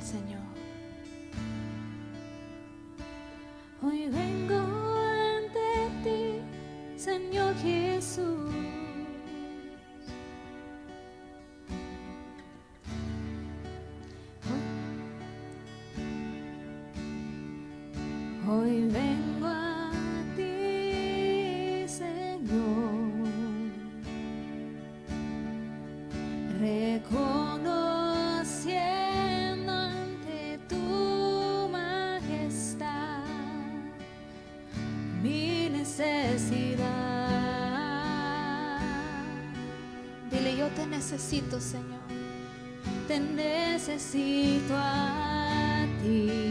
Señor. 0.10 0.42
Hoy 3.84 4.10
vengo 4.10 4.59
necesito, 41.00 41.62
Señor, 41.62 42.02
te 43.08 43.22
necesito 43.22 44.76
a 44.76 45.88
ti. 46.02 46.49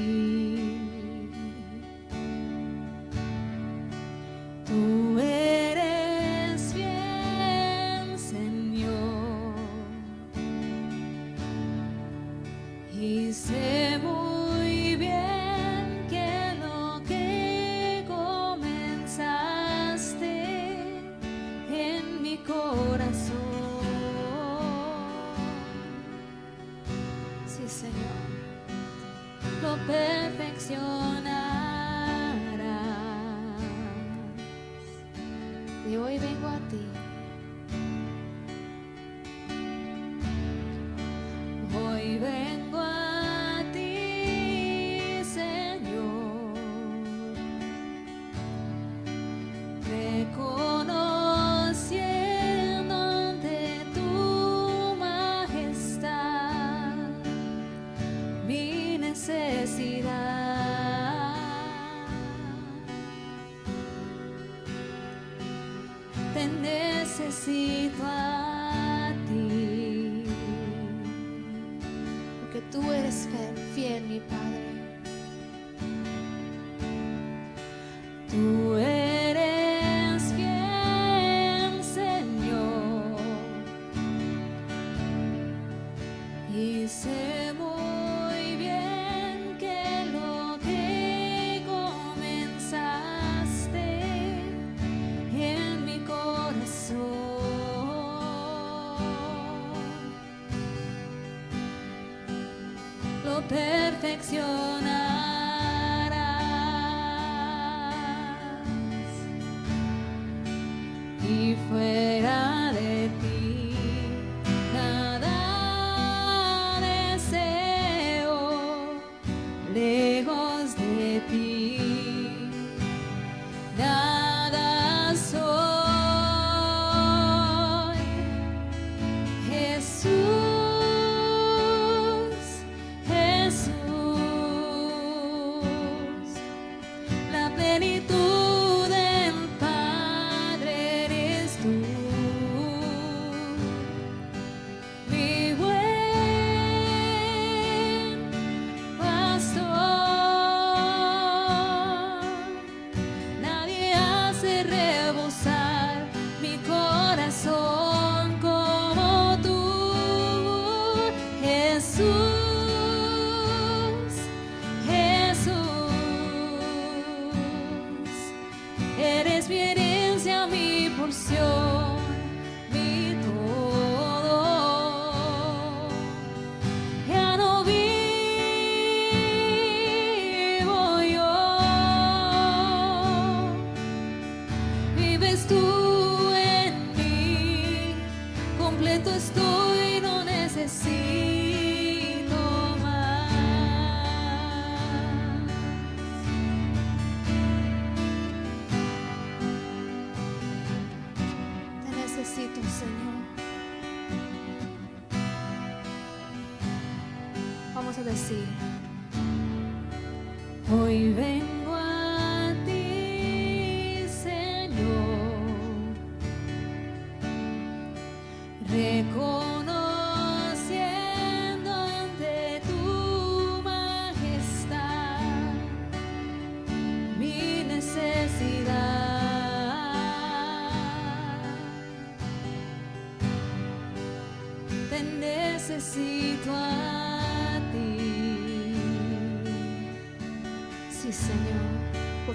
dirección. 104.19 104.68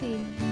fuera 0.00 0.43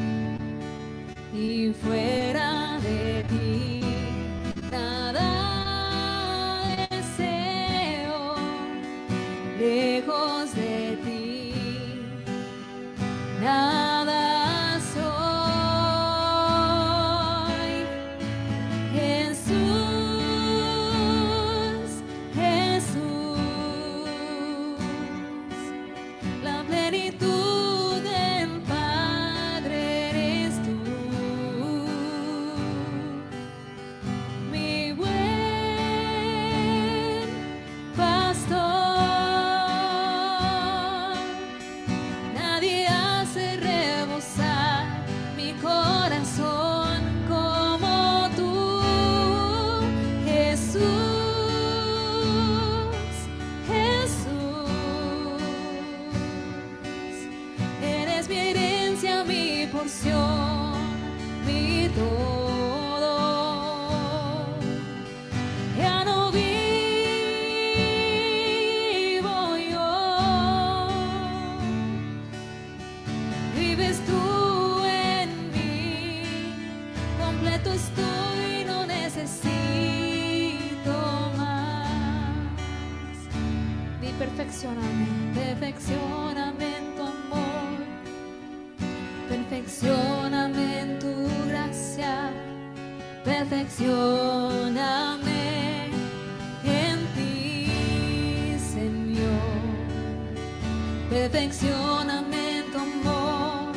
Perfeccioname 101.33 102.59
en 102.59 102.77
amor, 102.77 103.73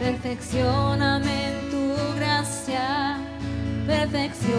perfeccioname 0.00 1.52
tu 1.70 1.94
gracia, 2.16 3.16
perfeccioname 3.86 4.50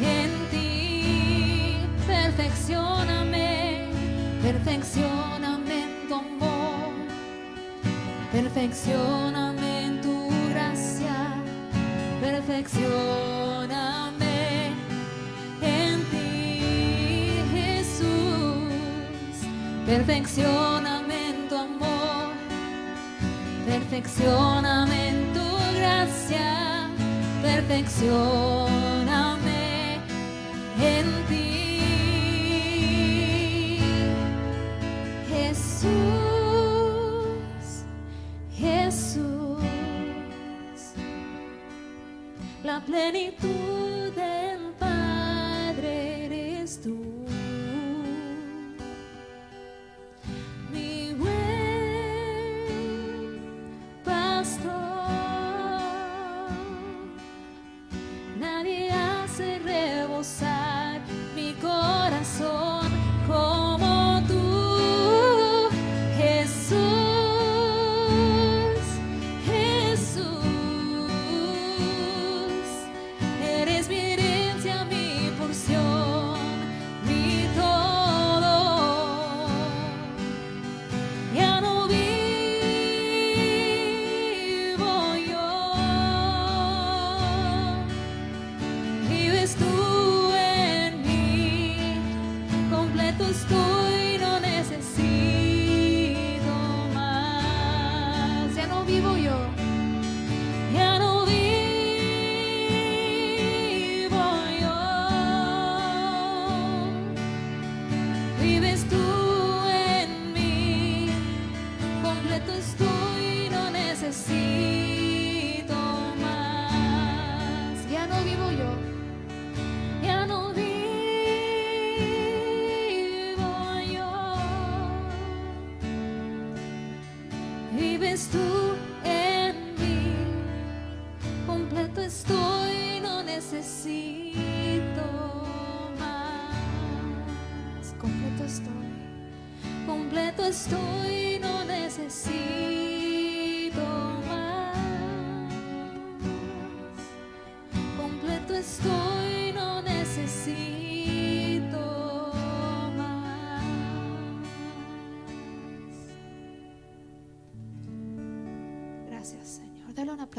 en 0.00 0.30
ti, 0.52 1.78
perfeccioname, 2.06 3.88
perfeccioname 4.44 5.82
en 5.82 6.12
amor, 6.12 6.92
perfeccioname 8.30 9.49
perfeccioname 19.90 21.30
en 21.30 21.48
tu 21.48 21.56
amor, 21.56 22.34
perfeccioname 23.66 25.08
en 25.08 25.32
tu 25.32 25.40
gracia, 25.74 26.88
perfeccioname 27.42 29.98
en 30.80 31.06
ti. 31.28 31.80
Jesús, 35.28 35.88
Jesús, 38.56 39.64
la 42.62 42.78
plenitud 42.78 43.69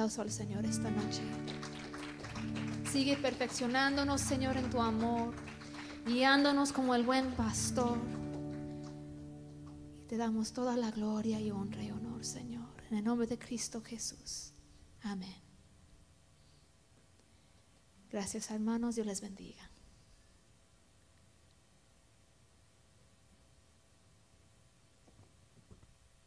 aplauso 0.02 0.24
al 0.24 0.32
Señor 0.32 0.66
esta 0.66 0.90
noche. 0.90 1.22
Sigue 2.92 3.18
perfeccionándonos, 3.18 4.20
Señor, 4.20 4.58
en 4.58 4.68
tu 4.72 4.82
amor, 4.82 5.32
guiándonos 6.08 6.74
como 6.74 6.96
el 6.96 7.04
buen 7.04 7.32
pastor. 7.36 8.00
Y 10.02 10.08
te 10.08 10.18
damos 10.18 10.54
toda 10.54 10.76
la 10.76 10.90
gloria 10.90 11.40
y 11.40 11.52
honra 11.52 11.84
y 11.84 11.92
honor, 11.92 12.26
Señor, 12.26 12.74
en 12.90 12.98
el 12.98 13.04
nombre 13.04 13.28
de 13.28 13.38
Cristo 13.38 13.84
Jesús. 13.84 14.54
Amén. 15.04 15.44
Gracias, 18.10 18.50
hermanos. 18.50 18.96
Dios 18.96 19.06
les 19.06 19.22
bendiga. 19.22 19.71